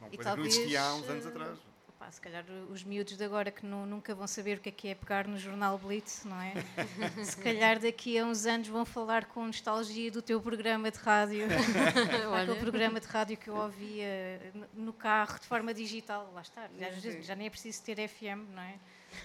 uma 0.00 0.10
coisa 0.10 0.30
que 0.30 0.36
não 0.36 0.46
existia 0.46 0.82
há 0.82 0.94
uns 0.94 1.08
anos 1.08 1.26
atrás 1.26 1.73
pá, 2.04 2.10
se 2.10 2.20
calhar 2.20 2.44
os 2.70 2.84
miúdos 2.84 3.16
de 3.16 3.24
agora 3.24 3.50
que 3.50 3.64
não, 3.64 3.86
nunca 3.86 4.14
vão 4.14 4.26
saber 4.26 4.58
o 4.58 4.60
que 4.60 4.68
é 4.68 4.72
que 4.72 4.88
é 4.88 4.94
pegar 4.94 5.26
no 5.26 5.38
jornal 5.38 5.78
Blitz, 5.78 6.24
não 6.24 6.40
é? 6.40 6.52
se 7.24 7.36
calhar 7.38 7.78
daqui 7.78 8.18
a 8.18 8.24
uns 8.24 8.44
anos 8.46 8.68
vão 8.68 8.84
falar 8.84 9.26
com 9.26 9.46
nostalgia 9.46 10.10
do 10.10 10.20
teu 10.20 10.40
programa 10.40 10.90
de 10.90 10.98
rádio, 10.98 11.46
aquele 12.42 12.60
programa 12.60 13.00
de 13.00 13.06
rádio 13.06 13.36
que 13.36 13.48
eu 13.48 13.56
ouvia 13.56 14.52
no 14.74 14.92
carro 14.92 15.38
de 15.38 15.46
forma 15.46 15.72
digital, 15.72 16.30
lá 16.34 16.42
está, 16.42 16.68
já, 16.78 17.10
já 17.20 17.34
nem 17.34 17.46
é 17.46 17.50
preciso 17.50 17.82
ter 17.82 18.08
FM, 18.08 18.50
não 18.54 18.62
é? 18.62 18.74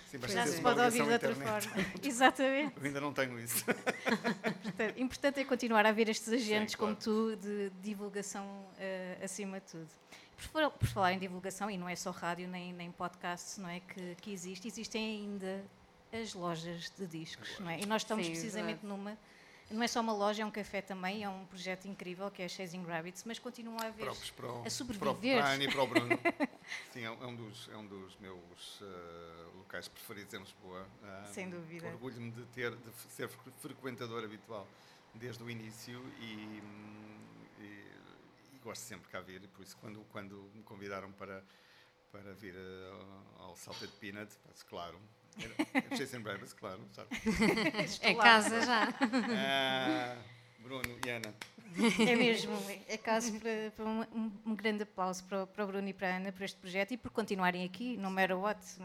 Sim, 0.09 0.19
já 0.27 0.45
se 0.47 0.61
pode 0.61 0.79
ouvir 0.79 1.03
de 1.03 1.11
outra 1.11 1.35
forma. 1.35 1.85
Exatamente. 2.03 2.73
Eu 2.77 2.85
ainda 2.85 3.01
não 3.01 3.13
tenho 3.13 3.39
isso. 3.39 3.63
Portanto, 3.65 4.99
importante 4.99 5.39
é 5.39 5.43
continuar 5.43 5.85
a 5.85 5.89
haver 5.89 6.09
estes 6.09 6.29
agentes 6.29 6.71
Sim, 6.71 6.77
claro. 6.77 6.95
como 6.95 6.95
tu 6.95 7.35
de 7.35 7.71
divulgação 7.81 8.45
uh, 8.45 9.23
acima 9.23 9.59
de 9.59 9.67
tudo. 9.67 9.89
Por, 10.51 10.71
por, 10.71 10.87
falar 10.87 11.13
em 11.13 11.19
divulgação, 11.19 11.69
e 11.69 11.77
não 11.77 11.87
é 11.87 11.95
só 11.95 12.11
rádio 12.11 12.47
nem, 12.47 12.71
nem 12.71 12.91
podcasts 12.91 13.57
não 13.57 13.69
é, 13.69 13.81
que, 13.81 14.15
que 14.21 14.31
existe, 14.31 14.67
existem 14.67 15.21
ainda 15.21 15.63
as 16.11 16.33
lojas 16.33 16.91
de 16.97 17.05
discos, 17.05 17.59
não 17.59 17.69
é? 17.69 17.81
E 17.81 17.85
nós 17.85 18.01
estamos 18.01 18.25
Sim, 18.25 18.31
precisamente 18.31 18.85
numa. 18.85 19.17
Não 19.69 19.83
é 19.83 19.87
só 19.87 20.01
uma 20.01 20.13
loja, 20.13 20.41
é 20.41 20.45
um 20.45 20.51
café 20.51 20.81
também, 20.81 21.23
é 21.23 21.29
um 21.29 21.45
projeto 21.45 21.85
incrível 21.87 22.31
que 22.31 22.41
é 22.41 22.47
Chasing 22.47 22.83
Rabbits, 22.83 23.23
mas 23.23 23.37
continuam 23.37 23.77
a 23.79 23.87
haver 23.87 24.07
para 24.35 24.51
o, 24.51 24.65
a 24.65 24.69
sobreviver. 24.69 25.41
Para, 25.41 25.57
o, 25.57 25.61
e 25.61 25.71
para 25.71 25.83
o 25.83 25.87
Bruno. 25.87 26.19
Sim, 26.91 27.03
é 27.03 27.11
um 27.11 27.35
dos, 27.35 27.69
é 27.71 27.77
um 27.77 27.85
dos 27.85 28.15
meus 28.17 28.81
uh, 28.81 29.57
locais 29.57 29.87
preferidos 29.87 30.33
em 30.33 30.39
Lisboa. 30.39 30.87
Uh, 31.03 31.33
Sem 31.33 31.49
dúvida. 31.49 31.87
Orgulho-me 31.87 32.31
de 32.31 32.43
ter 32.47 32.71
de 32.75 32.91
ser 33.09 33.29
frequentador 33.61 34.23
habitual 34.23 34.67
desde 35.13 35.43
o 35.43 35.49
início 35.49 36.01
e, 36.19 36.61
gosto 38.63 38.81
sempre 38.81 39.05
de 39.05 39.11
cá 39.11 39.21
vir, 39.21 39.41
por 39.49 39.63
isso 39.63 39.77
quando, 39.77 40.05
quando 40.11 40.49
me 40.53 40.63
convidaram 40.63 41.11
para, 41.13 41.43
para 42.11 42.33
vir 42.33 42.55
uh, 42.55 43.41
ao 43.43 43.55
Salted 43.55 43.91
Peanut, 43.99 44.31
claro, 44.67 44.99
é 45.73 45.95
Jason 45.95 46.21
Bravis, 46.21 46.53
claro, 46.53 46.81
sabe? 46.91 47.09
é 48.01 48.13
casa 48.15 48.61
já. 48.61 48.87
Ah, 49.37 50.17
Bruno 50.59 50.99
e 51.05 51.09
Ana. 51.09 51.33
É 52.07 52.15
mesmo, 52.15 52.51
é 52.87 52.97
caso 52.97 53.33
para, 53.39 53.71
para 53.75 53.85
um, 53.85 54.31
um, 54.45 54.55
grande 54.55 54.83
aplauso 54.83 55.23
para, 55.25 55.45
para 55.45 55.63
o 55.63 55.67
Bruno 55.67 55.87
e 55.87 55.93
para 55.93 56.13
a 56.13 56.17
Ana 56.17 56.31
por 56.31 56.43
este 56.43 56.57
projeto 56.57 56.93
e 56.93 56.97
por 56.97 57.11
continuarem 57.11 57.63
aqui, 57.63 57.95
no 57.97 58.09
matter 58.09 58.37
what. 58.37 58.59
Sim, 58.65 58.83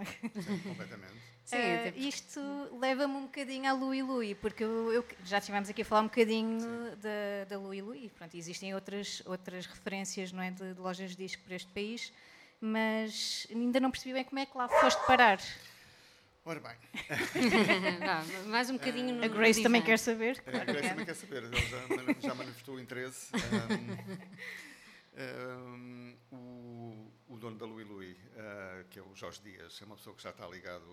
completamente. 0.63 1.15
Sim, 1.45 1.57
uh, 1.57 1.99
isto 1.99 2.41
leva-me 2.81 3.15
um 3.15 3.23
bocadinho 3.23 3.69
à 3.69 3.73
Louis 3.73 4.03
Louis, 4.03 4.37
porque 4.39 4.65
eu, 4.65 4.93
eu, 4.93 5.05
já 5.25 5.39
estivemos 5.39 5.69
aqui 5.69 5.83
a 5.83 5.85
falar 5.85 6.03
um 6.03 6.05
bocadinho 6.05 6.59
da, 6.97 7.45
da 7.49 7.59
Louis 7.59 7.83
Louis. 7.83 8.11
Pronto, 8.13 8.35
existem 8.35 8.75
outras, 8.75 9.23
outras 9.27 9.67
referências 9.67 10.33
não 10.33 10.43
é, 10.43 10.51
de, 10.51 10.75
de 10.75 10.81
lojas 10.81 11.11
de 11.11 11.17
disco 11.17 11.43
para 11.43 11.57
este 11.57 11.71
país, 11.71 12.13
mas 12.61 13.47
ainda 13.51 13.79
não 13.79 13.91
percebi 13.91 14.15
bem 14.15 14.25
como 14.25 14.39
é 14.39 14.47
que 14.47 14.57
lá 14.57 14.69
foste 14.69 15.05
parar. 15.07 15.39
Ora 16.47 16.61
bem. 16.61 16.77
não, 18.05 18.49
mais 18.51 18.69
um 18.69 18.75
bocadinho 18.75 19.15
no 19.15 19.25
A 19.25 19.29
Grace 19.29 19.63
também 19.63 19.81
quer 19.81 19.99
saber. 19.99 20.43
Claro 20.43 20.61
a 20.61 20.65
Grace 20.65 20.89
também 20.91 21.07
quer 21.07 21.15
saber, 21.15 21.43
ele 21.45 21.57
já, 21.57 22.21
já 22.29 22.35
manifestou 22.35 22.75
o 22.75 22.81
interesse. 22.81 23.33
Um, 25.17 26.17
um, 26.33 26.37
o, 26.37 27.13
o, 27.29 27.39
dono 27.39 27.57
da 27.57 27.65
Louis 27.65 27.89
Louis, 27.89 28.17
uh, 28.17 28.85
que 28.91 28.99
é 28.99 29.03
o 29.03 29.15
Jorge 29.15 29.41
Dias, 29.43 29.81
é 29.81 29.87
uma 29.87 29.97
pessoa 29.97 30.15
que 30.15 30.23
já 30.23 30.31
está 30.31 30.47
ligado 30.47 30.85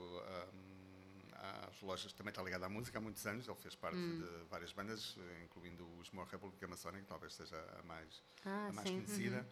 às 1.67 1.81
lojas, 1.81 2.13
também 2.13 2.31
está 2.31 2.41
ligado 2.41 2.63
à 2.63 2.69
música 2.69 2.99
há 2.99 3.01
muitos 3.01 3.25
anos. 3.27 3.45
Ele 3.45 3.57
fez 3.57 3.75
parte 3.75 3.97
hum. 3.97 4.19
de 4.21 4.49
várias 4.49 4.71
bandas, 4.71 5.17
incluindo 5.43 5.85
os 5.99 6.09
More 6.11 6.29
Republic 6.31 6.65
Masonic, 6.65 7.05
talvez 7.07 7.33
seja 7.33 7.57
a 7.77 7.83
mais, 7.83 8.23
ah, 8.45 8.67
a 8.69 8.71
mais 8.71 8.89
conhecida. 8.89 9.39
Uhum. 9.39 9.45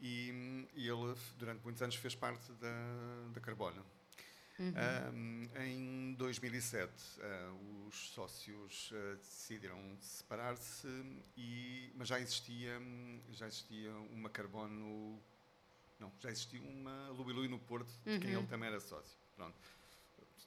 E, 0.00 0.68
e 0.74 0.88
ele, 0.88 1.14
durante 1.36 1.62
muitos 1.62 1.82
anos, 1.82 1.96
fez 1.96 2.14
parte 2.14 2.50
da, 2.52 3.28
da 3.32 3.40
Carbono. 3.40 3.84
Uhum. 4.58 4.72
Um, 5.12 5.48
em 5.60 6.14
2007, 6.14 6.92
uh, 6.92 7.86
os 7.88 8.10
sócios 8.10 8.90
uh, 8.92 9.16
decidiram 9.16 9.78
separar-se, 10.00 10.86
e, 11.36 11.90
mas 11.96 12.06
já 12.08 12.20
existia, 12.20 12.80
já 13.32 13.46
existia 13.48 13.90
uma 14.12 14.30
Carbono. 14.30 15.20
Não, 15.98 16.12
já 16.20 16.30
existia 16.30 16.60
uma 16.62 17.08
Lubilui 17.10 17.48
no 17.48 17.58
Porto, 17.58 17.92
de 18.04 18.18
quem 18.20 18.32
Uhum. 18.34 18.40
ele 18.40 18.46
também 18.48 18.68
era 18.68 18.80
sócio. 18.80 19.18
Pronto. 19.34 19.56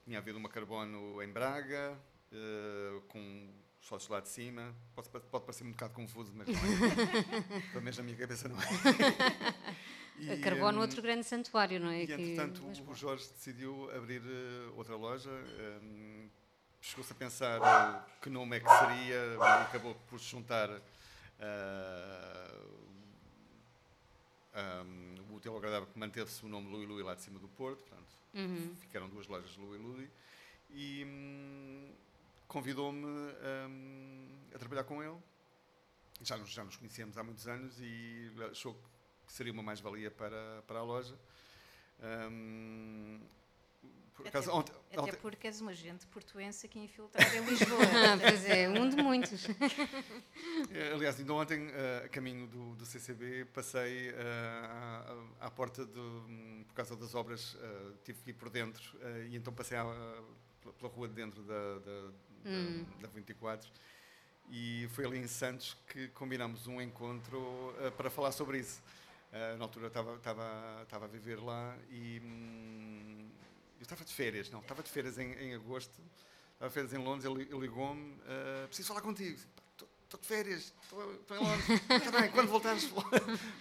Tinha 0.06 0.20
havido 0.20 0.38
uma 0.38 0.48
Carbono 0.50 1.22
em 1.22 1.30
Braga, 1.32 1.98
uh, 2.32 3.02
com 3.10 3.54
os 3.82 3.88
sócios 3.88 4.10
lá 4.10 4.22
de 4.22 4.30
cima. 4.30 4.74
Pode, 4.96 5.10
pode 5.10 5.46
parecer 5.46 5.66
um 5.66 5.72
bocado 5.72 5.94
confuso, 5.94 6.32
mas 6.34 6.48
não 6.48 6.56
é. 6.56 7.42
Pelo 7.72 7.82
menos 7.84 7.98
na 7.98 8.04
minha 8.04 8.18
cabeça 8.18 8.48
não 8.48 8.56
é. 8.58 8.68
A 10.30 10.34
E, 10.34 10.38
Carbono, 10.38 10.80
um, 10.80 10.82
outro 10.82 11.02
grande 11.02 11.24
santuário, 11.24 11.80
não 11.80 11.90
é? 11.90 12.04
e 12.04 12.08
Que- 12.08 12.14
entretanto 12.14 12.64
mas 12.66 12.80
o. 12.80 12.94
Jorge 12.96 13.28
decidiu 13.30 13.90
abrir 13.96 14.22
eh, 14.26 14.72
outra 14.76 14.96
loja. 14.96 15.30
ehm, 15.30 16.28
Chegou-se 16.80 17.12
a 17.12 17.16
pensar 17.16 17.60
eh, 17.62 18.12
que 18.22 18.30
nome 18.30 18.58
é 18.58 18.60
que 18.60 18.70
seria 18.70 19.16
e 19.36 19.62
acabou 19.64 19.96
por 20.10 20.20
se 20.20 20.28
juntar 20.28 20.70
ah, 21.40 22.52
ahm, 24.54 25.16
o 25.30 25.36
útil 25.36 25.52
ao 25.52 25.58
agradável 25.58 25.88
que 25.88 26.00
manteve-se 26.00 26.46
o 26.46 26.50
nome 26.50 26.70
Lui 26.72 26.86
Lui 26.86 27.04
lá 27.04 27.16
de 27.16 27.22
cima 27.22 27.40
do 27.40 27.48
Porto. 27.48 27.80
Portanto, 27.84 28.08
Uhum. 28.34 28.76
ficaram 28.80 29.10
duas 29.10 29.28
lojas 29.28 29.56
Lui 29.58 29.78
Lui. 29.78 30.10
E 30.70 31.04
hum, 31.06 31.90
convidou-me 32.48 33.06
hum, 33.06 34.28
a 34.54 34.58
trabalhar 34.60 34.84
com 34.84 35.02
ele. 35.04 35.18
Já 36.22 36.38
nos, 36.38 36.50
já 36.50 36.64
nos 36.64 36.76
conhecíamos 36.78 37.18
há 37.18 37.24
muitos 37.24 37.48
anos 37.48 37.76
e 37.80 38.32
achou 38.52 38.74
que 38.74 38.80
seria 39.28 39.52
uma 39.54 39.64
mais-valia 39.64 40.10
para, 40.12 40.62
para 40.68 40.80
a 40.80 40.84
loja. 40.84 41.16
Hum, 42.02 43.20
por 44.16 44.28
Até- 44.28 44.40
ontem, 44.50 44.74
Até 44.92 45.00
ontem- 45.02 45.18
porque 45.22 45.46
és 45.48 45.62
uma 45.62 45.74
gente 45.74 46.08
portuense 46.08 46.66
aqui 46.66 46.80
infiltrada 46.80 47.36
em 47.36 47.46
Lisboa. 47.46 47.80
Ah, 48.16 48.18
pois 48.20 48.46
é, 48.46 48.68
um 48.70 48.90
de 48.90 48.96
muitos. 48.98 49.46
Eh, 50.72 50.92
Aliás, 50.94 51.20
ainda 51.20 51.34
ontem, 51.34 51.70
eh, 51.72 52.04
a 52.06 52.10
caminho 52.10 52.48
do, 52.48 52.76
do 52.76 52.86
CCB, 52.86 53.46
passei 53.54 54.10
eh, 54.10 54.14
à, 55.40 55.46
à 55.48 55.52
porta, 55.52 55.86
de, 55.86 56.00
hum, 56.00 56.64
por 56.68 56.74
causa 56.74 56.96
das 56.96 57.14
obras, 57.14 57.56
tive 58.04 58.20
que 58.24 58.30
ir 58.32 58.34
por 58.34 58.50
dentro, 58.50 58.98
e 59.30 59.36
então 59.36 59.54
passei 59.54 59.78
à- 59.78 59.84
pela- 60.80 60.92
rua 60.92 61.08
de 61.08 61.14
dentro 61.14 61.42
da, 61.44 61.80
da, 61.80 62.12
Hum. 62.46 62.86
da 63.02 63.08
24, 63.10 63.70
e 64.50 64.88
foi 64.94 65.06
ali 65.06 65.18
em 65.20 65.28
Santos 65.28 65.78
que 65.88 66.08
combinámos 66.10 66.66
um 66.68 66.82
encontro 66.82 67.76
eh, 67.82 67.92
para 67.92 68.10
falar 68.10 68.32
sobre 68.32 68.60
isso. 68.60 68.82
Eh, 69.32 69.56
na 69.58 69.66
altura 69.66 69.88
estava, 69.88 70.16
estava, 70.16 70.80
estava 70.84 71.06
a 71.06 71.08
viver 71.08 71.36
lá 71.44 71.78
e 71.90 72.22
hum, 72.24 73.30
eu 73.78 73.84
estava 73.84 74.06
de 74.06 74.14
férias, 74.14 74.50
não, 74.50 74.60
estava 74.60 74.82
de 74.82 74.90
férias 74.90 75.18
em, 75.18 75.34
em 75.34 75.54
agosto, 75.54 76.02
estava 76.54 76.70
de 76.70 76.74
férias 76.74 76.94
em 76.94 76.98
Londres, 76.98 77.26
ele, 77.26 77.44
ele 77.44 77.60
ligou-me, 77.60 78.18
eh, 78.26 78.66
preciso 78.68 78.88
falar 78.88 79.02
contigo. 79.02 79.40
Estou 80.04 80.22
de 80.22 80.26
férias, 80.26 80.74
estou 80.82 81.36
em 81.36 81.40
Londres. 81.40 81.82
Está 81.90 82.12
bem, 82.22 82.32
quando 82.32 82.48
voltarmos 82.48 82.90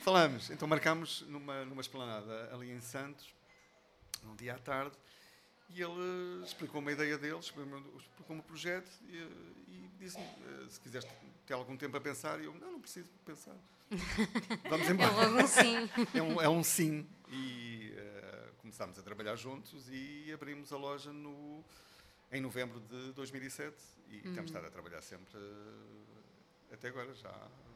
falamos. 0.02 0.48
Então 0.50 0.68
marcámos 0.68 1.22
numa, 1.22 1.64
numa 1.64 1.80
esplanada 1.80 2.54
ali 2.54 2.70
em 2.70 2.80
Santos, 2.80 3.34
num 4.22 4.36
dia 4.36 4.54
à 4.54 4.58
tarde, 4.58 4.96
e 5.70 5.82
ele 5.82 6.44
explicou-me 6.44 6.90
a 6.90 6.92
ideia 6.92 7.18
dele, 7.18 7.40
explicou-me 7.40 8.40
o 8.40 8.42
projeto 8.44 8.88
e, 9.08 9.16
e 9.16 9.90
disse-me 9.98 10.24
eh, 10.24 10.66
se 10.68 10.80
quiseres 10.80 11.08
ter 11.44 11.54
algum 11.54 11.76
tempo 11.76 11.96
a 11.96 12.00
pensar. 12.00 12.40
E 12.40 12.44
eu, 12.44 12.54
não, 12.54 12.72
não 12.72 12.80
preciso 12.80 13.10
pensar. 13.24 13.56
Vamos 14.68 14.88
É 14.88 14.92
embora. 14.92 15.12
logo 15.12 15.42
um 15.42 15.46
sim. 15.46 15.90
É 16.14 16.22
um, 16.22 16.40
é 16.42 16.48
um 16.48 16.62
sim. 16.64 17.06
E 17.30 17.92
eh, 17.96 18.48
começámos 18.58 18.98
a 18.98 19.02
trabalhar 19.02 19.36
juntos 19.36 19.88
e 19.90 20.30
abrimos 20.32 20.72
a 20.72 20.76
loja 20.76 21.12
no, 21.12 21.64
em 22.32 22.40
novembro 22.40 22.80
de 22.80 23.12
2007 23.12 23.76
e 24.10 24.20
temos 24.22 24.46
estado 24.50 24.66
a 24.66 24.70
trabalhar 24.70 25.00
sempre 25.02 25.38
eh, 25.38 26.74
até 26.74 26.88
agora, 26.88 27.14
já 27.14 27.32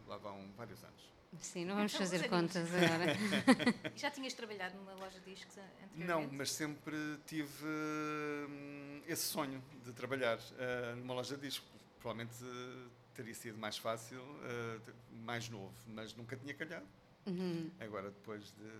lá 0.06 0.16
vão 0.16 0.50
vários 0.56 0.82
anos. 0.82 1.12
Sim, 1.38 1.64
não 1.64 1.76
vamos 1.76 1.94
Então, 1.94 2.04
fazer 2.06 2.28
contas 2.28 2.68
agora. 2.74 3.14
Já 3.94 4.10
tinhas 4.10 4.34
trabalhado 4.34 4.76
numa 4.76 4.94
loja 4.94 5.20
de 5.20 5.32
discos 5.32 5.56
an- 5.58 5.62
anteriormente? 5.84 6.06
Não, 6.08 6.28
mas 6.36 6.50
sempre 6.50 6.96
tive 7.24 7.64
hum, 7.64 9.00
esse 9.06 9.22
sonho 9.26 9.62
de 9.84 9.92
trabalhar 9.92 10.40
eh, 10.58 10.94
numa 10.96 11.14
loja 11.14 11.36
de 11.36 11.42
discos. 11.42 11.68
Provavelmente 12.00 12.34
eh, 12.42 12.88
teria 13.14 13.34
sido 13.34 13.58
mais 13.58 13.76
fácil, 13.78 14.20
ter- 14.84 14.94
mais 15.24 15.48
novo, 15.48 15.74
mas 15.86 16.14
nunca 16.14 16.36
tinha 16.36 16.54
calhado. 16.54 16.86
Uhum. 17.26 17.70
agora 17.78 18.10
depois 18.10 18.44
de, 18.52 18.70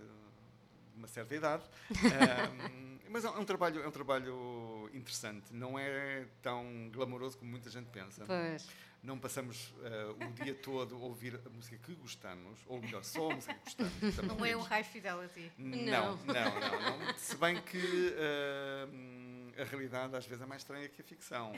uma 0.95 1.07
certa 1.07 1.35
idade. 1.35 1.63
Ahm, 1.91 2.99
mas 3.09 3.25
é 3.25 3.29
um 3.29 3.45
trabalho, 3.45 3.81
é 3.83 3.87
um 3.87 3.91
trabalho 3.91 4.89
interessante, 4.93 5.53
não 5.53 5.77
é 5.77 6.25
tão 6.41 6.89
glamouroso 6.91 7.37
como 7.37 7.51
muita 7.51 7.69
gente 7.69 7.87
pensa. 7.87 8.23
Pois. 8.25 8.67
Não 9.03 9.17
passamos 9.17 9.73
ah, 9.83 10.13
o 10.27 10.31
dia 10.43 10.53
todo 10.61 10.95
a 10.95 10.99
ouvir 10.99 11.39
a 11.45 11.49
música 11.49 11.77
que 11.77 11.93
gostamos, 11.95 12.59
ou 12.67 12.79
melhor, 12.79 13.03
só 13.03 13.31
a 13.31 13.35
música 13.35 13.53
que 13.55 13.63
gostamos. 13.65 14.17
Não 14.37 14.45
é 14.45 14.55
um 14.55 14.61
high 14.61 14.83
fidelity. 14.83 15.51
Não, 15.57 16.15
não, 16.17 16.25
não, 16.25 16.99
não. 16.99 17.17
Se 17.17 17.35
bem 17.35 17.59
que 17.61 18.13
ahm, 18.17 19.20
a 19.61 19.65
realidade 19.65 20.15
às 20.15 20.25
vezes 20.25 20.41
é 20.41 20.45
mais 20.45 20.61
estranha 20.61 20.89
que 20.89 21.01
a 21.01 21.03
ficção. 21.03 21.53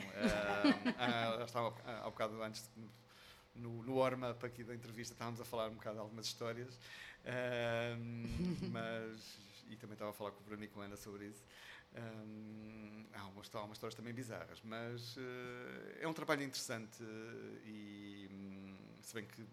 Ah, 0.98 1.36
já 1.38 1.44
estava 1.44 1.74
há 1.84 1.98
há 2.00 2.10
bocado 2.10 2.42
antes, 2.42 2.70
no, 3.54 3.82
no 3.82 3.96
warm-up 3.96 4.44
aqui 4.44 4.62
da 4.64 4.74
entrevista, 4.74 5.14
estávamos 5.14 5.40
a 5.40 5.44
falar 5.44 5.68
um 5.68 5.74
bocado 5.74 5.96
de 5.96 6.00
algumas 6.00 6.26
histórias, 6.26 6.78
mas, 8.70 9.38
e 9.68 9.76
também 9.76 9.94
estava 9.94 10.10
a 10.10 10.14
falar 10.14 10.32
com 10.32 10.40
o 10.40 10.44
Bruno 10.44 10.64
e 10.64 10.68
com 10.68 10.80
a 10.80 10.84
Ana 10.84 10.96
sobre 10.96 11.26
isso. 11.26 11.44
Ahm, 11.96 13.06
há, 13.14 13.26
umas, 13.28 13.54
há 13.54 13.62
umas 13.62 13.76
histórias 13.76 13.94
também 13.94 14.12
bizarras, 14.12 14.60
mas 14.64 15.16
é 16.00 16.06
um 16.08 16.12
trabalho 16.12 16.42
interessante 16.42 17.02
e 17.64 18.28
hum, 18.30 18.76
se 19.00 19.14
bem 19.14 19.24
que 19.24 19.46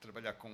trabalhar 0.00 0.32
com 0.34 0.50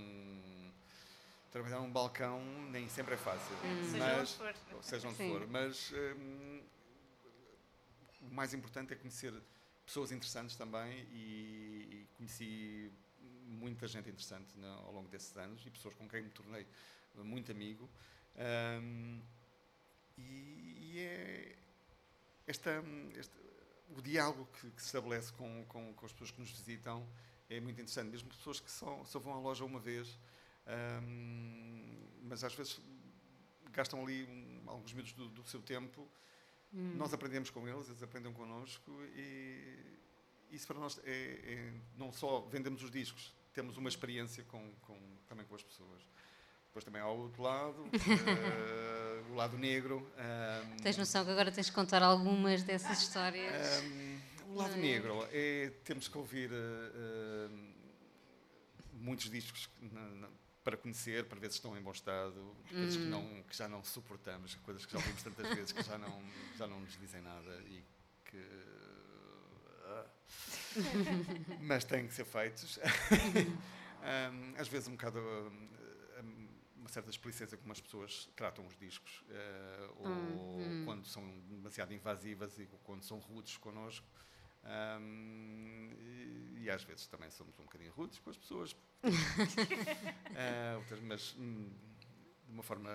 trabalhar 1.52 1.78
num 1.78 1.90
balcão 1.90 2.42
nem 2.70 2.88
sempre 2.88 3.14
é 3.14 3.16
fácil, 3.16 3.56
Seja 3.82 3.98
mas 3.98 4.40
onde 4.40 4.58
for. 4.58 4.82
seja 4.82 5.08
onde 5.08 5.16
Sim. 5.16 5.28
for, 5.28 5.46
mas 5.46 5.92
hum, 5.92 6.62
o 8.30 8.34
mais 8.34 8.54
importante 8.54 8.92
é 8.92 8.96
conhecer 8.96 9.32
pessoas 9.84 10.12
interessantes 10.12 10.56
também 10.56 11.06
e, 11.12 11.88
e 12.02 12.08
conheci 12.16 12.92
muita 13.46 13.86
gente 13.86 14.08
interessante 14.08 14.56
né, 14.58 14.68
ao 14.84 14.92
longo 14.92 15.08
desses 15.08 15.36
anos 15.36 15.64
e 15.66 15.70
pessoas 15.70 15.94
com 15.94 16.08
quem 16.08 16.22
me 16.22 16.30
tornei 16.30 16.66
muito 17.16 17.50
amigo. 17.52 17.88
Hum, 18.36 19.20
e, 20.18 20.92
e 20.94 20.98
é 21.00 21.56
esta, 22.46 22.82
esta- 23.16 23.38
o 23.96 24.02
diálogo 24.02 24.46
que, 24.60 24.70
que 24.70 24.80
se 24.82 24.88
estabelece 24.88 25.32
com, 25.32 25.64
com, 25.66 25.94
com 25.94 26.06
as 26.06 26.12
pessoas 26.12 26.30
que 26.30 26.40
nos 26.40 26.50
visitam 26.50 27.06
é 27.48 27.60
muito 27.60 27.74
interessante, 27.80 28.10
mesmo 28.10 28.28
pessoas 28.30 28.60
que 28.60 28.70
só, 28.70 29.04
só 29.04 29.18
vão 29.18 29.34
à 29.34 29.38
loja 29.38 29.64
uma 29.64 29.78
vez, 29.80 30.18
hum, 31.02 32.08
mas 32.24 32.42
às 32.44 32.54
vezes 32.54 32.80
gastam 33.72 34.02
ali 34.02 34.24
um- 34.24 34.70
alguns 34.70 34.92
minutos 34.92 35.12
do, 35.14 35.28
do 35.28 35.44
seu 35.44 35.62
tempo. 35.62 36.08
Hum. 36.76 36.94
Nós 36.96 37.12
aprendemos 37.14 37.48
com 37.48 37.66
eles, 37.66 37.88
eles 37.88 38.02
aprendem 38.02 38.30
connosco 38.34 38.90
e 39.14 39.96
isso 40.50 40.66
para 40.66 40.78
nós 40.78 41.00
é, 41.04 41.10
é- 41.10 41.72
não 41.96 42.12
só 42.12 42.40
vendemos 42.50 42.82
os 42.82 42.90
discos, 42.90 43.34
temos 43.54 43.78
uma 43.78 43.88
experiência 43.88 44.44
com, 44.44 44.70
com- 44.82 45.16
também 45.26 45.46
com 45.46 45.54
as 45.54 45.62
pessoas. 45.62 46.02
Depois 46.68 46.84
também 46.84 47.00
há 47.00 47.08
o 47.08 47.18
outro 47.22 47.42
lado, 47.42 47.88
eh, 47.94 49.22
o 49.30 49.34
lado 49.34 49.56
negro. 49.56 50.06
hum, 50.18 50.76
Tens 50.82 50.98
noção 50.98 51.24
que 51.24 51.30
agora 51.30 51.50
tens 51.50 51.66
de 51.66 51.72
contar 51.72 52.02
algumas 52.02 52.62
dessas 52.62 53.00
histórias? 53.00 53.82
um, 53.82 54.20
o 54.52 54.54
lado 54.56 54.76
negro 54.76 55.26
é 55.32 55.72
temos 55.84 56.06
que 56.08 56.18
ouvir 56.18 56.50
uh, 56.52 57.50
um, 57.50 57.72
muitos 58.92 59.30
discos 59.30 59.68
na- 59.80 60.00
na- 60.10 60.28
para 60.66 60.76
conhecer, 60.76 61.24
para 61.26 61.38
ver 61.38 61.48
se 61.52 61.58
estão 61.58 61.78
em 61.78 61.80
bom 61.80 61.92
estado, 61.92 62.34
coisas 62.68 62.96
que, 62.96 63.04
não, 63.04 63.42
que 63.44 63.56
já 63.56 63.68
não 63.68 63.84
suportamos, 63.84 64.56
coisas 64.56 64.84
que 64.84 64.92
já 64.92 64.98
ouvimos 64.98 65.22
tantas 65.22 65.48
vezes 65.54 65.70
que 65.70 65.80
já 65.80 65.96
não, 65.96 66.24
já 66.58 66.66
não 66.66 66.80
nos 66.80 66.98
dizem 66.98 67.22
nada 67.22 67.62
e 67.68 67.84
que. 68.24 68.42
ah, 69.84 70.06
mas 71.62 71.84
têm 71.84 72.08
que 72.08 72.14
ser 72.14 72.24
feitos. 72.24 72.80
Um, 73.96 74.54
às 74.60 74.68
vezes 74.68 74.86
um 74.86 74.92
bocado 74.92 75.18
um, 75.18 75.68
um, 76.20 76.48
uma 76.76 76.88
certa 76.88 77.10
explicência 77.10 77.56
como 77.56 77.72
as 77.72 77.80
pessoas 77.80 78.28
tratam 78.36 78.64
os 78.64 78.76
discos 78.76 79.24
eh, 79.30 79.90
ou 79.96 80.06
Hum, 80.06 80.60
hum. 80.60 80.82
quando 80.84 81.06
são 81.06 81.26
demasiado 81.48 81.92
invasivas 81.92 82.56
e 82.58 82.68
quando 82.84 83.02
são 83.02 83.18
rudes 83.18 83.56
connosco 83.56 84.06
Um, 84.66 85.90
e, 86.00 86.62
e 86.64 86.70
às 86.70 86.82
vezes 86.82 87.06
também 87.06 87.30
somos 87.30 87.56
um 87.58 87.62
bocadinho 87.62 87.92
rudes 87.92 88.18
com 88.18 88.30
as 88.30 88.36
pessoas 88.36 88.74
outras- 90.78 91.00
mas 91.00 91.34
hum, 91.38 91.70
de 92.46 92.52
uma 92.52 92.62
forma 92.62 92.90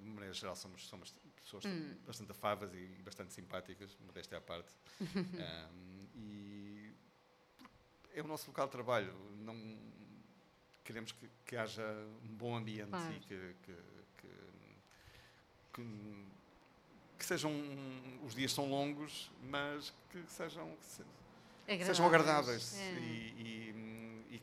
de 0.00 0.08
maneira 0.10 0.32
geral 0.34 0.54
somos, 0.54 0.86
somos 0.86 1.12
pessoas 1.42 1.64
Hum. 1.64 1.96
bastante 2.06 2.30
afáveis 2.30 2.72
e 2.74 3.02
bastante 3.02 3.32
simpáticas 3.32 3.96
modéstia 4.00 4.38
à 4.38 4.40
parte 4.40 4.72
Um, 5.02 6.06
e 6.14 6.94
é 8.14 8.20
o 8.22 8.26
nosso 8.28 8.48
local 8.48 8.66
de 8.66 8.72
trabalho. 8.72 9.12
Não, 9.38 9.56
queremos 10.84 11.10
que, 11.12 11.28
que 11.46 11.56
haja 11.56 11.82
um 12.22 12.34
bom 12.36 12.54
ambiente 12.56 12.90
Claro. 12.90 13.14
e 13.14 13.20
que, 13.20 13.56
que, 13.62 13.76
que, 14.18 15.88
que, 17.22 17.26
sejam 17.26 17.52
os 18.26 18.34
dias 18.34 18.52
são 18.52 18.68
longos, 18.68 19.30
mas 19.48 19.92
que 20.10 20.22
sejam 20.26 20.68
que 20.76 20.86
se- 20.86 21.84
sejam 21.86 22.04
agradáveis 22.06 22.76
É. 22.80 22.92
e, 22.98 23.34
e- 23.38 24.34
e 24.36 24.42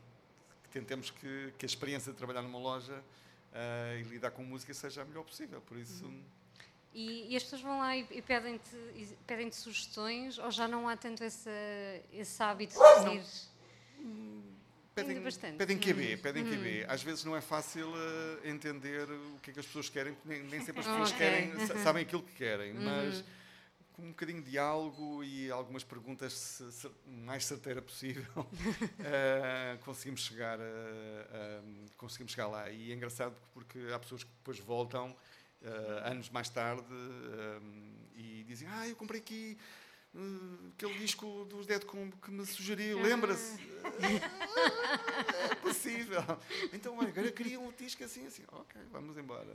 que 0.62 0.68
tentemos 0.70 1.10
que, 1.10 1.52
que 1.58 1.66
a 1.66 1.68
experiência 1.68 2.10
de 2.10 2.16
trabalhar 2.16 2.40
numa 2.40 2.58
loja 2.58 3.04
ah, 3.52 3.94
e 3.98 4.02
lidar 4.04 4.30
com 4.30 4.42
música 4.42 4.72
seja 4.72 5.02
a 5.02 5.04
melhor 5.04 5.24
possível. 5.24 5.60
Por 5.60 5.76
isso, 5.76 6.04
Uhum. 6.06 6.22
E, 6.92 7.32
e 7.32 7.36
as 7.36 7.44
pessoas 7.44 7.62
vão 7.62 7.78
lá 7.78 7.96
e, 7.96 8.04
e 8.10 8.20
pedem-te 8.22 8.76
pedem 9.26 9.52
sugestões 9.52 10.38
ou 10.38 10.50
já 10.50 10.66
não 10.66 10.88
há 10.88 10.96
tanto 10.96 11.22
esse, 11.22 11.48
esse 12.12 12.42
hábito 12.42 12.74
de 12.74 13.04
pedir? 13.04 13.22
Pedem, 14.94 15.20
bastante. 15.20 15.56
pedem 15.56 15.78
QB, 15.78 16.14
Hum. 16.14 16.18
pedem 16.22 16.44
QB. 16.44 16.84
Às 16.88 17.02
vezes 17.02 17.24
não 17.24 17.36
é 17.36 17.40
fácil 17.40 17.92
ah, 17.94 18.48
entender 18.48 19.08
o 19.10 19.38
que 19.42 19.50
é 19.50 19.52
que 19.54 19.60
as 19.60 19.66
pessoas 19.66 19.88
querem, 19.88 20.14
porque 20.14 20.28
nem, 20.28 20.42
nem 20.44 20.60
sempre 20.64 20.80
as 20.80 20.86
pessoas 20.86 21.10
ok. 21.12 21.18
querem, 21.18 21.58
sa- 21.66 21.76
sabem 21.82 22.02
aquilo 22.02 22.22
que 22.22 22.32
querem, 22.34 22.72
Uhum. 22.72 22.82
mas 22.84 23.24
com 23.92 24.02
um 24.02 24.08
bocadinho 24.10 24.40
de 24.42 24.50
diálogo 24.52 25.22
e 25.22 25.50
algumas 25.50 25.84
perguntas 25.84 26.32
se- 26.32 26.72
se- 26.72 26.90
mais 27.06 27.44
certeira 27.44 27.82
possível, 27.82 28.24
ah, 29.00 29.76
conseguimos 29.84 30.20
chegar 30.22 30.58
a, 30.58 30.62
a- 30.64 31.62
conseguimos 31.96 32.32
chegar 32.32 32.46
lá. 32.48 32.70
E 32.70 32.92
é 32.92 32.94
engraçado 32.94 33.34
porque 33.52 33.78
há 33.94 33.98
pessoas 33.98 34.24
que 34.24 34.30
depois 34.38 34.58
voltam 34.58 35.14
ah, 35.64 36.10
anos 36.10 36.30
mais 36.30 36.48
tarde 36.48 36.84
e 38.14 38.44
dizem: 38.46 38.68
Ah, 38.68 38.88
eu 38.88 38.96
comprei 38.96 39.20
aqui. 39.20 39.56
Ah, 40.14 40.68
aquele 40.74 40.94
disco 40.98 41.44
dos 41.44 41.66
Dead 41.66 41.84
Combo 41.84 42.16
que 42.18 42.30
me 42.30 42.44
sugeriu, 42.46 42.98
Ah. 42.98 43.02
lembra-se? 43.02 43.58
é 45.50 45.54
possível. 45.56 46.22
Então, 46.72 47.00
agora 47.00 47.30
queria 47.32 47.58
um 47.60 47.70
disco 47.72 48.04
assim, 48.04 48.26
assim. 48.26 48.42
Ok, 48.52 48.80
vamos 48.90 49.16
embora. 49.16 49.48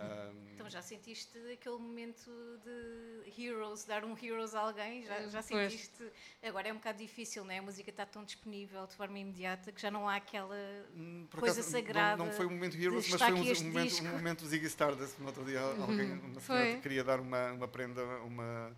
Ah, 0.00 0.30
Então 0.54 0.68
já 0.68 0.80
sentiste 0.82 1.36
aquele 1.52 1.76
momento 1.78 2.30
de 2.64 3.40
heroes, 3.42 3.84
dar 3.84 4.04
um 4.04 4.16
heroes 4.20 4.54
a 4.54 4.60
alguém? 4.60 5.04
Já, 5.04 5.26
já 5.28 5.42
Pois. 5.42 5.72
sentiste? 5.72 6.10
Agora 6.42 6.68
é 6.68 6.72
um 6.72 6.76
bocado 6.76 6.98
difícil, 6.98 7.44
não 7.44 7.52
é? 7.52 7.58
A 7.58 7.62
música 7.62 7.90
está 7.90 8.06
tão 8.06 8.24
disponível 8.24 8.86
de 8.86 8.94
forma 8.94 9.18
imediata 9.18 9.70
que 9.72 9.80
já 9.80 9.90
não 9.90 10.08
há 10.08 10.16
aquela. 10.16 10.56
Hum, 10.94 11.26
por 11.30 11.40
coisa 11.40 11.60
acaso, 11.60 11.70
sagrada 11.72 12.16
Não, 12.16 12.26
não 12.26 12.32
foi 12.32 12.46
um 12.46 12.50
momento 12.50 12.76
Heroes, 12.76 13.08
mas 13.08 13.20
foi 13.20 13.32
um, 13.32 13.36
um 13.40 13.64
momento, 13.72 14.00
um 14.02 14.08
momento 14.12 14.46
Ziggy 14.46 14.66
Stardust. 14.66 15.18
No 15.18 15.26
outro 15.26 15.44
dia, 15.44 15.60
alguém, 15.60 16.12
uma 16.12 16.40
senhora 16.40 16.80
queria 16.80 17.04
dar 17.04 17.20
uma, 17.20 17.52
uma 17.52 17.68
prenda 17.68 18.02
a 18.02 18.22
uma, 18.24 18.76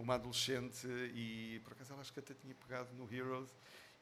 uma 0.00 0.14
adolescente 0.14 0.86
e, 1.14 1.60
por 1.64 1.72
acaso, 1.72 1.92
ela 1.92 2.00
acho 2.02 2.12
que 2.12 2.20
até 2.20 2.34
tinha 2.34 2.54
pegado 2.54 2.92
no 2.94 3.12
Heroes 3.12 3.50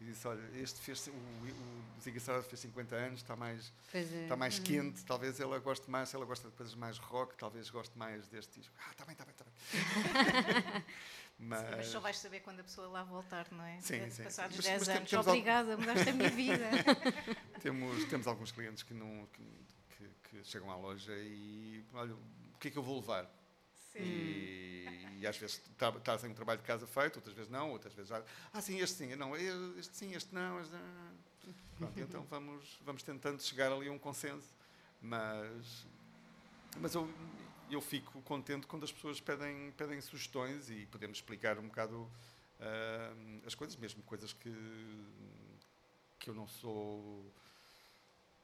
e 0.00 0.04
disse: 0.04 0.26
Olha, 0.28 0.42
este 0.54 0.80
fez, 0.80 1.06
o, 1.08 1.10
o 1.10 2.00
Ziggy 2.00 2.18
Stardust 2.18 2.48
fez 2.48 2.60
50 2.60 2.94
anos, 2.96 3.20
está 3.20 3.34
mais, 3.36 3.72
é. 3.92 3.98
está 4.22 4.36
mais 4.36 4.58
quente, 4.58 5.04
talvez 5.04 5.40
ela 5.40 5.58
goste 5.58 5.90
mais, 5.90 6.08
se 6.08 6.16
ela 6.16 6.24
gosta 6.24 6.48
de 6.48 6.54
coisas 6.56 6.74
mais 6.74 6.98
rock, 6.98 7.36
talvez 7.36 7.68
goste 7.70 7.96
mais 7.98 8.28
deste 8.28 8.60
disco. 8.60 8.74
Ah, 8.86 8.90
está 8.92 9.04
bem, 9.04 9.12
está 9.12 9.24
bem, 9.24 9.32
está 9.34 9.44
bem. 9.44 10.84
mas, 11.38 11.76
Mas 11.76 11.86
só 11.88 12.00
vais 12.00 12.18
saber 12.18 12.40
quando 12.40 12.60
a 12.60 12.64
pessoa 12.64 12.88
lá 12.88 13.02
voltar, 13.02 13.46
não 13.50 13.64
é? 13.64 13.80
Sim, 13.80 14.08
sim, 14.10 14.22
Passados 14.22 14.56
sim. 14.56 14.62
Mas- 14.62 14.66
10 14.66 14.78
mas 14.80 14.88
anos. 14.96 15.10
temos 15.10 15.26
Obrigada, 15.26 15.76
mudaste 15.76 16.08
a 16.10 16.12
minha 16.12 16.30
vida. 16.30 16.70
Temos, 17.60 18.04
temos 18.04 18.26
alguns 18.28 18.52
clientes 18.52 18.84
que, 18.84 18.94
não, 18.94 19.26
que, 19.32 19.42
que- 19.96 20.10
que 20.30 20.44
chegam 20.44 20.70
à 20.70 20.76
loja 20.76 21.12
e 21.12 21.84
olha, 21.92 22.14
o 22.14 22.58
que 22.60 22.68
é 22.68 22.70
que 22.70 22.76
eu 22.78 22.82
vou 22.84 23.00
levar? 23.00 23.28
Sim. 23.88 23.98
E, 24.00 25.18
e 25.20 25.26
às 25.26 25.36
vezes 25.36 25.58
tra- 25.76 25.92
trazem 25.92 26.30
um 26.30 26.34
trabalho 26.34 26.60
de 26.60 26.66
casa 26.66 26.86
feito, 26.86 27.16
outras 27.16 27.34
vezes 27.34 27.50
não, 27.50 27.70
outras 27.70 27.92
vezes 27.94 28.08
já. 28.10 28.22
Ah, 28.52 28.60
sim, 28.60 28.78
este 28.80 28.96
sim, 28.96 29.14
não, 29.16 29.36
este 29.36 29.96
sim, 29.96 30.14
este 30.14 30.34
não. 30.34 30.60
Este 30.60 30.72
não. 30.72 31.28
Pronto, 31.76 32.00
então 32.00 32.22
vamos, 32.24 32.78
vamos 32.84 33.02
tentando 33.02 33.42
chegar 33.42 33.72
ali 33.72 33.88
a 33.88 33.92
um 33.92 33.98
consenso, 33.98 34.54
mas, 35.00 35.86
mas 36.76 36.94
eu, 36.94 37.08
eu 37.70 37.80
fico 37.80 38.20
contente 38.22 38.66
quando 38.66 38.84
as 38.84 38.92
pessoas 38.92 39.20
pedem, 39.20 39.72
pedem 39.72 40.00
sugestões 40.00 40.68
e 40.70 40.86
podemos 40.86 41.18
explicar 41.18 41.58
um 41.58 41.68
bocado 41.68 42.10
ah, 42.60 43.12
as 43.46 43.54
coisas, 43.54 43.76
mesmo 43.76 44.02
coisas 44.02 44.32
que, 44.32 44.52
que 46.18 46.30
eu 46.30 46.34
não 46.34 46.46
sou 46.46 47.32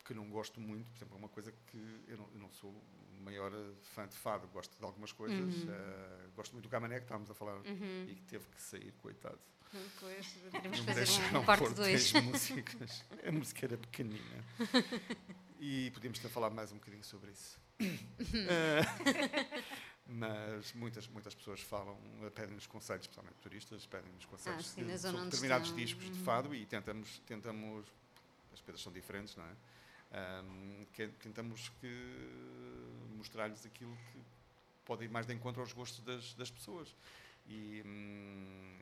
que 0.05 0.13
não 0.15 0.29
gosto 0.29 0.61
muito, 0.61 0.91
por 0.91 0.99
exemplo, 0.99 1.15
é 1.17 1.19
uma 1.19 1.29
coisa 1.29 1.53
que 1.69 2.05
eu 2.07 2.17
não, 2.19 2.29
eu 2.35 2.39
não 2.41 2.51
sou 2.53 2.71
o 2.71 3.23
maior 3.23 3.51
fã 3.83 4.07
de 4.07 4.15
fado, 4.17 4.47
gosto 4.49 4.77
de 4.79 4.85
algumas 4.85 5.13
coisas, 5.13 5.39
Uhum. 5.55 5.67
eh, 5.71 6.27
gosto 6.37 6.53
muito 6.53 6.65
do 6.65 6.69
Camané 6.69 6.97
que 6.99 7.05
estávamos 7.05 7.31
a 7.31 7.35
falar 7.35 7.57
Uhum. 7.57 8.07
e 8.09 8.15
que 8.15 8.23
teve 8.25 8.45
que 8.49 8.61
sair, 8.61 8.93
coitado. 9.01 9.39
Pois, 9.99 10.33
teremos 10.53 10.53
que 10.53 10.69
Não 10.69 10.71
me 10.71 10.77
fazer 10.79 10.95
deixaram 11.05 11.41
um 11.41 11.45
parte 11.45 11.61
pôr 11.65 11.75
2. 11.75 12.11
três 12.11 12.13
músicas. 12.25 13.05
A 13.27 13.33
música 13.33 13.67
era 13.67 13.77
pequenina. 13.79 14.45
E 15.59 15.91
podíamos 15.93 16.19
ter 16.19 16.29
falado 16.29 16.55
mais 16.55 16.71
um 16.71 16.77
bocadinho 16.77 17.03
sobre 17.03 17.31
isso. 17.33 17.59
Eh, 17.81 18.83
mas 20.07 20.73
muitas, 20.75 21.09
muitas 21.09 21.35
pessoas 21.35 21.61
falam, 21.61 21.99
eh, 22.23 22.31
pedem-nos 22.31 22.67
conselhos, 22.67 23.05
especialmente 23.05 23.37
turistas, 23.41 23.87
pedem-nos 23.87 24.25
conselhos 24.27 24.67
sim, 24.67 24.83
na 24.83 24.93
de- 24.95 24.99
sobre 25.01 25.21
determinados 25.25 25.69
estão. 25.69 25.83
discos 25.85 26.05
de 26.05 26.19
Uhum. 26.19 26.25
fado 26.25 26.55
e 26.55 26.67
tentamos, 26.67 27.19
tentamos, 27.27 27.87
as 28.53 28.61
coisas 28.61 28.83
são 28.83 28.93
diferentes, 28.93 29.35
não 29.35 29.45
é? 29.45 29.53
Ahm, 30.15 30.85
que- 30.93 31.09
tentamos 31.21 31.71
que 31.81 31.89
mostrar-lhes 33.17 33.67
aquilo 33.67 33.97
que 34.13 34.23
pode 34.85 35.05
ir 35.05 35.11
mais 35.11 35.27
de 35.27 35.35
encontro 35.35 35.61
aos 35.63 35.73
gostos 35.73 36.05
das, 36.05 36.35
das 36.35 36.51
pessoas. 36.51 36.95
E, 37.47 37.83
hum, 37.85 38.79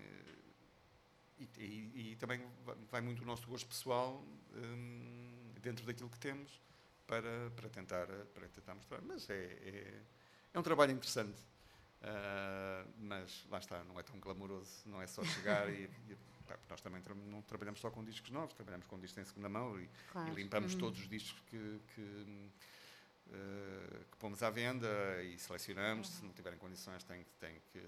e, 1.38 1.48
e- 1.58 2.12
e 2.12 2.16
também 2.16 2.40
va- 2.64 2.76
vai 2.90 3.00
muito 3.00 3.22
o 3.22 3.26
nosso 3.26 3.46
gosto 3.48 3.66
pessoal 3.66 4.22
hum, 4.54 5.52
dentro 5.60 5.84
daquilo 5.86 6.10
que 6.10 6.18
temos 6.18 6.60
para, 7.06 7.50
para, 7.56 7.68
tentar, 7.68 8.06
para 8.34 8.48
tentar 8.48 8.74
mostrar. 8.74 9.00
Mas 9.02 9.28
é, 9.30 9.34
é, 9.44 10.02
é 10.54 10.58
um 10.58 10.62
trabalho 10.62 10.92
interessante. 10.92 11.40
Ah, 12.02 12.84
mas 12.98 13.46
lá 13.50 13.58
está, 13.58 13.84
não 13.84 13.98
é 13.98 14.02
tão 14.02 14.18
glamouroso, 14.20 14.82
não 14.86 15.00
é 15.00 15.06
só 15.06 15.24
chegar 15.24 15.68
e, 15.72 15.88
e 16.08 16.16
pá, 16.56 16.58
nós 16.70 16.80
também 16.80 17.00
tra- 17.02 17.14
não 17.14 17.42
trabalhamos 17.42 17.80
só 17.80 17.90
com 17.90 18.04
discos 18.04 18.30
novos, 18.30 18.54
trabalhamos 18.54 18.86
com 18.86 18.98
discos 18.98 19.22
em 19.22 19.24
segunda 19.26 19.48
mão 19.48 19.80
e, 19.80 19.88
Claro. 20.10 20.30
e 20.30 20.34
limpamos 20.34 20.74
Uhum. 20.74 20.80
todos 20.80 21.00
os 21.00 21.08
discos 21.08 21.40
que, 21.50 21.80
que, 21.94 22.00
hum, 22.00 22.48
eh, 23.32 24.04
que 24.10 24.16
pomos 24.18 24.42
à 24.42 24.50
venda 24.50 24.88
e 25.22 25.38
selecionamos. 25.38 26.08
Se 26.08 26.24
não 26.24 26.32
tiverem 26.32 26.58
condições, 26.58 27.02
tem, 27.04 27.22
que- 27.24 27.30
tem, 27.40 27.60
que, 27.72 27.82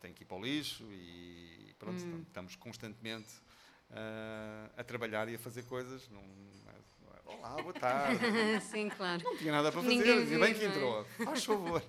tem 0.00 0.12
que 0.12 0.22
ir 0.22 0.26
para 0.26 0.36
o 0.36 0.42
lixo 0.44 0.84
e 0.92 1.74
pronto, 1.78 2.02
Hum. 2.04 2.22
estamos 2.26 2.54
constantemente 2.56 3.34
ah, 3.90 4.70
a 4.76 4.82
trabalhar 4.84 5.28
e 5.28 5.36
a 5.36 5.38
fazer 5.38 5.62
coisas. 5.64 6.08
Olá, 7.26 7.56
boa 7.60 7.72
tarde. 7.74 8.18
Sim, 8.70 8.88
claro. 8.88 9.22
Não 9.24 9.36
tinha 9.36 9.52
nada 9.52 9.70
para 9.72 9.82
fazer, 9.82 9.94
Ninguém 9.96 10.18
ainda 10.20 10.38
bem 10.38 10.54
que 10.54 10.64
é? 10.64 10.68
entrou. 10.68 11.04
Faz 11.24 11.44
favor. 11.44 11.82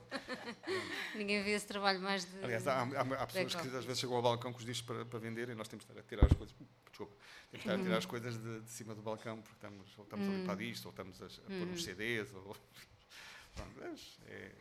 Ninguém 1.16 1.44
vê 1.44 1.52
esse 1.52 1.68
trabalho 1.68 2.00
mais 2.02 2.26
de. 2.26 2.44
Aliás, 2.44 2.68
há, 2.68 2.82
há- 2.82 3.02
há 3.24 3.28
pessoas 3.28 3.56
que 3.56 3.76
às 3.78 3.86
vezes 3.86 4.00
chegam 4.00 4.16
ao 4.16 4.22
balcão 4.22 4.52
com 4.52 4.60
os 4.60 4.66
discos 4.66 4.86
para, 4.88 5.06
para 5.06 5.20
vender 5.20 5.50
e 5.50 5.56
nós 5.56 5.68
temos 5.68 5.86
que 5.86 5.92
estar 5.92 6.02
a 6.02 6.04
tirar 6.04 6.26
as 6.26 6.34
coisas. 6.34 6.56
Desculpa, 6.90 7.14
temos 7.52 7.64
que 7.64 7.70
estar 7.70 7.74
a 7.80 7.84
tirar 7.84 7.98
as 7.98 8.06
coisas 8.06 8.38
de, 8.38 8.62
de 8.62 8.70
cima 8.72 8.96
do 8.96 9.02
balcão 9.02 9.38
porque 9.42 9.56
estamos, 9.56 9.98
ou 9.98 10.04
estamos 10.04 10.28
a 10.28 10.32
limpar 10.32 10.56
disto, 10.58 10.86
ou 10.86 10.90
estamos 10.92 11.22
a, 11.22 11.26
a 11.26 11.30
pôr 11.60 11.68
uns 11.68 11.84
CDs. 11.84 12.34
Ou, 12.34 12.56
Pronto, 13.56 13.82
é- 14.28 14.52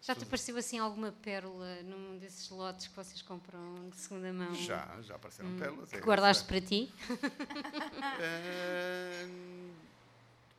Já 0.00 0.14
te 0.14 0.24
apareceu 0.24 0.56
assim 0.56 0.78
alguma 0.78 1.12
pérola 1.12 1.82
num 1.82 2.16
desses 2.18 2.48
lotes 2.50 2.88
que 2.88 2.96
vocês 2.96 3.20
compram 3.22 3.88
de 3.90 3.96
segunda 3.96 4.32
mão? 4.32 4.54
já, 4.54 4.98
já 5.02 5.14
apareceram 5.16 5.56
pérolas. 5.58 5.90
Que 5.90 5.96
é, 5.96 6.00
guardaste 6.00 6.44
é. 6.44 6.46
para 6.46 6.60
ti? 6.60 6.92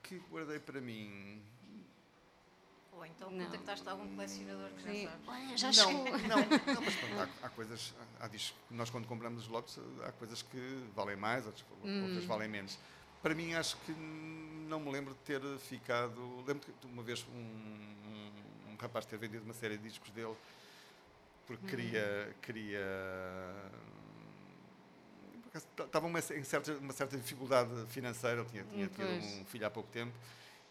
Que 0.03 0.19
guardei 0.29 0.59
para 0.59 0.79
mim. 0.81 1.41
Ou 2.91 3.05
então 3.05 3.31
Não. 3.31 3.45
contactaste 3.45 3.89
algum 3.89 4.07
colecionador 4.15 4.69
que 4.71 4.83
já 4.83 4.91
Sim. 4.91 5.07
sabe. 5.07 5.23
Olha, 5.27 5.57
já 5.57 5.67
não, 5.67 5.73
chegou. 5.73 6.03
não, 6.03 6.73
não, 6.75 6.81
mas 6.83 6.95
pronto, 6.95 7.19
há, 7.19 7.45
há 7.47 7.49
coisas, 7.49 7.93
há, 8.19 8.29
que 8.29 8.53
nós 8.69 8.89
quando 8.89 9.07
compramos 9.07 9.43
os 9.43 9.47
lotes, 9.47 9.79
há 10.05 10.11
coisas 10.11 10.41
que 10.43 10.83
valem 10.95 11.15
mais, 11.15 11.45
outras, 11.45 11.65
Hum. 11.83 12.03
outras 12.03 12.25
valem 12.25 12.47
menos. 12.47 12.77
Para 13.21 13.33
mim, 13.33 13.53
acho 13.53 13.77
que 13.77 13.91
não 13.93 14.79
me 14.79 14.91
lembro 14.91 15.13
de 15.13 15.19
ter 15.21 15.41
ficado. 15.59 16.43
Lembro 16.45 16.59
que 16.59 16.87
uma 16.87 17.01
vez 17.01 17.25
um, 17.33 17.37
um, 17.37 18.71
um 18.73 18.75
rapaz 18.77 19.05
ter 19.05 19.17
vendido 19.17 19.43
uma 19.45 19.53
série 19.53 19.77
de 19.77 19.83
discos 19.87 20.11
dele 20.11 20.35
porque 21.47 21.65
queria. 21.67 22.35
queria 22.41 22.79
acaso, 22.79 23.83
Estava 25.55 26.07
uma, 26.07 26.17
em 26.19 26.43
certa, 26.43 26.73
uma 26.73 26.93
certa 26.93 27.15
dificuldade 27.15 27.69
financeira, 27.89 28.41
ele 28.41 28.49
tinha, 28.49 28.63
tinha 28.63 28.85
Hum, 28.87 28.89
tido 28.89 29.41
um 29.41 29.45
filho 29.45 29.67
há 29.67 29.69
pouco 29.69 29.87
tempo 29.91 30.11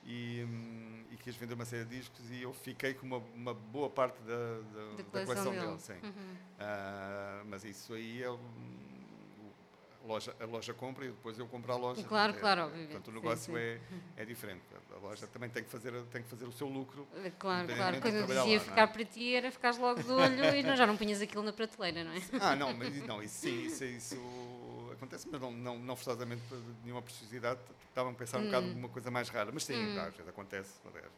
e, 0.04 0.44
hum, 0.44 1.04
e 1.12 1.16
quis 1.16 1.36
vender 1.36 1.54
uma 1.54 1.64
série 1.64 1.84
de 1.84 1.98
discos 1.98 2.28
e 2.32 2.42
eu 2.42 2.52
fiquei 2.52 2.92
com 2.94 3.06
uma, 3.06 3.18
uma 3.18 3.54
boa 3.54 3.88
parte 3.88 4.18
da, 4.22 4.34
da, 4.34 4.96
Da 4.96 5.02
da 5.20 5.24
coleção 5.24 5.52
dele. 5.52 5.66
dele. 5.66 5.78
sim. 5.78 5.92
Uhum. 6.02 6.36
Ah, 6.58 7.42
mas 7.46 7.64
isso 7.64 7.94
aí 7.94 8.22
é 8.24 8.26
a 8.26 8.36
loja, 10.04 10.34
a 10.40 10.44
loja 10.46 10.74
compra 10.74 11.04
e 11.04 11.08
depois 11.10 11.38
eu 11.38 11.46
compro 11.46 11.72
a 11.72 11.76
loja. 11.76 12.02
Claro, 12.02 12.32
É, 12.36 12.40
claro, 12.40 12.62
obviamente. 12.62 12.90
Portanto, 12.90 13.08
o 13.08 13.12
Sim, 13.12 13.18
negócio 13.20 13.54
sim. 13.54 13.56
É, 13.56 13.78
é 14.16 14.24
diferente. 14.24 14.62
A 14.92 14.98
loja 14.98 15.26
também 15.28 15.48
tem 15.48 15.62
que 15.62 15.70
fazer, 15.70 15.92
tem 16.10 16.22
que 16.22 16.28
fazer 16.28 16.44
o 16.46 16.52
seu 16.52 16.66
lucro. 16.68 17.06
Claro, 17.38 17.38
claro. 17.38 17.62
Independentemente 17.64 18.00
Quando 18.02 18.16
eu 18.16 18.26
dizia 18.26 18.42
lá, 18.42 18.50
é? 18.54 18.58
ficar 18.58 18.86
para 18.88 19.04
ti 19.04 19.34
era 19.34 19.50
ficares 19.52 19.78
logo 19.78 20.02
de 20.02 20.10
olho 20.10 20.54
e 20.56 20.62
não, 20.64 20.74
já 20.76 20.86
não 20.86 20.96
punhas 20.96 21.22
aquilo 21.22 21.42
na 21.44 21.52
prateleira, 21.52 22.02
não 22.02 22.12
é? 22.12 22.16
Ah, 22.40 22.56
não, 22.56 22.72
mas 22.74 23.06
não, 23.06 23.22
isso 23.22 23.34
sim, 23.40 23.64
isso, 23.66 23.84
isso 23.84 24.16
acontece, 24.92 25.28
mas 25.30 25.40
não, 25.40 25.50
não, 25.50 25.78
não 25.78 25.96
forçosamente 25.96 26.42
por 26.48 26.58
nenhuma 26.84 27.02
preciosidade. 27.02 27.60
Estavam 27.88 28.12
a 28.12 28.14
pensar 28.14 28.38
um 28.38 28.46
bocado 28.46 28.66
numa 28.66 28.88
coisa 28.88 29.10
mais 29.10 29.28
rara. 29.28 29.50
Mas 29.52 29.64
sim, 29.64 29.74
às 29.98 30.14
vezes 30.14 30.28
acontece. 30.28 30.72
aliás. 30.86 31.12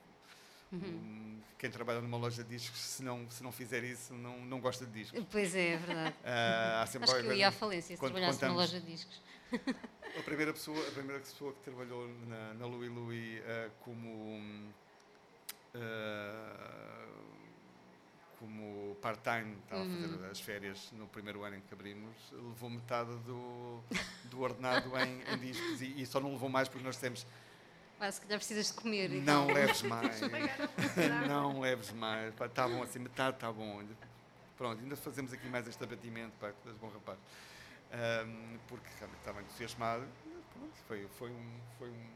Hum, 0.73 1.39
Quem 1.59 1.71
trabalha 1.71 2.01
numa 2.01 2.17
loja 2.17 2.43
de 2.43 2.51
discos, 2.51 2.81
se 2.81 3.03
não, 3.03 3.31
se 3.31 3.43
não 3.43 3.53
fizer 3.53 3.85
isso, 3.85 4.13
não, 4.15 4.39
não 4.41 4.61
gosta 4.61 4.85
de 4.85 4.93
discos. 4.93 5.25
Pois 5.31 5.55
é, 5.55 5.75
é 5.75 5.77
verdade. 5.77 6.17
Ah, 6.25 6.83
há 6.83 6.87
sempre 6.87 7.11
Acho 7.11 7.21
que 7.21 7.27
eu 7.27 7.33
ia 7.35 7.49
à 7.49 7.53
falência 7.53 7.95
se 7.95 8.01
quando 8.01 8.13
trabalhasse 8.13 8.45
numa 8.45 8.55
loja 8.55 8.81
de 8.81 8.87
discos. 8.87 9.21
A 10.19 10.23
primeira 10.23 10.53
pessoa, 10.53 10.89
a 10.89 10.91
primeira 10.91 11.21
pessoa 11.21 11.53
que 11.53 11.61
trabalhou 11.61 12.09
na, 12.27 12.55
na 12.55 12.67
Louis 12.67 12.91
Louis 12.91 13.43
ah, 13.47 13.71
como 13.81 14.09
hum, 14.09 14.69
ah, 15.75 17.07
como 18.45 18.95
part-time, 19.01 19.57
estava 19.65 19.83
a 19.83 19.87
fazer 19.87 20.31
as 20.31 20.41
férias 20.41 20.93
no 20.93 21.07
primeiro 21.09 21.43
ano 21.45 21.57
em 21.57 21.61
que 21.63 21.73
abrimos, 21.73 22.15
levou 22.31 22.69
metade 22.69 23.11
do, 23.21 23.81
do 24.25 24.41
ordenado 24.43 24.91
em, 24.99 25.23
em 25.33 25.39
discos 25.39 25.81
e, 25.81 26.03
e 26.03 26.07
só 26.07 26.21
não 26.21 26.33
levou 26.33 26.51
mais 26.51 26.69
porque 26.69 26.85
nós 26.85 26.95
dissemos 26.97 27.27
Ah, 27.99 28.13
se 28.13 28.21
calhar 28.21 28.39
precisas 28.39 28.67
de 28.67 28.75
comer. 28.75 29.13
então. 29.13 29.47
não 29.49 29.55
leves 29.55 29.83
mais, 29.83 30.21
não 31.27 31.61
leves 31.61 31.91
mais, 31.93 32.35
está 32.35 32.69
bom 32.69 32.83
assim, 32.83 32.99
metade 32.99 33.37
está 33.37 33.51
bom. 33.51 33.83
Pronto, 34.59 34.83
ainda 34.83 34.95
fazemos 34.97 35.33
aqui 35.33 35.49
mais 35.49 35.67
este 35.67 35.83
abatimento, 35.83 36.33
pá, 36.39 36.53
que 36.53 36.71
bom 36.73 36.89
rapaz. 36.89 37.19
Ahm, 37.93 38.59
porque 38.69 38.87
realmente 38.99 39.19
estava 39.21 39.41
entusiasmado. 39.41 40.05
Pronto, 40.53 40.77
foi, 40.87 41.09
foi, 41.19 41.31
um, 41.31 41.51
foi, 41.79 41.89
um, 41.89 42.07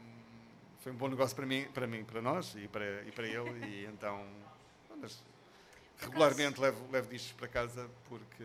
foi 0.79 0.91
um 0.91 0.95
bom 0.95 1.07
negócio 1.09 1.35
para 1.35 1.45
mim, 1.45 1.65
para 1.73 1.87
mim, 1.87 2.03
para 2.05 2.21
nós 2.21 2.55
e 2.55 2.67
para, 2.67 3.01
e 3.03 3.11
para 3.11 3.27
ele. 3.27 3.65
E 3.65 3.85
então, 3.91 4.25
mas 5.01 5.23
regularmente 5.99 6.59
levo, 6.59 6.89
levo 6.91 7.09
discos 7.09 7.33
para 7.33 7.47
casa 7.47 7.89
porque, 8.07 8.43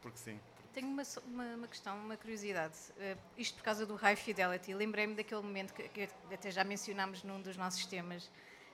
porque 0.00 0.18
sim. 0.18 0.38
Tenho 0.72 0.88
uma, 0.88 1.02
uma, 1.26 1.44
uma 1.54 1.68
questão, 1.68 1.96
uma 1.96 2.16
curiosidade. 2.16 2.74
Eh, 2.98 3.16
isto 3.38 3.54
por 3.56 3.62
causa 3.62 3.86
do 3.86 3.94
High 3.94 4.16
Fidelity. 4.16 4.74
Lembrei-me 4.74 5.14
daquele 5.14 5.40
momento 5.40 5.72
que, 5.72 5.88
que 5.88 6.08
até 6.32 6.50
já 6.50 6.64
mencionámos 6.64 7.22
num 7.22 7.40
dos 7.40 7.56
nossos 7.56 7.86
temas, 7.86 8.28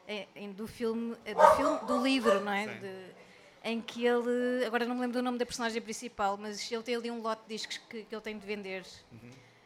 em- 0.09 0.27
em- 0.35 0.53
do, 0.53 0.66
filme, 0.66 1.14
eh, 1.27 1.35
do 1.35 1.47
filme, 1.57 1.79
do 1.87 2.03
livro, 2.03 2.41
não 2.41 2.53
é? 2.53 2.66
De- 2.68 3.14
em 3.62 3.83
que 3.83 4.07
ele, 4.07 4.64
agora 4.64 4.87
não 4.87 4.95
me 4.95 5.03
lembro 5.03 5.18
do 5.18 5.23
nome 5.23 5.37
da 5.37 5.45
personagem 5.45 5.83
principal, 5.83 6.39
mas 6.39 6.73
ele 6.73 6.83
tem 6.83 6.95
ali 6.97 7.11
um 7.11 7.21
lote 7.21 7.43
de 7.43 7.49
discos 7.49 7.77
que, 7.77 8.05
que 8.05 8.14
ele 8.14 8.23
tem 8.23 8.39
de 8.39 8.47
vender. 8.47 8.87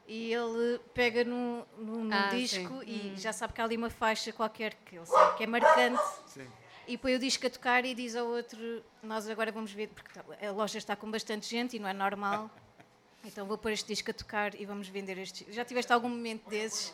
E 0.08 0.34
ele 0.34 0.80
pega 0.92 1.22
no, 1.24 1.64
no, 1.78 2.02
no 2.04 2.12
Ah, 2.12 2.28
disco 2.30 2.80
sim. 2.80 2.84
e 2.84 3.12
Hum. 3.12 3.16
já 3.16 3.32
sabe 3.32 3.52
que 3.52 3.60
há 3.60 3.64
ali 3.64 3.76
uma 3.76 3.88
faixa 3.88 4.32
qualquer 4.32 4.74
que 4.84 4.96
ele 4.96 5.06
sabe 5.06 5.36
que 5.36 5.44
é 5.44 5.46
marcante 5.46 6.02
Sim. 6.26 6.46
E 6.86 6.96
põe 6.98 7.14
o 7.14 7.18
disco 7.18 7.46
a 7.46 7.50
tocar 7.50 7.84
e 7.84 7.94
diz 7.94 8.14
ao 8.16 8.26
outro: 8.26 8.82
Nós 9.02 9.28
agora 9.28 9.50
vamos 9.52 9.72
ver, 9.72 9.88
porque 9.88 10.18
a 10.44 10.50
loja 10.52 10.78
está 10.78 10.94
com 10.96 11.10
bastante 11.10 11.48
gente 11.48 11.76
e 11.76 11.78
não 11.78 11.88
é 11.88 11.92
normal, 11.92 12.50
então 13.24 13.46
vou 13.46 13.56
pôr 13.58 13.72
este 13.72 13.86
disco 13.88 14.10
a 14.10 14.14
tocar 14.14 14.54
e 14.60 14.64
vamos 14.64 14.88
vender 14.88 15.18
este. 15.18 15.50
Já 15.52 15.64
tiveste 15.64 15.92
algum 15.92 16.08
momento 16.08 16.48
desses 16.48 16.92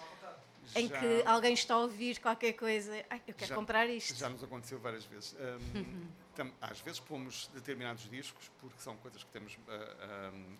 em 0.77 0.87
Já- 0.89 1.01
que 1.01 1.23
alguém 1.27 1.53
está 1.55 1.75
a 1.75 1.79
ouvir 1.79 2.21
qualquer 2.21 2.53
coisa? 2.53 2.93
Ai, 3.11 3.21
eu 3.27 3.35
quero 3.35 3.49
Já- 3.49 3.55
comprar 3.57 3.87
isto. 3.89 4.15
Já 4.17 4.29
nos 4.29 4.43
aconteceu 4.45 4.79
várias 4.79 5.05
vezes. 5.05 5.35
Ahm, 5.41 6.07
tam- 6.37 6.53
às 6.61 6.81
vezes 6.81 7.01
pomos 7.01 7.49
determinados 7.55 8.09
discos, 8.09 8.51
porque 8.61 8.81
são 8.81 8.97
coisas 8.99 9.25
que 9.25 9.31
temos 9.31 9.59
ah, 9.69 10.29
ahm, 10.33 10.57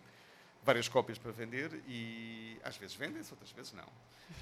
várias 0.63 0.87
cópias 0.89 1.17
para 1.17 1.31
vender 1.31 1.81
e 1.87 2.57
às 2.63 2.75
vezes 2.77 2.95
vendem-se, 2.95 3.31
outras 3.31 3.51
vezes 3.51 3.71
não. 3.73 3.87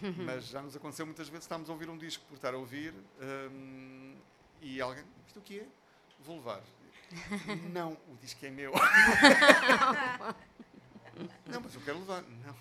Mas 0.25 0.47
já 0.47 0.61
nos 0.61 0.75
aconteceu 0.75 1.05
muitas 1.05 1.29
vezes 1.29 1.43
estamos 1.45 1.69
a 1.69 1.73
ouvir 1.73 1.89
um 1.89 1.97
disco 1.97 2.23
por 2.27 2.35
estar 2.35 2.53
a 2.53 2.57
ouvir 2.57 2.93
ahm, 3.21 4.15
e 4.61 4.81
alguém, 4.81 5.03
isto 5.27 5.39
o 5.39 5.41
que 5.41 5.59
é? 5.59 5.65
Vou 6.19 6.37
levar. 6.37 6.61
não, 7.73 7.93
o 8.07 8.15
disco 8.21 8.45
é 8.45 8.49
meu. 8.49 8.71
não, 11.47 11.61
mas 11.61 11.75
eu 11.75 11.81
quero 11.81 11.99
levar. 11.99 12.21
Não, 12.23 12.55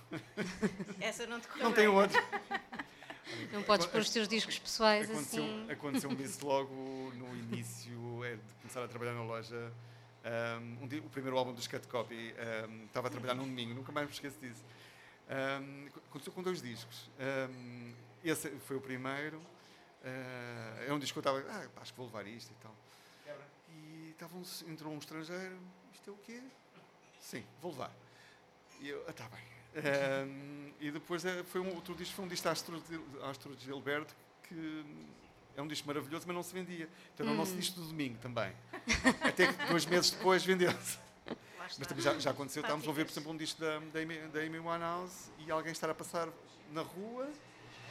Essa 1.01 1.27
não 1.27 1.41
te 1.41 1.49
correu 1.49 1.65
não 1.65 1.73
tenho 1.73 1.95
outro. 1.95 2.19
Não 3.53 3.63
podes 3.63 3.87
pôr 3.87 4.01
os 4.01 4.09
teus 4.11 4.27
discos 4.27 4.59
pessoais 4.59 5.11
Aconteceu, 5.11 5.45
assim. 5.45 5.71
aconteceu-me 5.71 6.25
isso 6.25 6.47
logo 6.47 7.13
no 7.15 7.37
início 7.37 8.25
é, 8.25 8.37
de 8.37 8.55
começar 8.63 8.83
a 8.83 8.89
trabalhar 8.89 9.13
na 9.13 9.23
loja. 9.23 9.71
Um, 10.61 10.85
um 10.85 10.89
dia- 10.89 11.01
o 11.01 11.11
primeiro 11.11 11.37
álbum 11.39 11.53
dos 11.53 11.67
Cut 11.67 11.87
Copy, 11.89 12.35
um, 12.69 12.85
estava 12.87 13.09
a 13.09 13.11
trabalhar 13.11 13.35
num 13.35 13.45
domingo, 13.45 13.75
nunca 13.75 13.93
mais 13.93 14.07
me 14.07 14.13
esqueço 14.15 14.39
disso. 14.41 14.65
Aconteceu 16.09 16.33
com 16.33 16.43
dois 16.43 16.63
discos. 16.63 17.11
Esse 18.25 18.49
foi 18.61 18.77
o 18.77 18.81
primeiro. 18.81 19.41
Uh, 20.05 20.89
é 20.89 20.93
um 20.93 20.99
disco 20.99 21.21
que 21.21 21.29
eu 21.29 21.39
estava, 21.39 21.53
ah, 21.53 21.81
acho 21.81 21.93
que 21.93 21.97
vou 21.99 22.07
levar 22.07 22.27
isto 22.27 22.51
e 22.51 22.57
tal. 22.63 22.75
E 23.71 24.11
estava 24.11 24.37
um, 24.37 24.43
entrou 24.69 24.93
um 24.93 24.99
estrangeiro, 24.99 25.59
isto 25.93 26.11
é 26.11 26.13
o 26.13 26.17
quê? 26.19 26.43
Sim, 27.21 27.45
vou 27.61 27.73
levar. 27.73 27.93
E 28.81 28.89
eu, 28.89 29.05
ah, 29.07 29.11
está 29.11 29.29
bem. 29.29 29.59
Um, 29.77 30.73
e 30.81 30.91
depois 30.91 31.25
eh, 31.25 31.43
foi 31.45 31.61
um 31.61 31.75
outro 31.75 31.95
disco, 31.95 32.15
foi 32.15 32.25
um 32.25 32.29
disco 32.29 32.49
Astro, 32.49 32.83
Astro 33.23 33.57
Gilberto, 33.61 34.15
que 34.45 34.85
é 35.57 35.63
um 35.63 35.69
disco 35.69 35.87
maravilhoso, 35.87 36.25
mas 36.27 36.37
não 36.37 36.43
se 36.43 36.55
vendia. 36.55 36.89
Então 37.15 37.27
era 37.27 37.35
o 37.35 37.37
nosso 37.37 37.55
disco 37.55 37.81
do 37.81 37.87
domingo 37.87 38.19
também. 38.19 38.53
Até 39.21 39.53
que 39.53 39.67
dois 39.67 39.85
meses 39.87 40.11
depois 40.11 40.45
vendeu-se. 40.45 40.99
Mas 41.59 41.87
também 41.87 42.03
já, 42.03 42.19
já 42.19 42.31
aconteceu, 42.31 42.63
estávamos 42.63 42.87
a 42.87 42.91
ouvir, 42.91 43.05
por 43.05 43.13
exemplo, 43.13 43.33
um 43.33 43.37
disco 43.37 43.61
da, 43.61 43.79
da, 43.79 44.01
Amy, 44.01 44.19
da 44.29 44.41
Amy 44.41 44.59
Winehouse 44.59 45.31
e 45.39 45.51
alguém 45.51 45.73
estar 45.73 45.91
a 45.91 45.95
passar 45.95 46.29
na 46.73 46.81
rua, 46.81 47.29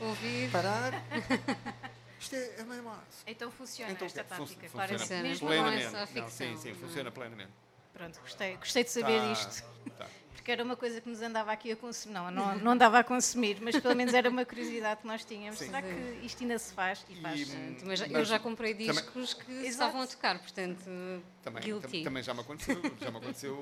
Ouvir. 0.02 0.50
parar. 0.52 0.94
Isto 2.20 2.36
é 2.36 2.56
a 2.60 2.62
Amy 2.64 2.72
Winehouse. 2.78 3.00
Então 3.28 3.52
funciona 3.52 3.92
Então, 3.92 4.06
esta 4.08 4.24
fun- 4.24 4.46
tática, 4.46 4.68
funciona 4.70 4.88
claramente. 4.88 5.00
Funciona. 5.02 5.24
Mesmo 5.24 5.48
Não 5.48 5.54
é 5.54 5.58
plenamente. 5.62 6.20
Não, 6.20 6.30
sim, 6.30 6.58
sim, 6.58 6.72
é? 6.72 6.74
funciona 6.74 7.12
plenamente. 7.12 7.52
Pronto, 7.94 8.20
gostei, 8.22 8.56
gostei 8.58 8.84
de 8.84 8.90
saber 8.92 9.20
Tá, 9.22 9.32
isto. 9.32 9.64
tá. 9.98 10.08
Porque 10.34 10.52
era 10.52 10.64
uma 10.64 10.76
coisa 10.76 11.02
que 11.02 11.10
nos 11.10 11.22
andava 11.22 11.52
aqui 11.52 11.72
a 11.72 11.76
consumir. 11.76 12.14
Não, 12.14 12.32
não, 12.32 12.56
não 12.58 12.72
andava 12.72 13.00
a 13.00 13.04
consumir, 13.04 13.58
mas 13.62 13.78
pelo 13.80 13.96
menos 13.96 14.14
era 14.14 14.30
uma 14.30 14.46
curiosidade 14.46 15.02
que 15.02 15.08
nós 15.08 15.26
tínhamos. 15.26 15.60
Sim. 15.60 15.66
Será 15.66 15.82
que 15.82 15.90
isto 16.24 16.42
ainda 16.42 16.58
se 16.58 16.74
faz? 16.74 17.06
E 17.10 17.16
faz. 17.22 17.40
E, 17.40 17.52
eh, 17.52 17.76
Também 17.80 17.98
já- 17.98 18.06
eu 18.08 18.12
Mas 18.14 18.28
já 18.28 18.40
comprei 18.40 18.74
também- 18.74 18.88
discos 18.94 19.34
que 19.34 19.52
Exato. 19.52 19.68
estavam 19.68 20.02
a 20.02 20.08
tocar, 20.08 20.40
portanto, 20.40 21.24
Também, 21.44 21.64
guilty. 21.64 21.88
tam- 21.98 22.04
também 22.06 22.24
já 22.24 22.34
me 22.34 22.40
aconteceu, 22.42 22.82
já 23.00 23.12
me 23.12 23.18
aconteceu 23.18 23.56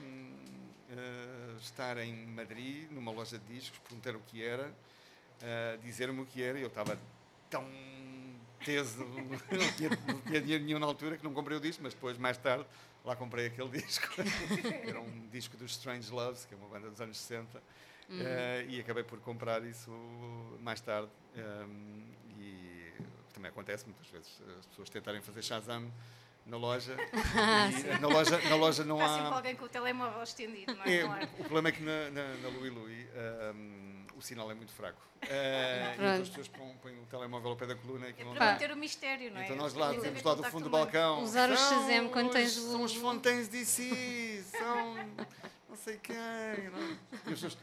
hum, 0.00 0.32
eh, 0.90 1.56
estar 1.60 1.96
em 1.98 2.26
Madrid, 2.28 2.88
numa 2.90 3.10
loja 3.10 3.38
de 3.38 3.54
discos, 3.54 3.78
perguntar 3.80 4.14
o 4.14 4.20
que 4.20 4.42
era, 4.44 4.72
eh, 5.42 5.78
dizer-me 5.82 6.20
o 6.20 6.26
que 6.26 6.42
era, 6.42 6.58
e 6.58 6.62
eu 6.62 6.68
estava 6.68 6.98
tão 7.50 7.64
teso, 8.64 9.04
não 9.50 9.72
tinha, 9.76 9.90
não 10.06 10.20
tinha 10.22 10.40
dinheiro 10.40 10.64
nenhum 10.64 10.78
na 10.78 10.86
altura 10.86 11.16
que 11.16 11.24
não 11.24 11.32
comprei 11.32 11.56
o 11.56 11.60
disco, 11.60 11.82
mas 11.82 11.94
depois, 11.94 12.18
mais 12.18 12.36
tarde, 12.38 12.66
lá 13.04 13.14
comprei 13.16 13.46
aquele 13.46 13.68
disco. 13.80 14.08
era 14.86 15.00
um 15.00 15.28
disco 15.30 15.56
dos 15.56 15.70
Strange 15.72 16.10
Loves, 16.10 16.44
que 16.44 16.54
é 16.54 16.56
uma 16.56 16.68
banda 16.68 16.90
dos 16.90 17.00
anos 17.00 17.16
60, 17.18 17.62
eh, 18.10 18.66
e 18.68 18.80
acabei 18.80 19.04
por 19.04 19.20
comprar 19.20 19.64
isso 19.64 19.90
mais 20.60 20.80
tarde. 20.80 21.08
hum, 21.36 22.02
e 22.40 22.92
também 23.32 23.50
acontece 23.50 23.84
muitas 23.84 24.06
vezes 24.08 24.40
as 24.58 24.66
pessoas 24.66 24.90
tentarem 24.90 25.20
fazer 25.22 25.42
Shazam 25.42 25.92
na 26.46 26.56
loja 26.56 26.96
e 27.96 28.00
na 28.00 28.08
loja 28.08 28.38
na 28.48 28.56
loja 28.56 28.82
não 28.84 28.96
Está 28.96 29.08
sempre 29.14 29.28
há 29.32 29.34
alguém 29.36 29.54
com 29.56 29.64
o 29.66 29.68
telemóvel 29.68 30.22
estendido, 30.22 30.74
não 30.74 30.84
é? 30.84 30.96
é, 30.96 31.02
Claro. 31.04 31.24
o 31.24 31.44
problema 31.44 31.68
é 31.68 31.72
que 31.72 31.82
na, 31.82 32.10
na, 32.10 32.34
na 32.36 32.48
Louis 32.48 32.72
Louis 32.72 33.06
hum, 33.54 33.97
o 34.18 34.22
sinal 34.22 34.50
é 34.50 34.54
muito 34.54 34.72
fraco 34.72 35.00
e 35.22 35.26
então 35.94 36.06
as 36.22 36.28
pessoas 36.28 36.48
põem, 36.48 36.74
põem 36.82 36.98
o 37.00 37.06
telemóvel 37.06 37.50
ao 37.50 37.56
pé 37.56 37.66
da 37.66 37.74
coluna 37.76 38.08
e 38.08 38.14
É 38.18 38.24
não 38.24 38.34
para 38.34 38.52
manter 38.52 38.70
o 38.72 38.76
mistério, 38.76 39.30
não 39.32 39.40
é? 39.40 39.44
Então 39.44 39.56
nós 39.56 39.72
Eles 39.72 39.78
lá 39.86 39.90
que 39.94 40.06
haver 40.06 40.24
lá 40.24 40.34
do 40.34 40.44
fundo 40.44 40.64
do 40.64 40.70
balcão. 40.70 41.22
Usar 41.22 41.50
o 41.50 41.56
"São 41.56 41.82
Shazam 41.88 42.08
quando 42.08 42.30
tens 42.30 42.52
São 42.52 42.80
o- 42.80 42.84
os 42.84 42.94
Fontaines 42.94 43.48
DC, 43.48 44.42
são 44.50 44.94
não 45.68 45.76
sei 45.76 45.96
quem. 45.98 46.14
Não? 46.16 46.22
é? 46.22 46.96
E 47.26 47.32
as 47.32 47.40
pessoas. 47.40 47.58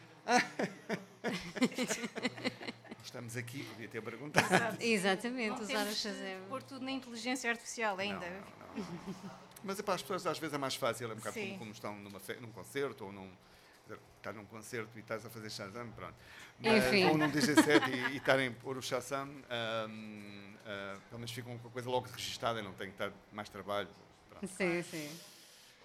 Estamos 3.04 3.38
aqui, 3.38 3.64
podia 3.64 3.88
ter 3.88 4.02
perguntado. 4.02 4.54
Exato. 4.54 4.78
Exatamente, 4.84 5.50
Não 5.50 5.62
usar 5.62 5.74
o 5.74 5.78
temos 5.78 5.96
de 5.96 6.02
Shazam. 6.02 6.42
pôr 6.50 6.64
tudo 6.64 6.84
na 6.84 6.92
inteligência 6.92 7.50
artificial 7.50 7.98
ainda. 8.00 8.28
Não, 8.30 8.36
não, 8.76 8.82
não. 9.24 9.32
Mas 9.64 9.80
é 9.80 9.84
para 9.84 9.96
as 9.96 10.02
pessoas 10.02 10.26
às 10.28 10.38
vezes 10.38 10.54
é 10.54 10.58
mais 10.58 10.76
fácil, 10.76 11.10
é 11.10 11.14
um 11.14 11.16
bocado 11.18 11.40
como, 11.40 11.58
como 11.60 11.72
estão 11.72 11.96
numa 11.96 12.20
fe- 12.20 12.36
num 12.42 12.52
concerto 12.52 13.06
ou 13.06 13.12
num. 13.12 13.32
Dizer, 13.86 14.00
Estás 14.18 14.36
num 14.36 14.46
concerto 14.46 14.90
e 14.96 15.02
estás 15.02 15.24
a 15.24 15.30
fazer 15.30 15.52
Shazam, 15.52 15.92
pronto. 15.92 16.16
Enfim. 16.60 17.06
ou 17.06 17.18
num 17.18 17.30
DJ7 17.30 17.88
e, 17.90 18.14
e 18.14 18.18
estarem 18.18 18.48
a 18.48 18.52
pôr 18.52 18.76
o 18.76 18.82
Shazam, 18.82 19.30
ahm, 19.50 20.56
ah, 20.66 20.98
pelo 21.10 21.20
menos 21.20 21.32
ficam 21.32 21.56
com 21.60 21.68
a 21.68 21.72
coisa 21.72 21.88
logo 21.90 22.08
registada 22.10 22.60
e 22.60 22.64
não 22.64 22.74
tem 22.74 22.88
que 22.88 22.94
estar 22.96 23.12
mais 23.32 23.50
trabalho. 23.50 23.88
Pronto, 24.30 24.48
Sim, 24.48 24.82
sim. 24.82 25.10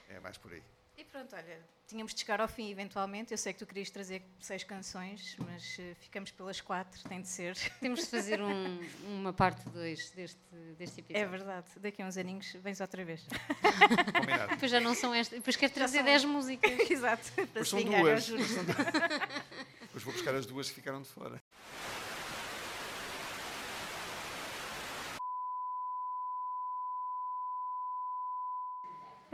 é 0.09 0.19
mais 0.21 0.39
por 0.39 0.51
aí. 0.53 0.63
E 1.01 1.05
pronto, 1.05 1.35
olha, 1.35 1.59
tínhamos 1.89 2.13
de 2.13 2.21
chegar 2.21 2.43
ao 2.43 2.47
fim 2.49 2.71
eventualmente. 2.71 3.33
Eu 3.33 3.39
sei 3.39 3.55
que 3.55 3.59
tu 3.59 3.67
querias 3.67 3.89
trazer 3.89 4.23
seis 4.39 4.63
canções, 4.65 5.35
mas 5.39 5.79
eh, 5.79 5.95
ficamos 5.99 6.31
pelas 6.31 6.61
quatro, 6.61 7.01
tem 7.09 7.23
de 7.23 7.29
ser. 7.29 7.57
Temos 7.81 8.01
de 8.01 8.07
fazer 8.07 8.39
um- 8.43 8.79
uma 9.07 9.33
parte 9.33 9.67
2 9.71 10.11
deste, 10.11 10.39
deste 10.77 11.01
É 11.01 11.05
episódio. 11.23 11.31
verdade, 11.31 11.67
daqui 11.79 12.03
a 12.03 12.07
uns 12.07 12.19
aninhos 12.19 12.53
vens 12.63 12.83
outra 12.83 13.03
vez. 13.03 13.23
Combinado. 14.15 14.51
Depois 14.51 14.71
já 14.71 14.79
não 14.79 14.95
são 14.95 15.15
estas. 15.15 15.39
Depois 15.39 15.57
quero 15.57 15.73
trazer 15.73 15.99
são- 15.99 16.05
10 16.05 16.25
músicas. 16.27 16.71
Exato, 16.91 17.33
para 17.33 17.47
Pois 17.47 17.65
se 17.67 17.71
são 17.71 17.79
vingar, 17.79 18.03
duas. 18.03 18.29
eu 18.29 18.39
juro. 18.39 18.65
Depois 19.81 20.05
vou 20.05 20.13
buscar 20.13 20.35
as 20.35 20.45
duas 20.45 20.69
que 20.69 20.75
ficaram 20.75 21.01
de 21.01 21.09
fora. 21.09 21.40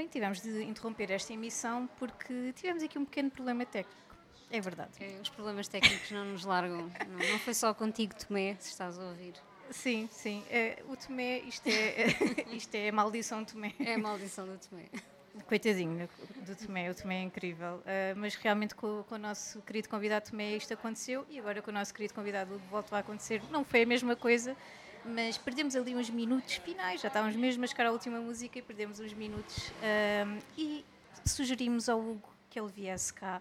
Tivemos 0.08 0.40
de 0.40 0.62
interromper 0.62 1.10
esta 1.10 1.32
emissão 1.32 1.88
porque 1.98 2.52
tivemos 2.54 2.82
aqui 2.82 2.98
um 2.98 3.04
pequeno 3.04 3.30
problema 3.30 3.64
técnico. 3.66 4.06
É 4.50 4.60
verdade. 4.60 4.90
É, 5.00 5.18
os 5.20 5.28
problemas 5.28 5.68
técnicos 5.68 6.10
não 6.10 6.24
nos 6.24 6.44
largam. 6.44 6.90
Não, 7.08 7.30
não 7.30 7.38
foi 7.40 7.54
só 7.54 7.74
contigo, 7.74 8.14
Tomé, 8.14 8.56
se 8.60 8.70
estás 8.70 8.98
a 8.98 9.02
ouvir. 9.02 9.34
Sim, 9.70 10.08
sim. 10.12 10.44
É, 10.50 10.82
o 10.88 10.96
Tomé, 10.96 11.40
isto 11.40 11.66
é, 11.68 12.06
isto 12.54 12.74
é 12.74 12.88
a 12.88 12.92
maldição 12.92 13.42
do 13.42 13.52
Tomé. 13.52 13.74
É 13.80 13.94
a 13.94 13.98
maldição 13.98 14.46
do 14.46 14.56
Tomé. 14.58 14.84
Coitadinho 15.44 16.08
do 16.46 16.56
Tomé, 16.56 16.90
o 16.90 16.94
Tomé 16.94 17.18
é 17.18 17.22
incrível. 17.22 17.76
Uh, 17.76 18.16
mas 18.16 18.34
realmente 18.36 18.74
com, 18.74 19.04
com, 19.08 19.16
o 19.16 19.18
nosso 19.18 19.60
querido 19.62 19.88
convidado 19.88 20.30
Tomé 20.30 20.56
isto 20.56 20.72
aconteceu 20.72 21.26
e 21.28 21.38
agora 21.38 21.60
com 21.60 21.70
o 21.70 21.74
nosso 21.74 21.92
querido 21.92 22.14
convidado 22.14 22.58
voltou 22.70 22.96
a 22.96 23.00
acontecer. 23.00 23.42
Não 23.50 23.64
foi 23.64 23.82
a 23.82 23.86
mesma 23.86 24.16
coisa, 24.16 24.56
mas 25.06 25.38
perdemos 25.38 25.76
ali 25.76 25.94
uns 25.94 26.10
minutos 26.10 26.54
finais, 26.56 27.00
já 27.00 27.08
estávamos 27.08 27.36
mesmo 27.36 27.64
a 27.64 27.66
chegar 27.66 27.86
à 27.86 27.92
última 27.92 28.20
música 28.20 28.58
e 28.58 28.62
perdemos 28.62 29.00
uns 29.00 29.12
minutos. 29.12 29.68
Uh, 29.68 30.42
e 30.56 30.84
sugerimos 31.24 31.88
ao 31.88 32.00
Hugo 32.00 32.34
que 32.50 32.58
ele 32.58 32.70
viesse 32.70 33.12
cá 33.12 33.40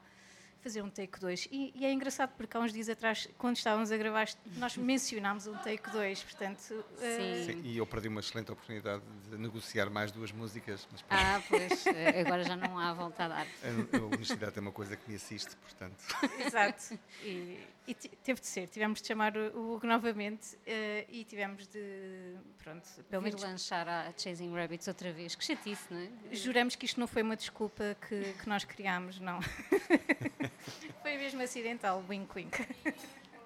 fazer 0.66 0.82
um 0.82 0.90
take 0.90 1.20
2. 1.20 1.48
E, 1.52 1.72
e, 1.76 1.86
é 1.86 1.94
engraçado 1.94 2.34
porque 2.36 2.58
há 2.58 2.60
uns 2.60 2.74
dias 2.74 2.90
atrás, 2.90 3.30
quando 3.38 3.56
estávamos 3.56 3.92
a 3.92 3.98
gravar, 3.98 4.28
nós 4.58 4.76
mencionámos 4.76 5.46
um 5.46 5.54
take 5.58 5.92
2, 5.92 6.24
portanto... 6.24 6.60
Sim. 6.60 6.74
Uh... 6.74 7.46
Sim. 7.46 7.62
E 7.64 7.78
eu 7.78 7.86
perdi 7.86 8.08
uma 8.08 8.20
excelente 8.20 8.52
oportunidade 8.52 9.04
de 9.30 9.38
negociar 9.38 9.92
mais 9.92 10.12
duas 10.12 10.32
músicas. 10.32 10.88
Mas, 10.92 11.06
ah, 11.08 11.40
pois, 11.48 11.86
eh, 11.86 12.22
agora 12.22 12.44
já 12.44 12.56
não 12.56 12.80
há 12.80 12.94
volta 12.94 13.26
a 13.26 13.28
dar. 13.28 13.48
A, 13.62 13.98
a 13.98 14.02
universidade 14.02 14.58
é 14.58 14.62
uma 14.62 14.72
coisa 14.72 14.98
que 14.98 15.08
me 15.08 15.16
assiste, 15.16 15.56
portanto... 15.58 16.04
Exato. 16.44 16.98
E, 17.24 17.60
e 17.88 17.94
teve 17.94 18.42
de 18.42 18.48
ser, 18.48 18.68
tivemos 18.68 19.00
de 19.00 19.08
chamar 19.08 19.38
o 19.38 19.76
Hugo 19.76 19.86
novamente 19.86 20.56
uh, 20.56 21.06
e 21.08 21.24
tivemos 21.24 21.68
de, 21.68 22.34
pronto, 22.58 22.90
pelo 23.08 23.22
menos... 23.22 23.40
lançar 23.40 23.88
a 23.88 24.12
Chasing 24.18 24.52
Rabbits 24.52 24.88
outra 24.88 25.14
vez, 25.14 25.36
que 25.36 25.46
chatice, 25.46 25.86
não 25.92 26.00
é? 26.00 26.10
Juramos 26.36 26.76
que 26.76 26.88
isto 26.88 27.00
não 27.00 27.06
foi 27.06 27.22
uma 27.22 27.36
desculpa 27.36 27.96
que, 28.08 28.34
que 28.34 28.50
nós 28.50 28.64
criámos, 28.64 29.20
não. 29.20 29.40
foi 31.02 31.18
mesmo 31.18 31.42
acidental, 31.42 32.04
wink 32.08 32.30
wink. 32.36 32.62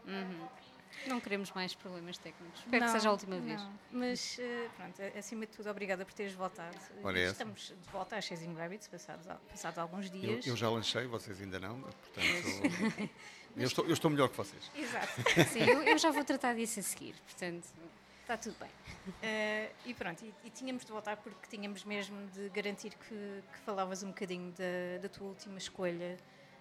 Uhum. 0.06 0.48
Não 1.08 1.20
queremos 1.20 1.52
mais 1.52 1.74
problemas 1.74 2.18
técnicos. 2.18 2.60
Espero 2.60 2.86
não, 2.86 2.92
que 2.92 3.00
seja 3.00 3.10
a 3.10 3.12
última 3.12 3.40
vez. 3.40 3.62
Não. 3.62 3.80
Mas, 3.92 4.38
uh, 4.38 4.70
pronto, 4.76 5.02
acima 5.18 5.46
de 5.46 5.52
tudo, 5.54 5.70
obrigada 5.70 6.04
por 6.04 6.14
teres 6.14 6.34
voltado. 6.34 6.78
Olha 7.04 7.30
Estamos 7.30 7.74
de 7.82 7.92
volta 7.92 8.18
às 8.18 8.26
Chasing 8.26 8.54
Rabbits, 8.56 8.88
passados, 8.88 9.26
passados 9.50 9.80
alguns 9.80 10.10
dias. 10.10 10.46
Eu, 10.46 10.54
eu 10.54 10.58
já 10.58 10.70
lanchei, 10.70 11.06
vocês 11.08 11.42
ainda 11.42 11.60
não, 11.60 11.82
portanto... 11.82 13.10
Eu 13.58 13.66
estou, 13.66 13.86
eu 13.86 13.94
estou 13.94 14.12
melhor 14.12 14.30
que 14.30 14.38
vocês. 14.38 14.72
Exato. 14.76 15.08
Sim, 15.52 15.62
eu, 15.62 15.84
eu, 15.84 15.98
já 15.98 16.12
vou 16.12 16.24
tratar 16.24 16.54
disso 16.54 16.80
a 16.80 16.84
seguir, 16.84 17.16
portanto, 17.26 17.68
está 18.22 18.38
tudo 18.38 18.56
bem. 18.60 18.70
Uh, 18.70 19.74
e 19.86 19.94
pronto, 19.94 20.24
e, 20.24 20.34
e, 20.46 20.50
tínhamos 20.50 20.86
de 20.86 20.92
voltar 20.92 21.18
porque 21.18 21.48
tínhamos 21.50 21.84
mesmo 21.84 22.16
de 22.28 22.48
garantir 22.50 22.92
que, 22.92 23.44
que 23.52 23.60
falavas 23.66 24.04
um 24.04 24.10
bocadinho 24.10 24.54
da, 24.54 25.02
da 25.02 25.10
tua 25.10 25.28
última 25.28 25.58
escolha. 25.58 26.18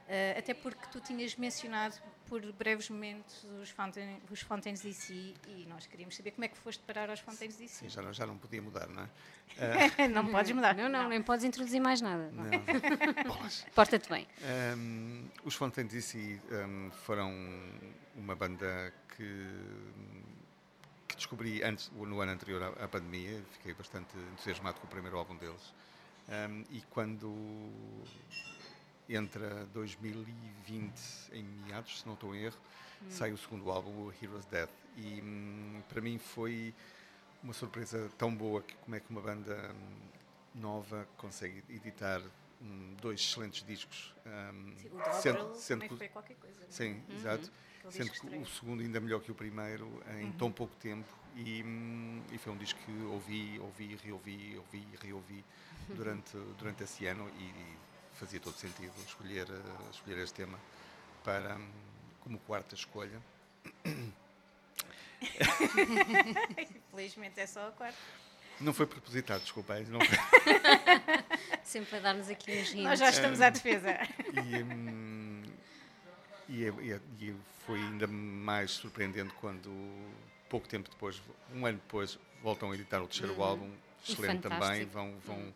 Uh, 0.09 0.39
até 0.39 0.55
porque 0.55 0.87
tu 0.91 1.01
tinhas 1.01 1.37
mencionado 1.37 1.95
por 2.27 2.41
breves 2.53 2.89
momentos 2.89 3.47
os, 3.61 3.69
Fontaine, 3.69 4.19
os 4.31 4.41
Fontaines 4.41 4.81
DC 4.81 5.13
e 5.13 5.67
nós 5.69 5.87
queríamos 5.87 6.17
saber 6.17 6.31
como 6.31 6.47
é 6.47 6.49
que 6.49 6.57
foste 6.57 6.83
parar 6.85 7.11
aos 7.11 7.21
Fontaines 7.21 7.57
DC. 7.57 7.75
Sim, 7.75 7.89
já 7.91 8.01
não, 8.01 8.11
já 8.15 8.27
não 8.27 8.39
podia 8.39 8.63
mudar, 8.63 8.89
não 8.89 9.03
é? 9.03 9.07
Uh, 9.07 10.09
não 10.09 10.27
podes 10.27 10.53
mudar. 10.53 10.75
Não, 10.75 10.89
não, 10.89 11.03
não, 11.03 11.09
nem 11.11 11.23
podes 11.23 11.45
introduzir 11.45 11.79
mais 11.79 12.01
nada. 12.01 12.31
Não. 12.33 12.45
Porta-te 13.75 14.09
bem. 14.09 14.27
Um, 14.79 15.29
os 15.45 15.55
Fontaines 15.55 15.93
DC 15.93 16.41
um, 16.53 16.91
foram 16.91 17.31
uma 18.17 18.35
banda 18.35 18.95
que, 19.15 19.47
que 21.07 21.17
descobri 21.17 21.63
antes, 21.63 21.91
no 21.91 22.19
ano 22.23 22.33
anterior 22.33 22.63
à, 22.63 22.85
à, 22.85 22.89
pandemia. 22.89 23.43
Fiquei 23.53 23.75
bastante 23.75 24.17
entusiasmado 24.33 24.81
com 24.81 24.87
o 24.87 24.91
primeiro 24.91 25.19
álbum 25.19 25.37
deles. 25.37 25.75
Um, 26.29 26.65
e 26.71 26.81
quando 26.91 27.35
entre 29.09 29.45
2020, 29.73 30.93
em 31.33 31.45
meados, 31.67 32.01
se 32.01 32.07
não 32.07 32.15
estou 32.15 32.35
em 32.35 32.45
erro, 32.45 32.59
hum. 33.03 33.07
sai 33.09 33.33
o 33.33 33.39
segundo 33.39 33.71
álbum, 33.71 33.91
o 33.91 34.15
Heroes 34.23 34.45
Death. 34.47 34.71
E 34.97 35.21
hum, 35.23 35.83
para 35.89 36.01
mim 36.01 36.19
foi 36.19 36.75
uma 37.43 37.53
surpresa 37.53 38.11
tão 38.19 38.35
boa 38.35 38.63
que 38.63 38.75
como 38.77 38.97
é 38.97 39.01
que 39.01 39.11
uma 39.11 39.21
banda 39.21 39.71
hum, 39.73 40.09
nova 40.55 41.09
consegue 41.17 41.63
editar 41.71 42.21
hum, 42.61 42.95
dois 43.01 43.21
excelentes 43.21 43.65
discos. 43.65 44.15
Um, 44.27 44.77
sim, 44.77 44.91
o 44.93 45.13
sendo, 45.13 45.55
sendo 45.55 45.89
que, 45.89 45.97
foi 45.97 46.09
qualquer 46.09 46.37
coisa. 46.37 46.63
É? 46.63 46.71
Sim, 46.71 47.03
uhum. 47.09 47.17
exato. 47.17 47.51
Sendo 47.91 48.11
que 48.11 48.37
o 48.37 48.47
segundo 48.47 48.83
ainda 48.83 49.01
melhor 49.01 49.23
que 49.23 49.33
o 49.33 49.35
primeiro 49.35 50.03
em 50.19 50.27
uhum. 50.27 50.33
tão 50.33 50.53
pouco 50.53 50.75
tempo. 50.77 51.09
E, 51.37 51.63
hum, 51.63 52.23
e, 52.33 52.39
foi 52.39 52.53
um 52.53 52.57
disco 52.57 52.79
que 52.85 52.93
ouvi, 53.05 53.59
ouvi, 53.61 53.97
reouvi, 54.03 54.57
ouvi 54.57 54.87
e 54.93 55.07
reouvi 55.07 55.45
durante, 55.95 56.37
durante 56.59 56.83
esse 56.83 57.07
ano 57.07 57.31
e, 57.39 57.45
fazia 58.19 58.41
todo 58.41 58.57
sentido 58.57 58.93
escolher, 59.07 59.49
uh, 59.49 59.91
escolher 59.93 60.19
este 60.19 60.35
tema 60.35 60.59
para, 61.25 61.57
como 62.21 62.39
quarta 62.41 62.75
escolha. 62.75 63.21
Infelizmente 66.91 67.41
é 67.41 67.47
só 67.47 67.69
a 67.69 67.73
quarta. 67.73 67.99
Não 68.61 68.75
foi 68.75 68.87
propositado, 68.87 69.43
desculpa. 69.43 69.79
Não 69.81 70.01
foi. 70.01 70.19
Sempre 71.63 71.97
a 71.99 72.01
dar-nos 72.01 72.29
aqui 72.29 72.51
uns 72.51 72.73
rios. 72.73 72.85
Nós 72.85 72.99
já 72.99 73.11
estamos 73.11 73.41
à 73.41 73.51
defesa. 73.51 73.99
E, 74.33 74.63
um, 74.63 75.43
e, 76.49 76.65
é, 76.65 76.75
e, 76.81 76.93
é, 76.93 77.01
e, 77.21 77.35
foi 77.67 77.79
ainda 77.79 78.07
mais 78.07 78.73
surpreendente 78.73 79.33
quando, 79.35 79.71
pouco 80.49 80.67
tempo 80.67 80.91
depois, 80.91 81.23
um 81.55 81.67
ano 81.67 81.79
depois, 81.79 82.19
voltam 82.43 82.73
a 82.73 82.75
editar 82.75 83.01
o 83.01 83.07
terceiro 83.07 83.35
uhum. 83.35 83.43
álbum, 83.45 83.71
excelente 84.03 84.41
também, 84.41 84.87
vão, 84.87 85.15
vão, 85.25 85.55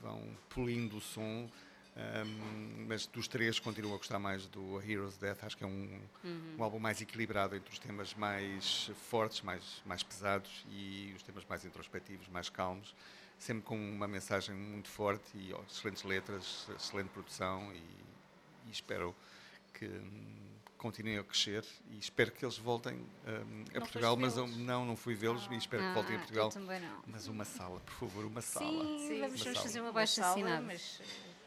vão 0.00 0.36
polindo 0.48 0.96
o 0.96 1.00
som. 1.00 1.50
Um, 1.98 2.86
mas 2.86 3.06
dos 3.06 3.26
três 3.26 3.58
continuo 3.58 3.92
a 3.92 3.96
gostar 3.96 4.20
mais 4.20 4.46
do 4.46 4.80
Heroes 4.80 5.16
Death. 5.16 5.42
Acho 5.42 5.56
que 5.56 5.64
é 5.64 5.66
um, 5.66 6.00
uhum. 6.22 6.54
um 6.56 6.62
álbum 6.62 6.78
mais 6.78 7.00
equilibrado 7.00 7.56
entre 7.56 7.72
os 7.72 7.78
temas 7.78 8.14
mais 8.14 8.90
fortes, 9.08 9.42
mais, 9.42 9.82
mais 9.84 10.02
pesados 10.02 10.64
e 10.70 11.12
os 11.16 11.22
temas 11.24 11.44
mais 11.48 11.64
introspectivos, 11.64 12.28
mais 12.28 12.48
calmos. 12.48 12.94
Sempre 13.36 13.64
com 13.64 13.76
uma 13.76 14.06
mensagem 14.06 14.54
muito 14.54 14.88
forte 14.88 15.26
e 15.34 15.52
oh, 15.52 15.62
excelentes 15.68 16.04
letras, 16.04 16.68
excelente 16.76 17.08
produção 17.08 17.72
e, 17.72 17.78
e 18.68 18.70
espero 18.70 19.14
que 19.74 19.86
um, 19.86 20.48
continuem 20.76 21.18
a 21.18 21.24
crescer 21.24 21.64
e 21.90 21.98
espero 21.98 22.30
que 22.30 22.44
eles 22.44 22.58
voltem 22.58 22.94
um, 22.94 23.64
a 23.76 23.80
Portugal, 23.80 24.16
mas 24.16 24.36
eu, 24.36 24.46
não, 24.46 24.84
não 24.84 24.96
fui 24.96 25.14
vê-los 25.14 25.48
ah, 25.50 25.54
e 25.54 25.58
espero 25.58 25.82
que 25.82 25.94
voltem 25.94 26.14
a 26.16 26.18
Portugal. 26.18 26.52
Mas 27.06 27.26
uma 27.26 27.44
sala, 27.44 27.80
por 27.80 27.94
favor, 27.94 28.24
uma 28.24 28.40
sala. 28.40 28.84
Sim, 28.84 29.08
sim 29.08 29.20
vamos 29.20 29.42
fazer 29.42 29.80
uma 29.80 29.92
baixa 29.92 30.24
assinada. 30.24 30.62
Mas 30.62 31.00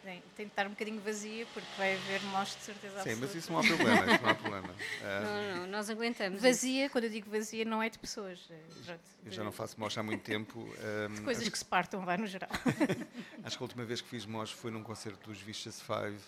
tem, 0.03 0.22
tem 0.36 0.45
de 0.45 0.52
estar 0.52 0.65
um 0.65 0.72
bocadinho 0.72 0.99
vazia, 1.02 1.45
porque 1.53 1.68
vai 1.78 1.95
haver 1.95 2.23
nós 2.32 2.49
de 2.56 2.61
certeza 2.64 2.99
absoluta. 2.99 3.15
Sim, 3.15 3.22
mas 3.22 3.36
isso 3.36 3.52
não 3.52 3.60
há 3.60 3.64
problema, 3.64 4.14
isso 4.14 4.23
não 4.23 4.30
há 4.30 4.36
problema. 4.36 4.76
não, 5.23 5.57
não, 5.57 5.68
nós 5.68 5.90
aguentamos. 5.90 6.41
Vazia, 6.41 6.90
quando 6.90 7.03
eu 7.06 7.10
digo 7.10 7.30
vazia, 7.30 7.64
não 7.65 7.82
é 7.82 7.90
de 7.90 7.99
pessoas. 7.99 8.40
É, 8.49 8.98
eu 9.26 9.32
já 9.32 9.44
não 9.44 9.52
faço 9.52 9.80
mosh 9.80 9.98
há 9.98 10.03
muito 10.03 10.23
tempo. 10.23 10.60
Um, 10.60 11.14
de 11.15 11.22
coisas 11.22 11.48
que 11.48 11.57
se 11.57 11.65
partam, 11.65 12.03
vai 12.03 12.18
no 12.18 12.26
geral. 12.26 12.49
acho 13.44 13.57
que 13.57 13.64
a 13.64 13.65
última 13.65 13.86
vez 13.86 14.02
que 14.02 14.10
fiz 14.10 14.26
mosh 14.26 14.52
foi 14.52 14.72
num 14.72 14.84
concerto 14.84 15.30
dos 15.30 15.40
Vicious 15.40 15.82
Five. 15.82 16.19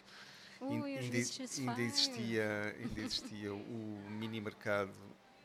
Ui, 0.61 0.97
ainda, 0.97 0.99
ainda, 0.99 1.17
existia, 1.17 2.75
ainda 2.79 3.01
existia 3.01 3.53
o 3.53 4.05
mini 4.09 4.39
mercado. 4.39 4.93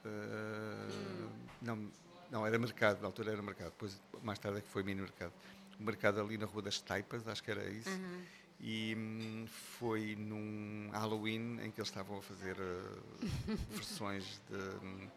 Uh, 0.04 0.08
hum. 0.08 1.28
não, 1.60 1.92
não, 2.30 2.46
era 2.46 2.56
mercado, 2.58 3.00
na 3.00 3.08
altura 3.08 3.32
era 3.32 3.42
mercado, 3.42 3.70
depois 3.70 4.00
mais 4.22 4.38
tarde 4.38 4.58
é 4.58 4.60
que 4.60 4.68
foi 4.68 4.84
mini 4.84 5.00
mercado 5.00 5.32
mercado 5.78 6.20
ali 6.20 6.36
na 6.36 6.46
Rua 6.46 6.62
das 6.62 6.80
Taipas, 6.80 7.26
acho 7.26 7.42
que 7.42 7.50
era 7.50 7.68
isso. 7.68 7.90
Uhum. 7.90 8.22
E 8.60 8.94
hum, 8.96 9.46
foi 9.78 10.16
num 10.16 10.90
Halloween 10.92 11.60
em 11.62 11.70
que 11.70 11.80
eles 11.80 11.88
estavam 11.88 12.18
a 12.18 12.22
fazer 12.22 12.56
uh, 12.58 13.56
versões 13.70 14.40
de, 14.48 14.56
hum, 14.56 15.08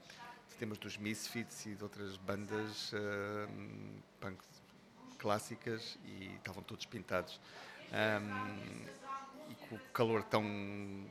de, 0.50 0.56
temas 0.58 0.78
dos 0.78 0.98
Misfits 0.98 1.66
e 1.66 1.76
de 1.76 1.84
outras 1.84 2.18
bandas 2.18 2.94
uh, 2.94 3.50
punk 4.20 4.38
clássicas 5.18 5.98
e 6.06 6.36
estavam 6.36 6.62
todos 6.64 6.86
pintados. 6.86 7.40
Um, 7.92 8.86
e 9.50 9.56
com 9.68 9.76
o 9.76 9.80
calor 9.94 10.24
tão, 10.24 11.06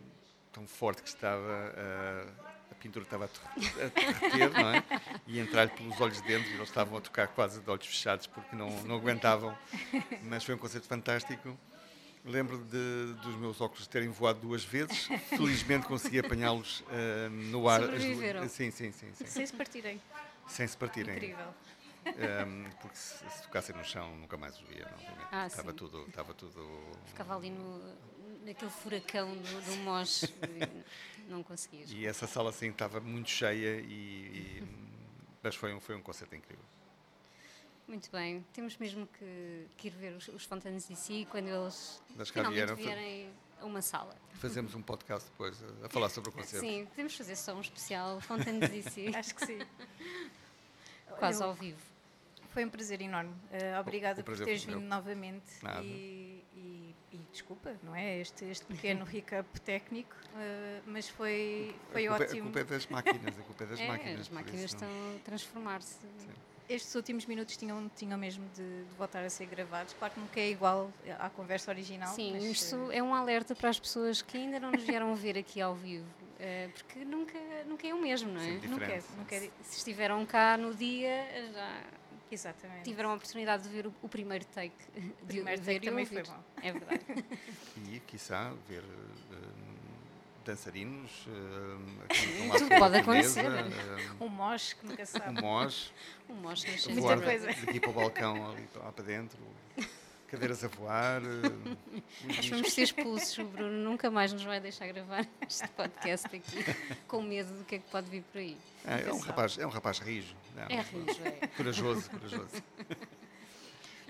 tão 0.52 0.66
forte 0.66 1.02
que 1.02 1.09
estava, 1.09 1.43
uh, 1.44 2.49
pintura 2.81 3.05
estava 3.05 3.24
a 3.24 3.86
derreter, 3.86 4.51
não 4.52 4.74
é? 4.74 4.85
E 5.27 5.39
entrar-lhe 5.39 5.70
pelos 5.70 6.01
olhos 6.01 6.20
dentro, 6.23 6.51
e 6.51 6.55
eles 6.55 6.69
estavam 6.69 6.98
a 6.98 7.01
tocar 7.01 7.28
quase 7.28 7.61
de 7.61 7.70
olhos 7.70 7.86
fechados 7.86 8.27
porque 8.27 8.57
não, 8.57 8.70
não 8.82 8.97
aguentavam. 8.97 9.57
Mas 10.23 10.44
foi 10.44 10.55
um 10.55 10.59
concerto 10.59 10.86
fantástico. 10.89 11.57
Lembro 12.24 12.59
de, 12.59 13.15
dos 13.23 13.35
meus 13.36 13.61
óculos 13.61 13.86
terem 13.86 14.09
voado 14.09 14.40
duas 14.40 14.65
vezes. 14.65 15.09
Felizmente 15.28 15.86
consegui 15.86 16.19
apanhá-los 16.19 16.81
uh, 16.81 17.31
no 17.31 17.69
ar. 17.69 17.81
Sobreviveram. 17.81 18.48
Sim, 18.48 18.70
sim, 18.70 18.93
sim, 18.93 19.09
sim. 19.15 19.27
Sem 19.27 19.47
se 19.47 19.52
partirem. 19.52 20.01
Sem 20.47 20.66
se 20.66 20.77
partirem. 20.77 21.16
Incrível. 21.16 21.55
Um, 22.07 22.70
porque 22.81 22.97
se, 22.97 23.19
se, 23.28 23.43
tocassem 23.43 23.77
no 23.77 23.85
chão 23.85 24.16
nunca 24.16 24.36
mais 24.36 24.59
os 24.59 24.66
via, 24.66 24.86
não, 24.90 25.15
ah, 25.31 25.47
estava, 25.47 25.73
tudo, 25.73 26.07
estava 26.09 26.32
tudo. 26.32 26.66
Ficava 27.05 27.36
ali 27.36 27.51
no, 27.51 27.78
naquele 28.45 28.71
furacão 28.71 29.35
do, 29.37 29.61
do 29.65 29.77
Mos, 29.79 30.25
não 31.29 31.43
conseguias. 31.43 31.91
E 31.93 32.07
essa 32.07 32.27
sala 32.27 32.51
assim 32.51 32.71
estava 32.71 33.01
muito 33.01 33.31
cheia, 33.31 33.81
e, 33.81 33.85
e 34.62 34.62
mas 35.43 35.55
foi 35.55 35.73
um, 35.75 35.81
foi 35.81 35.95
um 35.97 36.03
concerto 36.03 36.35
incrível. 36.35 36.65
muito 37.89 38.11
bem. 38.11 38.45
Temos 38.53 38.77
mesmo 38.77 39.07
que, 39.19 39.67
que 39.77 39.89
ir 39.89 39.91
ver 39.93 40.12
os, 40.15 40.29
os 40.29 40.45
Fontaines 40.45 40.87
DC 40.87 41.27
quando 41.31 41.49
eles 41.49 42.01
cá 42.17 42.25
finalmente 42.45 42.55
vieram, 42.57 42.77
vierem 42.77 43.31
a 43.61 43.65
uma 43.65 43.83
sala. 43.83 44.15
Fazemos 44.35 44.75
um 44.75 44.83
podcast 44.83 45.29
depois 45.31 45.62
a, 45.83 45.87
a 45.87 45.89
falar 45.89 46.09
sobre 46.09 46.31
o 46.31 46.33
concerto. 46.33 46.67
Sim, 46.67 46.87
podemos 46.87 47.15
fazer 47.15 47.37
só 47.37 47.55
um 47.55 47.61
especial 47.61 48.21
Fontaines 48.21 48.69
DC, 48.71 49.12
Acho 49.17 49.35
que 49.35 49.47
sim. 49.47 49.59
quase 51.19 51.43
Eu- 51.43 51.49
ao 51.49 51.55
vivo. 51.55 51.79
Foi 52.51 52.65
um 52.65 52.69
prazer 52.69 53.01
enorme. 53.01 53.31
Uh, 53.53 53.79
obrigada 53.81 54.23
O 54.23 54.25
por 54.25 54.31
prazer 54.35 54.45
teres 54.47 54.65
foi 54.65 54.75
vindo 54.75 54.85
novamente. 54.89 55.45
Nada. 55.62 55.83
E, 55.85 56.43
e- 56.57 56.90
e 57.12 57.19
desculpa, 57.32 57.74
não 57.82 57.95
é? 57.95 58.19
Este, 58.20 58.45
este 58.45 58.65
pequeno 58.66 59.05
recap 59.07 59.61
técnico, 59.61 60.15
uh, 60.35 60.82
mas 60.87 61.09
foi, 61.09 61.74
foi 61.91 62.07
a 62.07 62.11
culpa, 62.11 62.24
ótimo. 62.24 62.41
A 62.41 62.45
culpa 62.45 62.61
é 62.61 62.65
das 62.65 62.87
máquinas, 62.87 63.39
a 63.39 63.43
culpa 63.43 63.65
é 63.65 63.66
das 63.66 63.81
É, 63.81 63.87
máquinas. 63.89 64.20
as 64.20 64.28
máquinas 64.28 64.61
isso- 64.65 64.74
estão 64.77 64.89
a 64.89 65.19
transformar-se. 65.24 65.99
Estes 66.69 66.95
últimos 66.95 67.27
minutos 67.27 67.57
tinham, 67.57 67.91
tinham 67.97 68.16
mesmo 68.16 68.49
de, 68.51 68.85
de 68.85 68.95
voltar 68.95 69.24
a 69.24 69.31
ser 69.31 69.47
gravados. 69.47 69.93
Claro 69.95 70.15
que 70.15 70.20
nunca 70.20 70.39
é 70.39 70.51
igual 70.51 70.93
à 71.19 71.28
conversa 71.28 71.69
original. 71.73 72.15
Sim, 72.15 72.35
mas, 72.35 72.45
isto 72.45 72.77
uh, 72.77 72.93
é 72.93 73.03
um 73.03 73.12
alerta 73.12 73.57
para 73.57 73.70
as 73.70 73.81
pessoas 73.81 74.23
que 74.23 74.37
ainda 74.37 74.61
não 74.61 74.70
nos 74.70 74.85
vieram 74.85 75.12
ver 75.16 75.37
aqui 75.37 75.61
ao 75.61 75.74
vivo, 75.74 76.07
eh, 76.39 76.69
porque 76.73 77.05
nunca, 77.05 77.37
nunca 77.66 77.89
é 77.89 77.93
o 77.93 78.01
mesmo, 78.01 78.31
não 78.31 78.41
é? 78.41 78.53
Nunca, 78.69 78.85
é, 78.85 79.03
nunca 79.16 79.35
é, 79.35 79.51
Se 79.62 79.78
estiveram 79.78 80.24
cá 80.24 80.57
no 80.57 80.73
dia, 80.73 81.27
já 81.53 81.82
Exatamente. 82.31 82.85
tiveram 82.85 83.11
a 83.11 83.15
oportunidade 83.15 83.62
de 83.65 83.69
ver 83.69 83.86
o, 83.86 83.94
o 84.02 84.09
primeiro 84.09 84.44
take. 84.47 84.74
O 84.97 85.01
De 85.01 85.27
primeiro 85.27 85.62
ver 85.62 85.74
take 85.74 85.86
também 85.86 86.07
foi 86.07 86.23
bom. 86.23 86.39
É 86.62 86.73
verdade. 86.73 87.01
E, 87.89 87.98
quiçá, 88.01 88.52
ver 88.69 88.82
eh, 89.32 89.36
dançarinos. 90.44 91.27
aqui 92.05 92.27
de 92.27 92.43
um 92.43 92.51
Tudo 92.59 92.78
pode 92.78 92.97
acontecer. 92.98 93.44
eh, 93.47 94.15
Um 94.24 94.28
mosh 94.28 94.74
que 94.74 94.86
nunca 94.86 95.02
um 95.02 95.07
sabe. 95.07 95.40
mós, 95.43 95.93
Um 96.28 96.35
mostra 96.35 96.70
a 96.73 96.77
Muita 96.89 97.01
voar 97.01 97.20
coisa. 97.23 97.47
daqui 97.47 97.81
para 97.81 97.90
o 97.90 97.93
balcão, 97.93 98.51
ali 98.51 98.62
para 98.73 98.82
lá 98.82 98.93
para 98.93 99.05
dentro, 99.05 99.39
cadeiras 100.31 100.62
a 100.65 100.69
voar. 100.69 101.20
eh, 101.23 102.27
uns 102.27 102.36
Nós 102.36 102.48
vamos 102.48 102.73
ser 102.73 102.82
expulsos. 102.82 103.39
O 103.39 103.44
Bruno 103.44 103.90
nunca 103.90 104.11
mais 104.11 104.32
nos 104.32 104.43
vai 104.44 104.61
deixar 104.61 104.86
gravar 104.86 105.27
este 105.48 105.69
podcast 105.69 106.27
aqui, 106.35 106.65
com 107.07 107.23
medo 107.23 107.52
do 107.59 107.65
que 107.65 107.77
é 107.77 107.78
que 107.78 107.90
pode 107.90 108.09
vir 108.09 108.23
por 108.23 108.39
aí. 108.39 108.57
É, 108.85 109.09
é 109.09 109.12
um 109.12 109.19
rapaz, 109.19 109.59
é 109.59 109.66
um 109.66 109.70
rapaz 109.70 109.98
rijo. 109.98 110.35
não 110.55 110.62
É 110.65 110.81
rijo, 110.81 111.23
é. 111.24 111.47
Corajoso, 111.48 112.11
corajoso. 112.11 112.62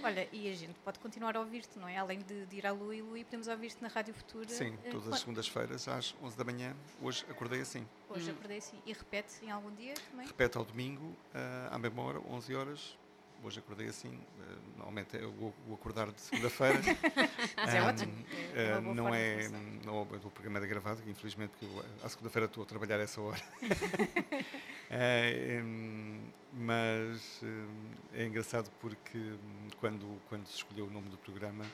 Olha, 0.02 0.26
e 0.32 0.50
a 0.50 0.54
gente 0.54 0.72
pode 0.82 0.98
continuar 0.98 1.36
a 1.36 1.40
ouvir-te, 1.40 1.78
não 1.78 1.86
é? 1.86 1.98
Além 1.98 2.20
de, 2.20 2.46
de 2.46 2.56
ir 2.56 2.66
à 2.66 2.72
Lua 2.72 2.96
e 2.96 3.02
Lui, 3.02 3.22
podemos 3.22 3.48
ouvir-te 3.48 3.82
na 3.82 3.88
Rádio 3.88 4.14
Futura. 4.14 4.48
Sim, 4.48 4.74
eh, 4.82 4.88
todas 4.90 5.12
as 5.12 5.20
segundas-feiras 5.20 5.86
às 5.88 6.14
11 6.22 6.38
da 6.38 6.44
manhã. 6.44 6.74
Hoje 7.02 7.22
acordei 7.28 7.60
assim. 7.60 7.86
Hoje 8.08 8.30
acordei 8.30 8.56
assim. 8.58 8.78
E 8.86 8.94
repete 8.94 9.44
em 9.44 9.50
algum 9.50 9.70
dia 9.74 9.92
também? 10.10 10.26
Repete 10.26 10.56
ao 10.56 10.64
domingo, 10.64 11.14
eh, 11.34 11.68
à 11.70 11.78
mesma 11.78 12.02
hora, 12.02 12.18
11 12.30 12.54
horas. 12.54 12.98
Hoje 13.42 13.58
acordei 13.58 13.88
assim. 13.88 14.08
eh, 14.38 14.58
normalmente 14.76 15.16
eu 15.16 15.32
vou, 15.32 15.54
vou 15.66 15.74
acordar 15.74 16.10
de 16.12 16.20
segunda-feira. 16.20 16.80
Mas 17.56 17.74
é 17.74 17.82
ótimo. 17.82 18.24
É 18.54 18.76
eh, 18.76 18.80
boa 18.80 18.94
não 18.94 19.14
é. 19.14 19.48
Não, 19.84 20.02
o 20.02 20.30
programa 20.30 20.58
é 20.58 20.66
gravado, 20.66 21.02
que 21.02 21.10
infelizmente, 21.10 21.50
porque 21.50 21.64
eu, 21.64 21.84
à 22.04 22.08
segunda-feira 22.08 22.46
estou 22.46 22.62
a 22.62 22.66
trabalhar 22.66 23.00
essa 23.00 23.20
hora. 23.20 23.40
Eh, 24.92 25.60
em, 25.60 26.34
mas 26.52 27.40
eh, 27.44 28.22
é 28.22 28.26
engraçado 28.26 28.68
porque 28.80 29.16
hum, 29.18 29.68
quando, 29.76 30.20
quando 30.28 30.48
se 30.48 30.56
escolheu 30.56 30.86
o 30.86 30.90
nome 30.90 31.08
do 31.08 31.16
programa. 31.16 31.64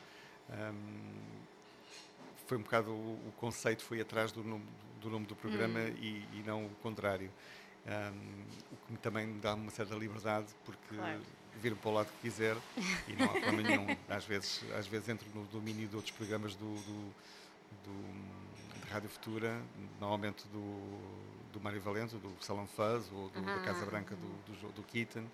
hum, 0.50 1.46
foi 2.46 2.58
um 2.58 2.62
bocado 2.62 2.90
o, 2.92 3.28
o 3.28 3.32
conceito 3.32 3.82
foi 3.82 4.00
atrás 4.00 4.32
do 4.32 4.44
nome 4.44 4.66
do, 5.00 5.10
nome 5.10 5.26
do 5.26 5.34
programa 5.34 5.80
e, 5.98 6.28
e 6.38 6.42
não 6.44 6.66
o 6.66 6.70
contrário. 6.76 7.32
Hum, 7.86 8.44
o 8.70 8.76
que 8.76 8.98
também 8.98 9.26
me 9.26 9.40
dá 9.40 9.54
uma 9.54 9.70
certa 9.70 9.94
liberdade 9.94 10.54
porque 10.64 10.94
Claro. 10.94 11.22
Viro 11.60 11.76
para 11.76 11.90
o 11.90 11.94
lado 11.94 12.12
que 12.12 12.20
quiser 12.22 12.56
e 13.08 13.12
não 13.14 13.24
há 13.26 13.28
problema 13.28 13.62
nenhum. 13.62 13.96
Às 14.08 14.24
vezes, 14.24 14.60
às 14.78 14.86
vezes 14.86 15.08
entro 15.08 15.26
no 15.34 15.44
domínio 15.46 15.88
de 15.88 15.96
outros 15.96 16.14
programas 16.14 16.54
do, 16.54 16.74
do, 16.74 17.14
do- 17.84 18.80
da 18.86 18.92
Rádio 18.94 19.08
Futura, 19.08 19.60
normalmente 20.00 20.46
do, 20.48 20.98
do 21.52 21.60
Mário 21.60 21.80
Valente, 21.80 22.16
do 22.16 22.32
Salão 22.40 22.66
Fuzz 22.66 23.10
ou 23.12 23.28
do- 23.30 23.40
da 23.42 23.58
Casa 23.60 23.82
Ah. 23.82 23.86
Branca 23.86 24.14
do, 24.16 24.52
do, 24.52 24.72
do 24.72 24.82
Keaton. 24.84 25.24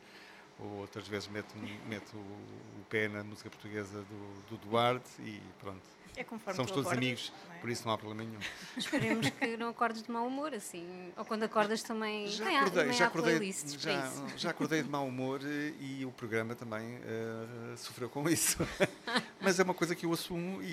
Ou 0.58 0.68
outras 0.82 1.08
vezes 1.08 1.28
meto, 1.28 1.56
meto 1.88 2.14
o 2.16 2.84
pé 2.88 3.08
na 3.08 3.24
música 3.24 3.48
portuguesa 3.50 4.02
do, 4.02 4.42
do 4.50 4.56
Duarte 4.58 5.10
e 5.20 5.40
pronto. 5.58 5.82
É 6.14 6.24
conforme 6.24 6.56
Somos 6.56 6.70
todos 6.70 6.86
acordas, 6.86 6.98
amigos, 7.04 7.32
é? 7.54 7.58
por 7.60 7.70
isso 7.70 7.86
não 7.86 7.94
há 7.94 7.98
problema 7.98 8.22
nenhum. 8.28 8.40
Esperemos 8.76 9.30
que 9.40 9.56
não 9.56 9.68
acordes 9.70 10.02
de 10.02 10.10
mau 10.10 10.26
humor, 10.26 10.52
assim. 10.54 11.10
Ou 11.16 11.24
quando 11.24 11.44
acordas 11.44 11.82
também. 11.82 12.26
Já 12.28 12.60
acordei, 12.60 12.92
já 12.92 13.04
há 13.04 13.08
acordei, 13.08 13.52
já, 13.78 14.12
já 14.36 14.50
acordei 14.50 14.82
de 14.82 14.90
mau 14.90 15.06
humor 15.06 15.40
e 15.80 16.04
o 16.04 16.10
programa 16.12 16.54
também 16.54 16.98
eh, 17.02 17.76
sofreu 17.78 18.10
com 18.10 18.28
isso. 18.28 18.58
Mas 19.40 19.58
é 19.58 19.62
uma 19.62 19.72
coisa 19.72 19.94
que 19.94 20.04
eu 20.04 20.12
assumo 20.12 20.62
e, 20.62 20.66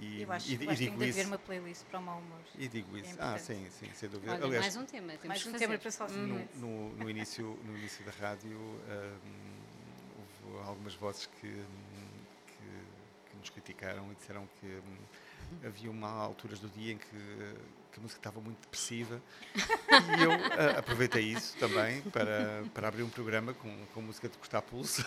e, 0.00 0.22
Eu 0.22 0.32
acho 0.32 0.50
e- 0.52 0.56
que 0.58 0.64
e 0.64 0.66
vais 0.66 0.78
ter 0.78 0.84
digo 0.86 0.96
de 0.98 1.04
haver 1.10 1.20
isso. 1.20 1.28
uma 1.28 1.38
playlist 1.38 1.84
para 1.84 1.98
o 2.00 2.02
mau 2.02 2.18
humor. 2.18 2.40
E 2.58 2.66
digo 2.68 2.98
isso. 2.98 3.10
ah, 3.20 3.36
importante. 3.36 3.42
sim, 3.44 3.66
sim, 3.78 3.90
sem 3.94 4.08
dúvida. 4.08 4.32
Olha, 4.32 4.44
Aliás, 4.44 4.64
mais 4.74 4.76
um 4.76 4.84
tema. 4.84 5.12
Temos 5.12 5.26
Mais 5.28 5.42
que 5.42 5.48
um 5.48 5.52
fazer. 5.52 5.66
tema 5.68 5.78
para 5.78 5.88
isso. 5.88 6.04
no, 6.08 6.48
no, 6.56 6.96
no 6.96 7.08
início, 7.10 7.58
no 7.64 7.76
início 7.78 8.04
da 8.04 8.10
rádio 8.12 8.56
hum, 8.58 9.60
houve 10.52 10.66
algumas 10.68 10.94
vozes 10.94 11.26
que, 11.40 11.46
hum, 11.46 11.54
que, 11.54 11.89
que 11.89 11.89
nos 13.40 13.50
criticaram 13.50 14.10
e 14.12 14.14
disseram 14.14 14.48
que 14.60 14.66
hum, 14.66 14.96
havia 15.66 15.90
uma 15.90 16.08
alturas 16.08 16.60
do 16.60 16.68
dia 16.68 16.92
em 16.92 16.98
que, 16.98 17.06
que 17.92 17.98
a 17.98 18.02
música 18.02 18.20
estava 18.20 18.40
muito 18.40 18.60
depressiva 18.60 19.20
e 19.54 20.22
eu 20.22 20.32
ah, 20.32 20.78
aproveitei 20.78 21.24
isso 21.24 21.56
também 21.58 22.02
para, 22.02 22.64
para 22.72 22.88
abrir 22.88 23.02
um 23.02 23.10
programa 23.10 23.52
com, 23.54 23.86
com 23.92 24.02
música 24.02 24.28
de 24.28 24.38
cortar 24.38 24.62
pulso, 24.62 25.04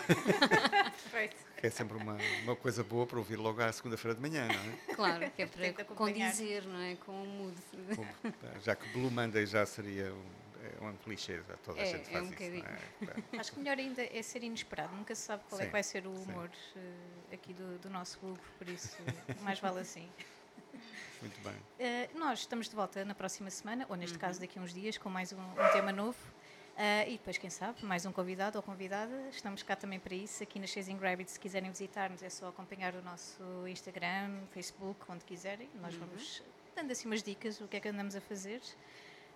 que 1.56 1.66
é 1.66 1.70
sempre 1.70 1.96
uma, 1.96 2.18
uma 2.42 2.56
coisa 2.56 2.84
boa 2.84 3.06
para 3.06 3.18
ouvir 3.18 3.36
logo 3.36 3.62
à 3.62 3.72
segunda-feira 3.72 4.14
de 4.14 4.20
manhã, 4.20 4.46
não 4.46 4.54
é? 4.54 4.94
Claro, 4.94 5.30
que 5.30 5.42
é 5.42 5.46
para 5.46 5.84
condizer, 5.84 6.64
não 6.64 6.80
é? 6.80 6.96
Com 6.96 7.22
o 7.22 7.26
mood. 7.26 7.56
Como, 7.94 8.34
já 8.62 8.76
que 8.76 8.88
Blue 8.90 9.10
Monday 9.10 9.46
já 9.46 9.64
seria 9.64 10.12
um, 10.12 10.43
é 10.80 10.84
um 10.84 10.96
clichê, 10.96 11.40
toda 11.62 11.80
a 11.80 11.82
É, 11.84 11.86
gente 11.86 12.08
é 12.08 12.12
faz 12.12 12.24
um 12.26 12.30
isso. 12.30 12.42
não 12.42 12.50
bocadinho. 12.50 12.64
é? 12.66 13.04
Claro. 13.04 13.24
Acho 13.40 13.52
que 13.52 13.58
melhor 13.58 13.78
ainda 13.78 14.02
é 14.02 14.22
ser 14.22 14.42
inesperado. 14.42 14.94
Nunca 14.96 15.14
se 15.14 15.22
sabe 15.22 15.42
qual 15.48 15.60
é 15.60 15.64
Sim, 15.64 15.68
que 15.68 15.72
vai 15.72 15.82
ser 15.82 16.06
o 16.06 16.12
humor 16.12 16.50
eh, 16.76 17.34
aqui 17.34 17.52
do, 17.52 17.78
do 17.78 17.90
nosso 17.90 18.18
Hugo, 18.24 18.38
por 18.58 18.68
isso 18.68 18.96
mais 19.42 19.58
vale 19.60 19.80
assim. 19.80 20.08
Muito 21.20 21.40
bem. 21.42 21.54
Eh, 21.78 22.08
nós 22.14 22.40
estamos 22.40 22.68
de 22.68 22.74
volta 22.76 23.04
na 23.04 23.14
próxima 23.14 23.50
semana, 23.50 23.84
ou 23.88 23.94
Uhum. 23.94 24.00
neste 24.00 24.18
caso 24.18 24.40
daqui 24.40 24.58
a 24.58 24.62
uns 24.62 24.72
dias, 24.74 24.98
com 24.98 25.08
mais 25.08 25.32
um, 25.32 25.38
um 25.40 25.72
tema 25.72 25.90
novo. 25.92 26.18
Eh, 26.76 27.10
e 27.10 27.12
depois, 27.12 27.38
quem 27.38 27.48
sabe, 27.50 27.84
mais 27.84 28.04
um 28.04 28.10
convidado 28.12 28.58
ou 28.58 28.62
convidada. 28.62 29.28
Estamos 29.30 29.62
cá 29.62 29.76
também 29.76 30.00
para 30.00 30.14
isso. 30.14 30.42
Aqui 30.42 30.58
na 30.58 30.66
Chasing 30.66 30.98
Rabbit, 30.98 31.30
se 31.30 31.38
quiserem 31.38 31.70
visitar-nos, 31.70 32.22
é 32.22 32.28
só 32.28 32.48
acompanhar 32.48 32.94
o 32.94 33.02
nosso 33.02 33.42
Instagram, 33.68 34.40
Facebook, 34.52 35.00
onde 35.08 35.24
quiserem. 35.24 35.68
Uhum. 35.74 35.80
Nós 35.82 35.94
vamos 35.94 36.42
dando 36.74 36.90
assim 36.90 37.06
umas 37.06 37.22
dicas 37.22 37.58
do 37.58 37.68
que 37.68 37.76
é 37.76 37.80
que 37.80 37.88
andamos 37.88 38.16
a 38.16 38.20
fazer. 38.20 38.60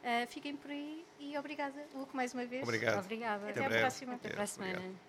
Eh, 0.03 0.27
fiquem 0.27 0.57
por 0.57 0.70
aí 0.70 1.05
e 1.19 1.37
obrigada, 1.37 1.75
Hugo, 1.95 2.11
mais 2.12 2.33
uma 2.33 2.47
vez. 2.47 2.62
Obrigado. 2.62 3.01
Obrigada. 3.01 3.49
Até 3.49 3.61
à 3.65 3.69
breve. 3.69 3.81
próxima. 3.81 4.15
Até 4.15 4.31
para 4.31 4.43
a 4.45 4.47
semana. 4.47 5.08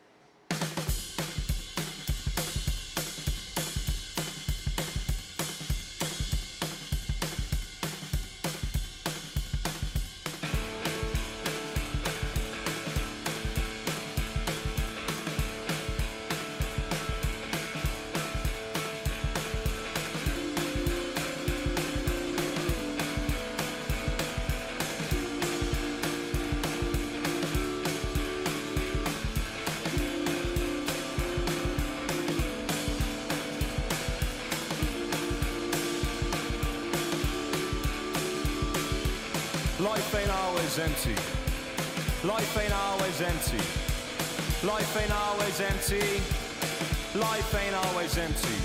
Life 47.29 47.53
ain't 47.63 47.75
always 47.85 48.17
empty. 48.17 48.57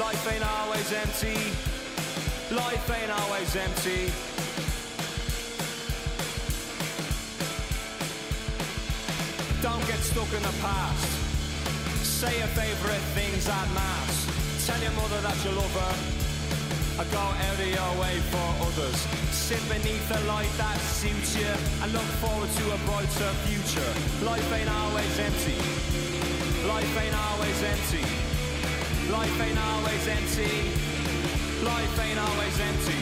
Life 0.00 0.24
ain't 0.32 0.46
always 0.56 0.88
empty. 0.94 1.36
Life 2.56 2.88
ain't 2.96 3.12
always 3.20 3.54
empty. 3.54 4.08
Don't 9.60 9.86
get 9.86 10.00
stuck 10.00 10.32
in 10.32 10.42
the 10.42 10.56
past. 10.64 11.04
Say 12.02 12.38
your 12.38 12.48
favourite 12.56 13.04
things 13.12 13.46
at 13.46 13.68
mass. 13.76 14.66
Tell 14.66 14.80
your 14.80 14.92
mother 14.92 15.20
that 15.20 15.36
you 15.44 15.50
love 15.52 15.74
her. 15.76 15.94
I 16.98 17.04
go 17.12 17.20
out 17.20 17.60
of 17.60 17.68
your 17.68 17.92
way 18.00 18.16
for 18.32 18.48
others. 18.64 18.96
Sit 19.36 19.60
beneath 19.68 20.08
the 20.08 20.20
light 20.24 20.48
that 20.56 20.78
suits 20.80 21.36
you 21.36 21.52
and 21.82 21.92
look 21.92 22.08
forward 22.24 22.48
to 22.48 22.64
a 22.72 22.78
brighter 22.88 23.32
future. 23.44 23.92
Life 24.24 24.48
ain't 24.54 24.70
always 24.70 25.18
empty. 25.18 25.85
Life 26.76 27.04
ain't 27.04 27.16
always 27.16 27.62
empty. 27.62 28.04
Life 29.10 29.40
ain't 29.40 29.58
always 29.58 30.08
empty. 30.08 30.52
Life 31.64 31.98
ain't 32.04 32.20
always 32.20 32.60
empty. 32.60 33.00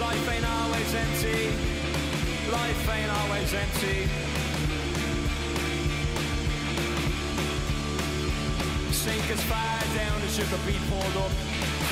Life 0.00 0.26
ain't 0.32 0.46
always 0.48 0.94
empty. 0.94 1.40
Life 2.50 2.88
ain't 2.96 3.12
always 3.20 3.52
empty. 3.52 3.98
Sink 8.96 9.28
as 9.28 9.42
far 9.44 9.80
down 10.00 10.22
as 10.22 10.38
you 10.38 10.44
could 10.48 10.64
be 10.64 10.78
pulled 10.88 11.16
up. 11.20 11.32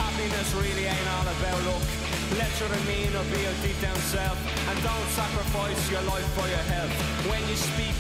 Happiness 0.01 0.55
really 0.55 0.87
ain't 0.87 1.09
all 1.17 1.29
about 1.37 1.67
luck. 1.69 2.09
Let 2.37 2.53
your 2.61 2.69
demeanor 2.69 3.25
be 3.33 3.41
your 3.41 3.57
deep 3.65 3.81
down 3.81 3.97
self 4.13 4.37
And 4.69 4.77
don't 4.85 5.09
sacrifice 5.17 5.81
your 5.91 6.03
life 6.03 6.29
for 6.37 6.47
your 6.47 6.65
health 6.69 6.93
When 7.25 7.41
you 7.49 7.57
speak, 7.57 7.97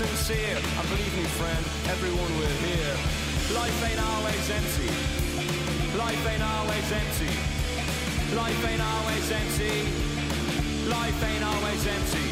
sincere. 0.00 0.56
And 0.56 0.88
believe 0.88 1.14
me 1.16 1.26
friend, 1.36 1.64
everyone 1.92 2.32
will 2.40 2.56
hear 2.64 2.88
Life 3.52 3.80
ain't 3.84 4.00
always 4.00 4.46
empty. 4.48 4.88
Life 5.98 6.24
ain't 6.32 6.44
always 6.54 6.88
empty. 7.00 7.32
Life 8.40 8.62
ain't 8.70 8.80
always 8.80 9.26
empty. 9.40 9.76
Life 10.88 11.20
ain't 11.28 11.44
always 11.52 11.82
empty. 11.96 12.28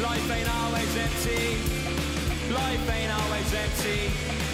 Life 0.00 0.30
ain't 0.36 0.50
always 0.60 0.92
empty. 1.04 1.42
Life 2.54 2.86
ain't 2.96 3.12
always 3.12 3.48
empty 3.52 4.49